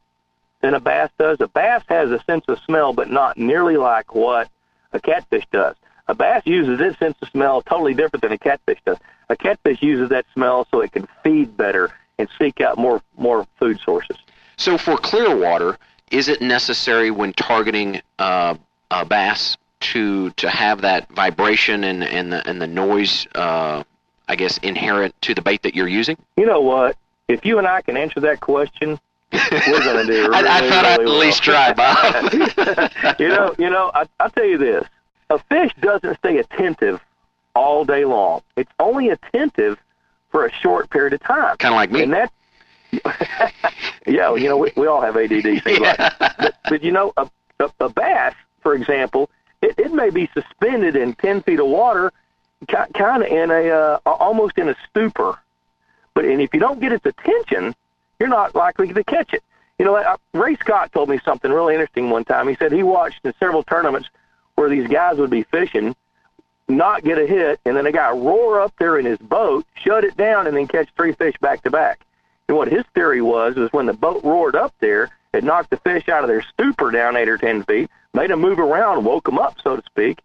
than 0.60 0.74
a 0.74 0.80
bass 0.80 1.10
does. 1.18 1.40
A 1.40 1.48
bass 1.48 1.82
has 1.88 2.10
a 2.10 2.22
sense 2.24 2.44
of 2.48 2.58
smell, 2.66 2.92
but 2.92 3.10
not 3.10 3.38
nearly 3.38 3.76
like 3.76 4.14
what 4.14 4.48
a 4.92 5.00
catfish 5.00 5.46
does. 5.52 5.76
A 6.08 6.14
bass 6.14 6.42
uses 6.46 6.80
its 6.80 6.98
sense 6.98 7.16
of 7.20 7.28
smell 7.28 7.62
totally 7.62 7.94
different 7.94 8.22
than 8.22 8.32
a 8.32 8.38
catfish 8.38 8.78
does. 8.84 8.96
A 9.28 9.36
catfish 9.36 9.82
uses 9.82 10.08
that 10.08 10.24
smell 10.32 10.66
so 10.70 10.80
it 10.80 10.92
can 10.92 11.06
feed 11.22 11.56
better 11.56 11.90
and 12.18 12.28
seek 12.38 12.60
out 12.60 12.78
more 12.78 13.02
more 13.16 13.46
food 13.58 13.78
sources. 13.80 14.16
So 14.56 14.78
for 14.78 14.96
clear 14.96 15.36
water, 15.36 15.78
is 16.10 16.28
it 16.28 16.40
necessary 16.40 17.10
when 17.10 17.32
targeting 17.34 18.00
uh, 18.18 18.54
a 18.90 19.04
bass 19.04 19.56
to 19.80 20.30
to 20.30 20.48
have 20.48 20.80
that 20.80 21.08
vibration 21.10 21.84
and 21.84 22.02
and 22.02 22.32
the 22.32 22.48
and 22.48 22.60
the 22.60 22.66
noise, 22.66 23.26
uh, 23.34 23.84
I 24.28 24.36
guess, 24.36 24.58
inherent 24.58 25.14
to 25.22 25.34
the 25.34 25.42
bait 25.42 25.62
that 25.62 25.74
you're 25.74 25.88
using? 25.88 26.16
You 26.36 26.46
know 26.46 26.60
what? 26.60 26.96
If 27.28 27.44
you 27.44 27.58
and 27.58 27.66
I 27.66 27.82
can 27.82 27.98
answer 27.98 28.20
that 28.20 28.40
question, 28.40 28.98
we're 29.32 29.84
going 29.84 30.06
to 30.06 30.12
do. 30.12 30.30
I, 30.32 30.38
I 30.38 30.58
really, 30.58 30.70
thought 30.70 30.84
I'd 30.86 30.92
at 30.92 31.00
really 31.00 31.26
least 31.26 31.42
try, 31.42 31.72
Bob. 31.74 32.32
you 33.20 33.28
know, 33.28 33.54
you 33.58 33.68
know, 33.68 33.90
I, 33.94 34.06
I'll 34.18 34.30
tell 34.30 34.46
you 34.46 34.56
this: 34.56 34.88
a 35.30 35.38
fish 35.38 35.72
doesn't 35.80 36.18
stay 36.18 36.38
attentive 36.38 37.00
all 37.54 37.84
day 37.84 38.04
long. 38.04 38.42
It's 38.56 38.70
only 38.78 39.10
attentive 39.10 39.78
for 40.30 40.46
a 40.46 40.52
short 40.52 40.90
period 40.90 41.12
of 41.14 41.22
time. 41.22 41.56
Kind 41.56 41.74
of 41.74 41.76
like 41.76 41.90
me. 41.90 42.02
And 42.02 42.12
that, 42.12 42.32
yeah, 44.06 44.34
you 44.34 44.48
know, 44.48 44.56
we, 44.56 44.72
we 44.76 44.86
all 44.86 45.00
have 45.00 45.16
ADD. 45.16 45.42
Things 45.64 45.80
like 45.80 45.96
but, 46.18 46.54
but 46.68 46.82
you 46.82 46.92
know, 46.92 47.12
a, 47.16 47.28
a, 47.60 47.70
a 47.80 47.88
bass, 47.88 48.34
for 48.60 48.74
example, 48.74 49.30
it, 49.60 49.74
it 49.78 49.92
may 49.92 50.10
be 50.10 50.28
suspended 50.32 50.96
in 50.96 51.14
ten 51.14 51.42
feet 51.42 51.60
of 51.60 51.66
water, 51.66 52.12
kind 52.66 53.22
of 53.22 53.28
in 53.28 53.50
a 53.50 53.68
uh, 53.68 53.98
almost 54.04 54.56
in 54.56 54.68
a 54.68 54.76
stupor. 54.88 55.38
But 56.14 56.24
and 56.24 56.40
if 56.40 56.54
you 56.54 56.60
don't 56.60 56.80
get 56.80 56.92
its 56.92 57.04
attention, 57.04 57.74
you're 58.18 58.28
not 58.28 58.54
likely 58.54 58.92
to 58.92 59.04
catch 59.04 59.32
it. 59.32 59.42
You 59.78 59.84
know, 59.84 59.96
uh, 59.96 60.16
Ray 60.32 60.56
Scott 60.56 60.92
told 60.92 61.08
me 61.08 61.20
something 61.24 61.52
really 61.52 61.74
interesting 61.74 62.10
one 62.10 62.24
time. 62.24 62.48
He 62.48 62.56
said 62.56 62.72
he 62.72 62.82
watched 62.82 63.20
in 63.24 63.32
several 63.38 63.62
tournaments 63.62 64.08
where 64.58 64.68
these 64.68 64.88
guys 64.88 65.18
would 65.18 65.30
be 65.30 65.44
fishing, 65.44 65.94
not 66.66 67.04
get 67.04 67.16
a 67.16 67.26
hit, 67.26 67.60
and 67.64 67.76
then 67.76 67.86
a 67.86 67.92
guy 67.92 68.10
roar 68.10 68.60
up 68.60 68.74
there 68.78 68.98
in 68.98 69.06
his 69.06 69.18
boat, 69.18 69.64
shut 69.76 70.02
it 70.02 70.16
down, 70.16 70.48
and 70.48 70.56
then 70.56 70.66
catch 70.66 70.88
three 70.96 71.12
fish 71.12 71.36
back 71.40 71.62
to 71.62 71.70
back. 71.70 72.00
And 72.48 72.56
what 72.56 72.66
his 72.66 72.84
theory 72.92 73.22
was 73.22 73.54
was 73.54 73.72
when 73.72 73.86
the 73.86 73.92
boat 73.92 74.24
roared 74.24 74.56
up 74.56 74.74
there, 74.80 75.10
it 75.32 75.44
knocked 75.44 75.70
the 75.70 75.76
fish 75.76 76.08
out 76.08 76.24
of 76.24 76.28
their 76.28 76.42
stupor 76.42 76.90
down 76.90 77.16
eight 77.16 77.28
or 77.28 77.38
ten 77.38 77.62
feet, 77.62 77.88
made 78.14 78.30
them 78.30 78.40
move 78.40 78.58
around, 78.58 79.04
woke 79.04 79.24
them 79.24 79.38
up, 79.38 79.56
so 79.62 79.76
to 79.76 79.82
speak, 79.86 80.18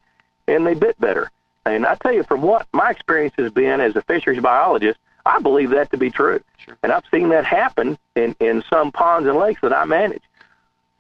and 0.48 0.65
they 0.65 0.74
bit 0.74 1.00
better. 1.00 1.30
And 1.65 1.86
I 1.86 1.96
tell 1.96 2.13
you, 2.13 2.24
from 2.24 2.41
what 2.41 2.65
my 2.74 2.89
experience 2.89 3.36
has 3.38 3.52
been 3.52 3.82
as 3.82 3.96
a 3.96 4.02
fisheries 4.02 4.41
biologist, 4.41 5.00
I 5.26 5.39
believe 5.39 5.69
that 5.69 5.91
to 5.91 5.98
be 5.98 6.10
true. 6.10 6.41
Sure. 6.58 6.76
And 6.82 6.91
I've 6.91 7.06
seen 7.13 7.30
that 7.30 7.46
happen 7.46 8.00
in, 8.15 8.36
in 8.39 8.63
some 8.69 8.91
ponds 8.91 9.30
and 9.30 9.38
lakes 9.38 9.62
that 9.62 9.74
I 9.74 9.86
manage. 9.86 10.24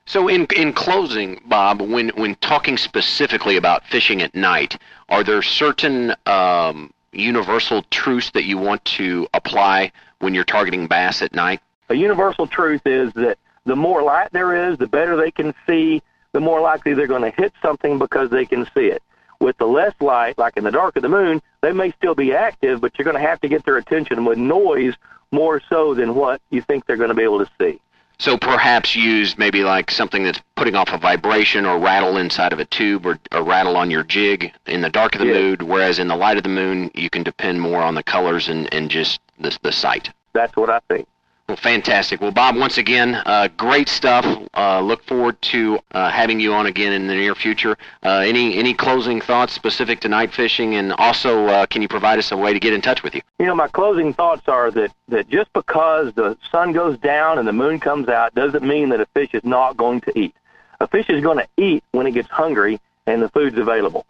So 0.05 0.27
in 0.27 0.47
in 0.55 0.73
closing, 0.73 1.41
Bob, 1.45 1.81
when 1.81 2.09
when 2.09 2.35
talking 2.35 2.77
specifically 2.77 3.55
about 3.57 3.85
fishing 3.85 4.21
at 4.21 4.35
night, 4.35 4.77
are 5.09 5.23
there 5.23 5.41
certain 5.41 6.13
um, 6.25 6.93
universal 7.13 7.83
truths 7.89 8.31
that 8.31 8.43
you 8.43 8.57
want 8.57 8.83
to 8.85 9.27
apply 9.33 9.91
when 10.19 10.33
you're 10.33 10.43
targeting 10.43 10.87
bass 10.87 11.21
at 11.21 11.33
night? 11.33 11.61
A 11.89 11.95
universal 11.95 12.47
truth 12.47 12.81
is 12.85 13.13
that 13.13 13.37
the 13.65 13.75
more 13.75 14.03
light 14.03 14.29
there 14.33 14.69
is, 14.69 14.77
the 14.77 14.87
better 14.87 15.15
they 15.15 15.31
can 15.31 15.53
see, 15.65 16.01
the 16.33 16.41
more 16.41 16.59
likely 16.59 16.93
they're 16.93 17.07
going 17.07 17.21
to 17.21 17.41
hit 17.41 17.53
something 17.61 17.97
because 17.97 18.29
they 18.29 18.45
can 18.45 18.65
see 18.73 18.87
it. 18.87 19.01
With 19.39 19.57
the 19.57 19.67
less 19.67 19.93
light, 20.01 20.37
like 20.37 20.57
in 20.57 20.63
the 20.63 20.71
dark 20.71 20.95
of 20.95 21.01
the 21.01 21.09
moon, 21.09 21.41
they 21.61 21.71
may 21.71 21.91
still 21.91 22.15
be 22.15 22.33
active, 22.33 22.81
but 22.81 22.97
you're 22.97 23.05
going 23.05 23.21
to 23.21 23.27
have 23.27 23.39
to 23.41 23.47
get 23.47 23.63
their 23.65 23.77
attention 23.77 24.25
with 24.25 24.37
noise 24.37 24.95
more 25.31 25.61
so 25.69 25.93
than 25.93 26.15
what 26.15 26.41
you 26.49 26.61
think 26.61 26.85
they're 26.85 26.97
going 26.97 27.09
to 27.09 27.15
be 27.15 27.23
able 27.23 27.39
to 27.39 27.49
see. 27.59 27.79
So 28.19 28.37
perhaps 28.37 28.95
use 28.95 29.37
maybe 29.37 29.63
like 29.63 29.91
something 29.91 30.23
that's 30.23 30.39
putting 30.55 30.75
off 30.75 30.89
a 30.93 30.97
vibration 30.97 31.65
or 31.65 31.77
rattle 31.79 32.17
inside 32.17 32.53
of 32.53 32.59
a 32.59 32.65
tube 32.65 33.05
or 33.05 33.19
a 33.31 33.43
rattle 33.43 33.75
on 33.75 33.91
your 33.91 34.03
jig 34.03 34.53
in 34.65 34.81
the 34.81 34.89
dark 34.89 35.15
of 35.15 35.19
the 35.21 35.27
Yeah. 35.27 35.33
moon, 35.33 35.57
whereas 35.67 35.99
in 35.99 36.07
the 36.07 36.15
light 36.15 36.37
of 36.37 36.43
the 36.43 36.49
moon 36.49 36.89
you 36.93 37.09
can 37.09 37.23
depend 37.23 37.59
more 37.59 37.81
on 37.81 37.95
the 37.95 38.03
colors 38.03 38.47
and, 38.47 38.71
and 38.73 38.89
just 38.89 39.19
the, 39.39 39.57
the 39.61 39.71
sight. 39.71 40.09
That's 40.33 40.55
what 40.55 40.69
I 40.69 40.79
think. 40.87 41.07
Well, 41.49 41.57
fantastic. 41.57 42.21
Well, 42.21 42.31
Bob, 42.31 42.55
once 42.55 42.77
again, 42.77 43.15
uh, 43.15 43.49
great 43.57 43.89
stuff. 43.89 44.25
Uh, 44.55 44.79
look 44.79 45.03
forward 45.03 45.41
to 45.41 45.77
uh, 45.91 46.09
having 46.09 46.39
you 46.39 46.53
on 46.53 46.67
again 46.67 46.93
in 46.93 47.07
the 47.07 47.13
near 47.13 47.35
future. 47.35 47.77
Uh, 48.01 48.23
any 48.25 48.57
any 48.57 48.73
closing 48.73 49.19
thoughts 49.19 49.51
specific 49.51 49.99
to 50.01 50.07
night 50.07 50.33
fishing, 50.33 50.75
and 50.75 50.93
also 50.93 51.47
uh, 51.47 51.65
can 51.65 51.81
you 51.81 51.89
provide 51.89 52.17
us 52.17 52.31
a 52.31 52.37
way 52.37 52.53
to 52.53 52.61
get 52.61 52.71
in 52.71 52.79
touch 52.79 53.03
with 53.03 53.13
you? 53.13 53.21
You 53.39 53.47
know, 53.47 53.55
my 53.55 53.67
closing 53.67 54.13
thoughts 54.13 54.47
are 54.47 54.71
that, 54.71 54.93
that 55.09 55.27
just 55.27 55.51
because 55.51 56.13
the 56.13 56.37
sun 56.49 56.71
goes 56.71 56.97
down 56.99 57.37
and 57.37 57.45
the 57.45 57.53
moon 57.53 57.77
comes 57.77 58.07
out 58.07 58.33
doesn't 58.35 58.63
mean 58.63 58.87
that 58.89 59.01
a 59.01 59.05
fish 59.07 59.31
is 59.33 59.43
not 59.43 59.75
going 59.75 59.99
to 60.01 60.17
eat. 60.17 60.33
A 60.79 60.87
fish 60.87 61.09
is 61.09 61.21
going 61.21 61.39
to 61.39 61.47
eat 61.57 61.83
when 61.91 62.07
it 62.07 62.11
gets 62.11 62.29
hungry 62.29 62.79
and 63.05 63.21
the 63.21 63.27
food's 63.27 63.57
available. 63.57 64.05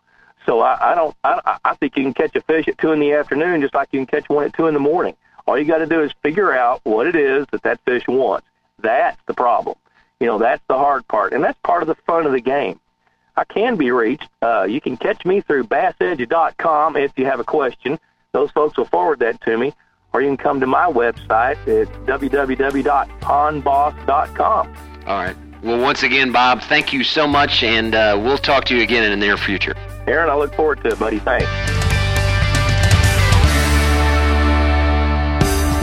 So 0.45 0.59
I, 0.59 0.91
I 0.91 0.95
don't. 0.95 1.15
I, 1.23 1.57
I 1.65 1.75
think 1.77 1.97
you 1.97 2.03
can 2.03 2.13
catch 2.13 2.35
a 2.35 2.41
fish 2.41 2.67
at 2.67 2.77
two 2.77 2.91
in 2.91 2.99
the 2.99 3.13
afternoon 3.13 3.61
just 3.61 3.73
like 3.73 3.89
you 3.91 4.05
can 4.05 4.05
catch 4.05 4.29
one 4.29 4.45
at 4.45 4.53
two 4.53 4.67
in 4.67 4.75
the 4.75 4.79
morning. 4.79 5.15
All 5.45 5.57
you 5.57 5.65
got 5.65 5.79
to 5.79 5.85
do 5.85 6.01
is 6.01 6.11
figure 6.21 6.53
out 6.53 6.79
what 6.83 7.07
it 7.07 7.15
is 7.15 7.45
that 7.51 7.63
that 7.63 7.79
fish 7.85 8.07
wants. 8.07 8.47
That's 8.79 9.19
the 9.25 9.33
problem. 9.33 9.75
You 10.19 10.27
know, 10.27 10.37
that's 10.37 10.61
the 10.67 10.77
hard 10.77 11.07
part, 11.07 11.33
and 11.33 11.43
that's 11.43 11.57
part 11.63 11.81
of 11.83 11.87
the 11.87 11.95
fun 12.07 12.25
of 12.25 12.31
the 12.31 12.39
game. 12.39 12.79
I 13.35 13.43
can 13.45 13.75
be 13.75 13.91
reached. 13.91 14.29
Uh, 14.41 14.63
you 14.63 14.79
can 14.79 14.95
catch 14.95 15.25
me 15.25 15.41
through 15.41 15.65
bassedge.com 15.65 16.95
if 16.95 17.11
you 17.17 17.25
have 17.25 17.39
a 17.39 17.43
question. 17.43 17.99
Those 18.31 18.51
folks 18.51 18.77
will 18.77 18.85
forward 18.85 19.19
that 19.19 19.41
to 19.41 19.57
me, 19.57 19.73
or 20.13 20.21
you 20.21 20.29
can 20.29 20.37
come 20.37 20.59
to 20.59 20.67
my 20.67 20.85
website 20.85 21.57
at 21.67 21.87
www.pondboss.com. 22.05 24.75
All 25.05 25.17
right. 25.17 25.35
Well, 25.63 25.81
once 25.81 26.03
again, 26.03 26.31
Bob, 26.31 26.61
thank 26.61 26.93
you 26.93 27.03
so 27.03 27.25
much, 27.25 27.63
and 27.63 27.95
uh, 27.95 28.19
we'll 28.21 28.37
talk 28.37 28.65
to 28.65 28.75
you 28.75 28.83
again 28.83 29.03
in 29.03 29.11
the 29.11 29.25
near 29.25 29.37
future. 29.37 29.75
Aaron, 30.07 30.29
I 30.29 30.35
look 30.35 30.53
forward 30.53 30.83
to 30.83 30.89
it, 30.89 30.99
buddy. 30.99 31.19
Thanks. 31.19 31.82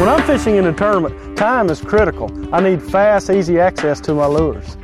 When 0.00 0.08
I'm 0.08 0.22
fishing 0.22 0.56
in 0.56 0.64
a 0.64 0.72
tournament, 0.72 1.36
time 1.36 1.68
is 1.68 1.82
critical. 1.82 2.30
I 2.54 2.62
need 2.62 2.82
fast, 2.82 3.28
easy 3.28 3.60
access 3.60 4.00
to 4.00 4.14
my 4.14 4.24
lures. 4.24 4.78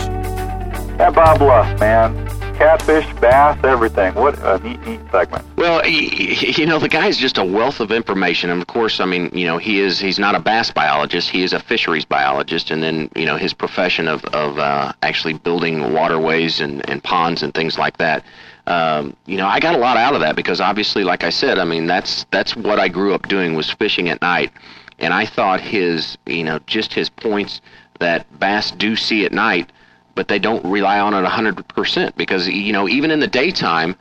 That 0.97 1.13
Bob 1.13 1.41
Lusk, 1.41 1.79
man. 1.79 2.27
Catfish, 2.55 3.05
bass, 3.21 3.57
everything. 3.63 4.13
What 4.15 4.37
a 4.39 4.59
neat, 4.59 4.85
neat 4.85 4.99
segment. 5.11 5.45
Well, 5.55 5.77
y- 5.83 6.09
y- 6.11 6.53
you 6.57 6.65
know, 6.65 6.77
the 6.79 6.89
guy's 6.89 7.17
just 7.17 7.37
a 7.37 7.43
wealth 7.43 7.79
of 7.79 7.91
information. 7.91 8.49
And 8.49 8.61
of 8.61 8.67
course, 8.67 8.99
I 8.99 9.05
mean, 9.05 9.29
you 9.33 9.45
know, 9.45 9.57
he 9.57 9.79
is 9.79 9.99
he's 9.99 10.19
not 10.19 10.35
a 10.35 10.39
bass 10.39 10.71
biologist, 10.71 11.29
he 11.29 11.43
is 11.43 11.53
a 11.53 11.59
fisheries 11.59 12.05
biologist, 12.05 12.69
and 12.69 12.83
then, 12.83 13.09
you 13.15 13.25
know, 13.25 13.37
his 13.37 13.53
profession 13.53 14.07
of, 14.07 14.25
of 14.25 14.57
uh, 14.59 14.93
actually 15.03 15.33
building 15.33 15.93
waterways 15.93 16.59
and, 16.59 16.87
and 16.89 17.03
ponds 17.03 17.43
and 17.43 17.53
things 17.53 17.77
like 17.77 17.97
that. 17.97 18.23
Um, 18.67 19.15
you 19.25 19.37
know, 19.37 19.47
I 19.47 19.59
got 19.59 19.75
a 19.75 19.79
lot 19.79 19.95
out 19.97 20.15
of 20.15 20.21
that 20.21 20.35
because 20.35 20.59
obviously, 20.59 21.03
like 21.03 21.23
I 21.23 21.29
said, 21.29 21.59
I 21.59 21.65
mean, 21.65 21.85
that's 21.87 22.25
that's 22.31 22.55
what 22.55 22.79
I 22.79 22.87
grew 22.87 23.13
up 23.13 23.27
doing 23.27 23.55
was 23.55 23.69
fishing 23.71 24.09
at 24.09 24.21
night, 24.21 24.51
and 24.99 25.13
I 25.13 25.25
thought 25.25 25.59
his, 25.59 26.17
you 26.25 26.43
know, 26.43 26.59
just 26.67 26.93
his 26.93 27.09
points 27.09 27.61
that 27.99 28.39
bass 28.39 28.71
do 28.71 28.95
see 28.95 29.25
at 29.25 29.31
night, 29.31 29.71
but 30.15 30.27
they 30.27 30.39
don't 30.39 30.65
rely 30.65 30.99
on 30.99 31.13
it 31.13 31.27
100% 31.27 32.15
because, 32.15 32.47
you 32.47 32.73
know, 32.73 32.87
even 32.87 33.11
in 33.11 33.19
the 33.19 33.27
daytime, 33.27 33.95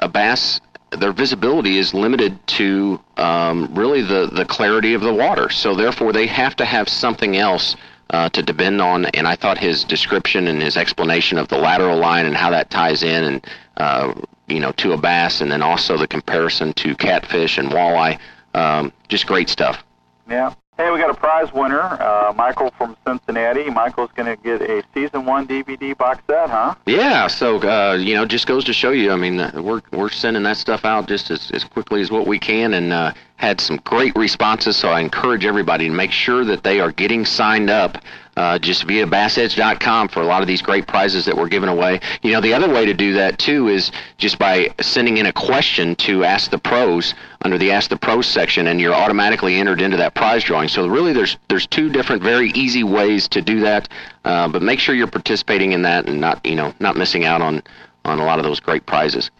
a 0.00 0.08
bass 0.08 0.60
their 0.90 1.12
visibility 1.12 1.78
is 1.78 1.92
limited 1.94 2.38
to 2.46 3.00
um, 3.16 3.68
really 3.74 4.02
the, 4.02 4.30
the 4.32 4.44
clarity 4.44 4.94
of 4.94 5.02
the 5.02 5.12
water. 5.12 5.50
So 5.50 5.74
therefore, 5.74 6.12
they 6.12 6.26
have 6.26 6.54
to 6.56 6.64
have 6.64 6.88
something 6.88 7.36
else 7.36 7.76
uh, 8.10 8.28
to 8.30 8.42
depend 8.42 8.80
on. 8.80 9.06
And 9.06 9.26
I 9.26 9.36
thought 9.36 9.58
his 9.58 9.84
description 9.84 10.46
and 10.46 10.62
his 10.62 10.76
explanation 10.76 11.38
of 11.38 11.48
the 11.48 11.58
lateral 11.58 11.98
line 11.98 12.26
and 12.26 12.36
how 12.36 12.50
that 12.50 12.70
ties 12.70 13.02
in 13.02 13.24
and 13.24 13.46
uh, 13.76 14.14
you 14.46 14.60
know 14.60 14.72
to 14.72 14.92
a 14.92 14.96
bass, 14.96 15.40
and 15.40 15.50
then 15.50 15.62
also 15.62 15.98
the 15.98 16.06
comparison 16.06 16.72
to 16.74 16.94
catfish 16.94 17.58
and 17.58 17.70
walleye, 17.70 18.18
um, 18.54 18.92
just 19.08 19.26
great 19.26 19.48
stuff. 19.48 19.84
Yeah. 20.28 20.54
Hey, 20.76 20.90
we 20.90 20.98
got 20.98 21.08
a 21.08 21.14
prize 21.14 21.50
winner, 21.54 21.80
uh, 21.80 22.34
Michael 22.36 22.70
from 22.76 22.98
Cincinnati. 23.06 23.70
Michael's 23.70 24.10
going 24.14 24.26
to 24.26 24.42
get 24.42 24.60
a 24.60 24.84
season 24.92 25.24
one 25.24 25.46
DVD 25.48 25.96
box 25.96 26.22
set, 26.26 26.50
huh? 26.50 26.74
Yeah, 26.84 27.28
so 27.28 27.56
uh, 27.62 27.94
you 27.94 28.14
know, 28.14 28.26
just 28.26 28.46
goes 28.46 28.62
to 28.64 28.74
show 28.74 28.90
you. 28.90 29.10
I 29.10 29.16
mean, 29.16 29.40
uh, 29.40 29.52
we're 29.54 29.80
we're 29.92 30.10
sending 30.10 30.42
that 30.42 30.58
stuff 30.58 30.84
out 30.84 31.08
just 31.08 31.30
as, 31.30 31.50
as 31.52 31.64
quickly 31.64 32.02
as 32.02 32.10
what 32.10 32.26
we 32.26 32.38
can, 32.38 32.74
and 32.74 32.92
uh, 32.92 33.14
had 33.36 33.60
some 33.60 33.76
great 33.84 34.16
responses. 34.16 34.76
So 34.76 34.88
I 34.88 35.00
encourage 35.00 35.44
everybody 35.44 35.88
to 35.88 35.94
make 35.94 36.10
sure 36.10 36.44
that 36.44 36.62
they 36.62 36.80
are 36.80 36.90
getting 36.90 37.24
signed 37.24 37.70
up 37.70 37.98
uh, 38.36 38.58
just 38.58 38.84
via 38.84 39.06
bassedge.com 39.06 40.08
for 40.08 40.20
a 40.20 40.26
lot 40.26 40.42
of 40.42 40.48
these 40.48 40.60
great 40.60 40.86
prizes 40.86 41.24
that 41.24 41.34
we're 41.34 41.48
giving 41.48 41.70
away. 41.70 42.00
You 42.22 42.32
know, 42.32 42.40
the 42.40 42.52
other 42.52 42.68
way 42.68 42.84
to 42.84 42.92
do 42.92 43.14
that 43.14 43.38
too 43.38 43.68
is 43.68 43.90
just 44.18 44.38
by 44.38 44.68
sending 44.80 45.16
in 45.16 45.26
a 45.26 45.32
question 45.32 45.96
to 45.96 46.22
Ask 46.24 46.50
the 46.50 46.58
Pros 46.58 47.14
under 47.42 47.56
the 47.56 47.72
Ask 47.72 47.88
the 47.88 47.96
Pros 47.96 48.26
section, 48.26 48.66
and 48.66 48.78
you're 48.78 48.94
automatically 48.94 49.56
entered 49.56 49.80
into 49.80 49.96
that 49.96 50.14
prize 50.14 50.44
drawing. 50.44 50.68
So 50.68 50.86
really, 50.86 51.14
there's 51.14 51.38
there's 51.48 51.66
two 51.66 51.88
different, 51.88 52.22
very 52.22 52.50
easy 52.50 52.84
ways 52.84 53.26
to 53.28 53.40
do 53.40 53.60
that. 53.60 53.88
Uh, 54.24 54.48
but 54.48 54.60
make 54.60 54.80
sure 54.80 54.94
you're 54.94 55.06
participating 55.06 55.72
in 55.72 55.82
that 55.82 56.06
and 56.06 56.20
not 56.20 56.44
you 56.44 56.56
know 56.56 56.74
not 56.78 56.96
missing 56.96 57.24
out 57.24 57.40
on 57.40 57.62
on 58.04 58.18
a 58.18 58.24
lot 58.24 58.38
of 58.38 58.44
those 58.44 58.60
great 58.60 58.84
prizes. 58.84 59.30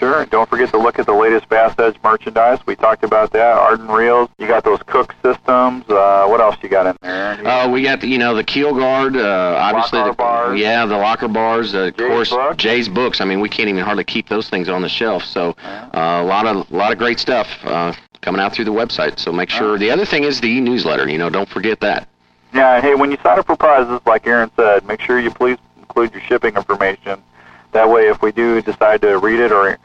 Sure. 0.00 0.24
Don't 0.24 0.48
forget 0.48 0.70
to 0.70 0.78
look 0.78 0.98
at 0.98 1.04
the 1.04 1.12
latest 1.12 1.46
Bass 1.50 1.78
Edge 1.78 1.94
merchandise. 2.02 2.58
We 2.66 2.74
talked 2.74 3.04
about 3.04 3.32
that. 3.32 3.58
Ardent 3.58 3.90
reels. 3.90 4.30
You 4.38 4.46
got 4.46 4.64
those 4.64 4.80
Cook 4.86 5.14
systems. 5.22 5.84
Uh, 5.90 6.26
what 6.26 6.40
else 6.40 6.56
you 6.62 6.70
got 6.70 6.86
in 6.86 6.96
there? 7.02 7.46
Uh, 7.46 7.68
we 7.68 7.82
got 7.82 8.00
the, 8.00 8.08
you 8.08 8.16
know 8.16 8.34
the 8.34 8.42
keel 8.42 8.74
guard. 8.74 9.14
Uh, 9.14 9.56
obviously, 9.60 9.98
Locker 9.98 10.10
the, 10.12 10.16
bars. 10.16 10.58
yeah, 10.58 10.86
the 10.86 10.96
locker 10.96 11.28
bars. 11.28 11.74
Uh, 11.74 11.78
of 11.88 11.96
Jay's 11.98 12.08
course, 12.08 12.30
books. 12.30 12.56
Jay's 12.56 12.88
books. 12.88 13.20
I 13.20 13.26
mean, 13.26 13.40
we 13.40 13.50
can't 13.50 13.68
even 13.68 13.84
hardly 13.84 14.04
keep 14.04 14.26
those 14.30 14.48
things 14.48 14.70
on 14.70 14.80
the 14.80 14.88
shelf. 14.88 15.22
So, 15.22 15.54
uh, 15.62 15.90
a 15.92 16.24
lot 16.24 16.46
of 16.46 16.70
a 16.72 16.74
lot 16.74 16.92
of 16.92 16.98
great 16.98 17.18
stuff 17.20 17.46
uh, 17.64 17.92
coming 18.22 18.40
out 18.40 18.54
through 18.54 18.64
the 18.64 18.72
website. 18.72 19.18
So 19.18 19.32
make 19.32 19.50
sure. 19.50 19.76
The 19.76 19.90
other 19.90 20.06
thing 20.06 20.24
is 20.24 20.40
the 20.40 20.48
e-newsletter. 20.48 21.10
You 21.10 21.18
know, 21.18 21.28
don't 21.28 21.48
forget 21.48 21.78
that. 21.80 22.08
Yeah. 22.54 22.80
Hey, 22.80 22.94
when 22.94 23.10
you 23.10 23.18
sign 23.22 23.38
up 23.38 23.44
for 23.44 23.54
prizes, 23.56 24.00
like 24.06 24.26
Aaron 24.26 24.50
said, 24.56 24.86
make 24.86 25.02
sure 25.02 25.20
you 25.20 25.30
please 25.30 25.58
include 25.78 26.12
your 26.12 26.22
shipping 26.22 26.56
information. 26.56 27.22
That 27.72 27.88
way, 27.90 28.08
if 28.08 28.22
we 28.22 28.32
do 28.32 28.62
decide 28.62 29.02
to 29.02 29.18
read 29.18 29.38
it 29.40 29.52
or 29.52 29.78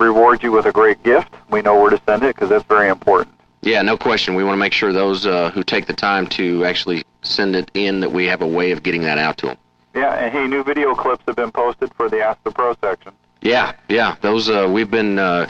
reward 0.00 0.42
you 0.42 0.52
with 0.52 0.66
a 0.66 0.72
great 0.72 1.02
gift, 1.02 1.32
we 1.50 1.62
know 1.62 1.80
where 1.80 1.90
to 1.90 2.00
send 2.06 2.22
it 2.22 2.34
because 2.34 2.48
that's 2.48 2.64
very 2.64 2.88
important. 2.88 3.34
Yeah, 3.62 3.80
no 3.82 3.96
question. 3.96 4.34
We 4.34 4.42
want 4.42 4.54
to 4.54 4.60
make 4.60 4.72
sure 4.72 4.92
those 4.92 5.24
uh, 5.24 5.50
who 5.50 5.62
take 5.62 5.86
the 5.86 5.92
time 5.92 6.26
to 6.28 6.64
actually 6.64 7.04
send 7.22 7.54
it 7.54 7.70
in 7.74 8.00
that 8.00 8.10
we 8.10 8.26
have 8.26 8.42
a 8.42 8.46
way 8.46 8.72
of 8.72 8.82
getting 8.82 9.02
that 9.02 9.18
out 9.18 9.36
to 9.38 9.46
them. 9.46 9.56
Yeah. 9.94 10.14
And 10.14 10.32
hey, 10.32 10.46
new 10.46 10.64
video 10.64 10.94
clips 10.94 11.22
have 11.26 11.36
been 11.36 11.52
posted 11.52 11.94
for 11.94 12.08
the 12.08 12.20
Ask 12.20 12.42
the 12.44 12.50
Pro 12.50 12.74
section. 12.80 13.12
Yeah, 13.40 13.74
yeah. 13.88 14.16
Those 14.20 14.48
uh, 14.48 14.68
we've 14.70 14.90
been 14.90 15.18
uh, 15.18 15.48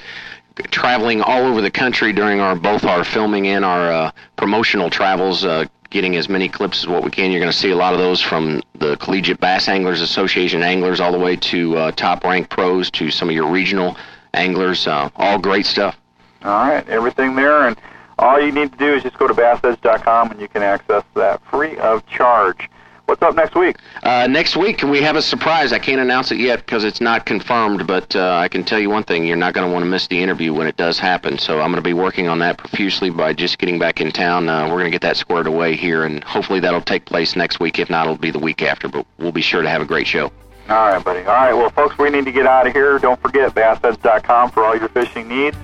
traveling 0.70 1.22
all 1.22 1.44
over 1.44 1.60
the 1.60 1.70
country 1.70 2.12
during 2.12 2.40
our 2.40 2.56
both 2.56 2.84
our 2.84 3.04
filming 3.04 3.46
and 3.48 3.64
our 3.64 3.92
uh, 3.92 4.10
promotional 4.36 4.90
travels, 4.90 5.44
uh, 5.44 5.64
getting 5.90 6.16
as 6.16 6.28
many 6.28 6.48
clips 6.48 6.82
as 6.82 6.88
what 6.88 7.04
we 7.04 7.10
can. 7.10 7.30
You're 7.30 7.40
going 7.40 7.52
to 7.52 7.56
see 7.56 7.70
a 7.70 7.76
lot 7.76 7.92
of 7.92 7.98
those 7.98 8.20
from 8.20 8.62
the 8.74 8.96
Collegiate 8.96 9.40
Bass 9.40 9.68
Anglers 9.68 10.00
Association 10.00 10.62
anglers, 10.62 11.00
all 11.00 11.12
the 11.12 11.18
way 11.18 11.36
to 11.36 11.76
uh, 11.76 11.90
top 11.92 12.24
ranked 12.24 12.50
pros, 12.50 12.90
to 12.92 13.10
some 13.10 13.28
of 13.28 13.34
your 13.34 13.50
regional 13.50 13.96
anglers. 14.34 14.86
Uh, 14.86 15.10
all 15.16 15.38
great 15.38 15.66
stuff. 15.66 15.96
All 16.44 16.68
right, 16.68 16.86
everything 16.88 17.36
there, 17.36 17.68
and 17.68 17.76
all 18.18 18.40
you 18.40 18.52
need 18.52 18.72
to 18.72 18.78
do 18.78 18.94
is 18.94 19.02
just 19.02 19.18
go 19.18 19.28
to 19.28 19.34
bassedge.com 19.34 20.30
and 20.32 20.40
you 20.40 20.48
can 20.48 20.62
access 20.62 21.04
that 21.14 21.40
free 21.46 21.76
of 21.78 22.06
charge. 22.06 22.68
What's 23.06 23.20
up 23.20 23.34
next 23.34 23.56
week? 23.56 23.76
Uh, 24.04 24.26
next 24.28 24.56
week 24.56 24.82
we 24.82 25.02
have 25.02 25.16
a 25.16 25.22
surprise. 25.22 25.72
I 25.72 25.78
can't 25.78 26.00
announce 26.00 26.30
it 26.30 26.38
yet 26.38 26.60
because 26.60 26.84
it's 26.84 27.00
not 27.00 27.26
confirmed, 27.26 27.86
but 27.86 28.14
uh, 28.14 28.36
I 28.36 28.48
can 28.48 28.64
tell 28.64 28.78
you 28.78 28.90
one 28.90 29.02
thing: 29.02 29.26
you're 29.26 29.36
not 29.36 29.54
going 29.54 29.66
to 29.66 29.72
want 29.72 29.84
to 29.84 29.90
miss 29.90 30.06
the 30.06 30.22
interview 30.22 30.54
when 30.54 30.66
it 30.66 30.76
does 30.76 30.98
happen. 30.98 31.36
So 31.36 31.60
I'm 31.60 31.72
going 31.72 31.82
to 31.82 31.82
be 31.82 31.94
working 31.94 32.28
on 32.28 32.38
that 32.38 32.58
profusely 32.58 33.10
by 33.10 33.32
just 33.32 33.58
getting 33.58 33.78
back 33.78 34.00
in 34.00 34.12
town. 34.12 34.48
Uh, 34.48 34.62
we're 34.64 34.78
going 34.78 34.84
to 34.84 34.90
get 34.90 35.02
that 35.02 35.16
squared 35.16 35.46
away 35.46 35.76
here, 35.76 36.04
and 36.04 36.22
hopefully 36.22 36.60
that'll 36.60 36.80
take 36.80 37.04
place 37.04 37.34
next 37.34 37.60
week. 37.60 37.78
If 37.78 37.90
not, 37.90 38.06
it'll 38.06 38.16
be 38.16 38.30
the 38.30 38.38
week 38.38 38.62
after. 38.62 38.88
But 38.88 39.04
we'll 39.18 39.32
be 39.32 39.42
sure 39.42 39.62
to 39.62 39.68
have 39.68 39.82
a 39.82 39.86
great 39.86 40.06
show. 40.06 40.32
All 40.68 40.76
right, 40.76 41.04
buddy. 41.04 41.20
All 41.20 41.26
right, 41.26 41.52
well, 41.52 41.70
folks, 41.70 41.98
we 41.98 42.10
need 42.10 42.24
to 42.24 42.32
get 42.32 42.46
out 42.46 42.66
of 42.66 42.72
here. 42.72 42.98
Don't 42.98 43.20
forget 43.20 43.54
bassedge.com 43.54 44.50
for 44.52 44.64
all 44.64 44.76
your 44.76 44.88
fishing 44.88 45.28
needs. 45.28 45.56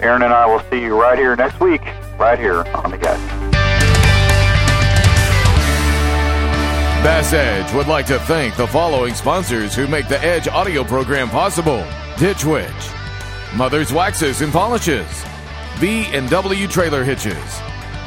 Aaron 0.00 0.22
and 0.22 0.32
I 0.32 0.46
will 0.46 0.60
see 0.70 0.80
you 0.80 1.00
right 1.00 1.18
here 1.18 1.34
next 1.36 1.60
week, 1.60 1.82
right 2.18 2.38
here 2.38 2.64
on 2.74 2.90
the 2.90 2.98
Guys. 2.98 3.20
Bass 7.02 7.32
Edge 7.34 7.72
would 7.74 7.86
like 7.86 8.06
to 8.06 8.18
thank 8.20 8.56
the 8.56 8.66
following 8.66 9.14
sponsors 9.14 9.74
who 9.74 9.86
make 9.86 10.08
the 10.08 10.22
Edge 10.24 10.48
audio 10.48 10.82
program 10.84 11.28
possible. 11.28 11.84
Ditch 12.16 12.44
Witch, 12.44 12.70
Mother's 13.54 13.92
Waxes 13.92 14.40
and 14.40 14.52
Polishes, 14.52 15.24
B 15.80 16.06
and 16.12 16.30
W 16.30 16.66
Trailer 16.66 17.04
Hitches, 17.04 17.34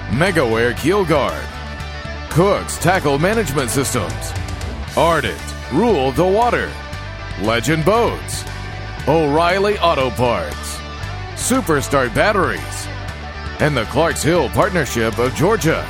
MegaWare 0.10 0.76
Keel 0.78 1.06
Guard, 1.06 1.46
Cook's 2.32 2.78
Tackle 2.78 3.20
Management 3.20 3.70
Systems, 3.70 4.34
Ardent 4.98 5.57
Rule 5.74 6.12
the 6.14 6.26
Water, 6.26 6.72
Legend 7.42 7.84
Boats, 7.84 8.46
O'Reilly 9.08 9.78
Auto 9.80 10.10
Parts, 10.12 10.78
Superstart 11.34 12.16
Batteries, 12.16 12.88
and 13.60 13.76
the 13.76 13.84
Clarks 13.86 14.24
Hill 14.24 14.48
Partnership 14.50 15.18
of 15.20 15.36
Georgia. 15.36 15.86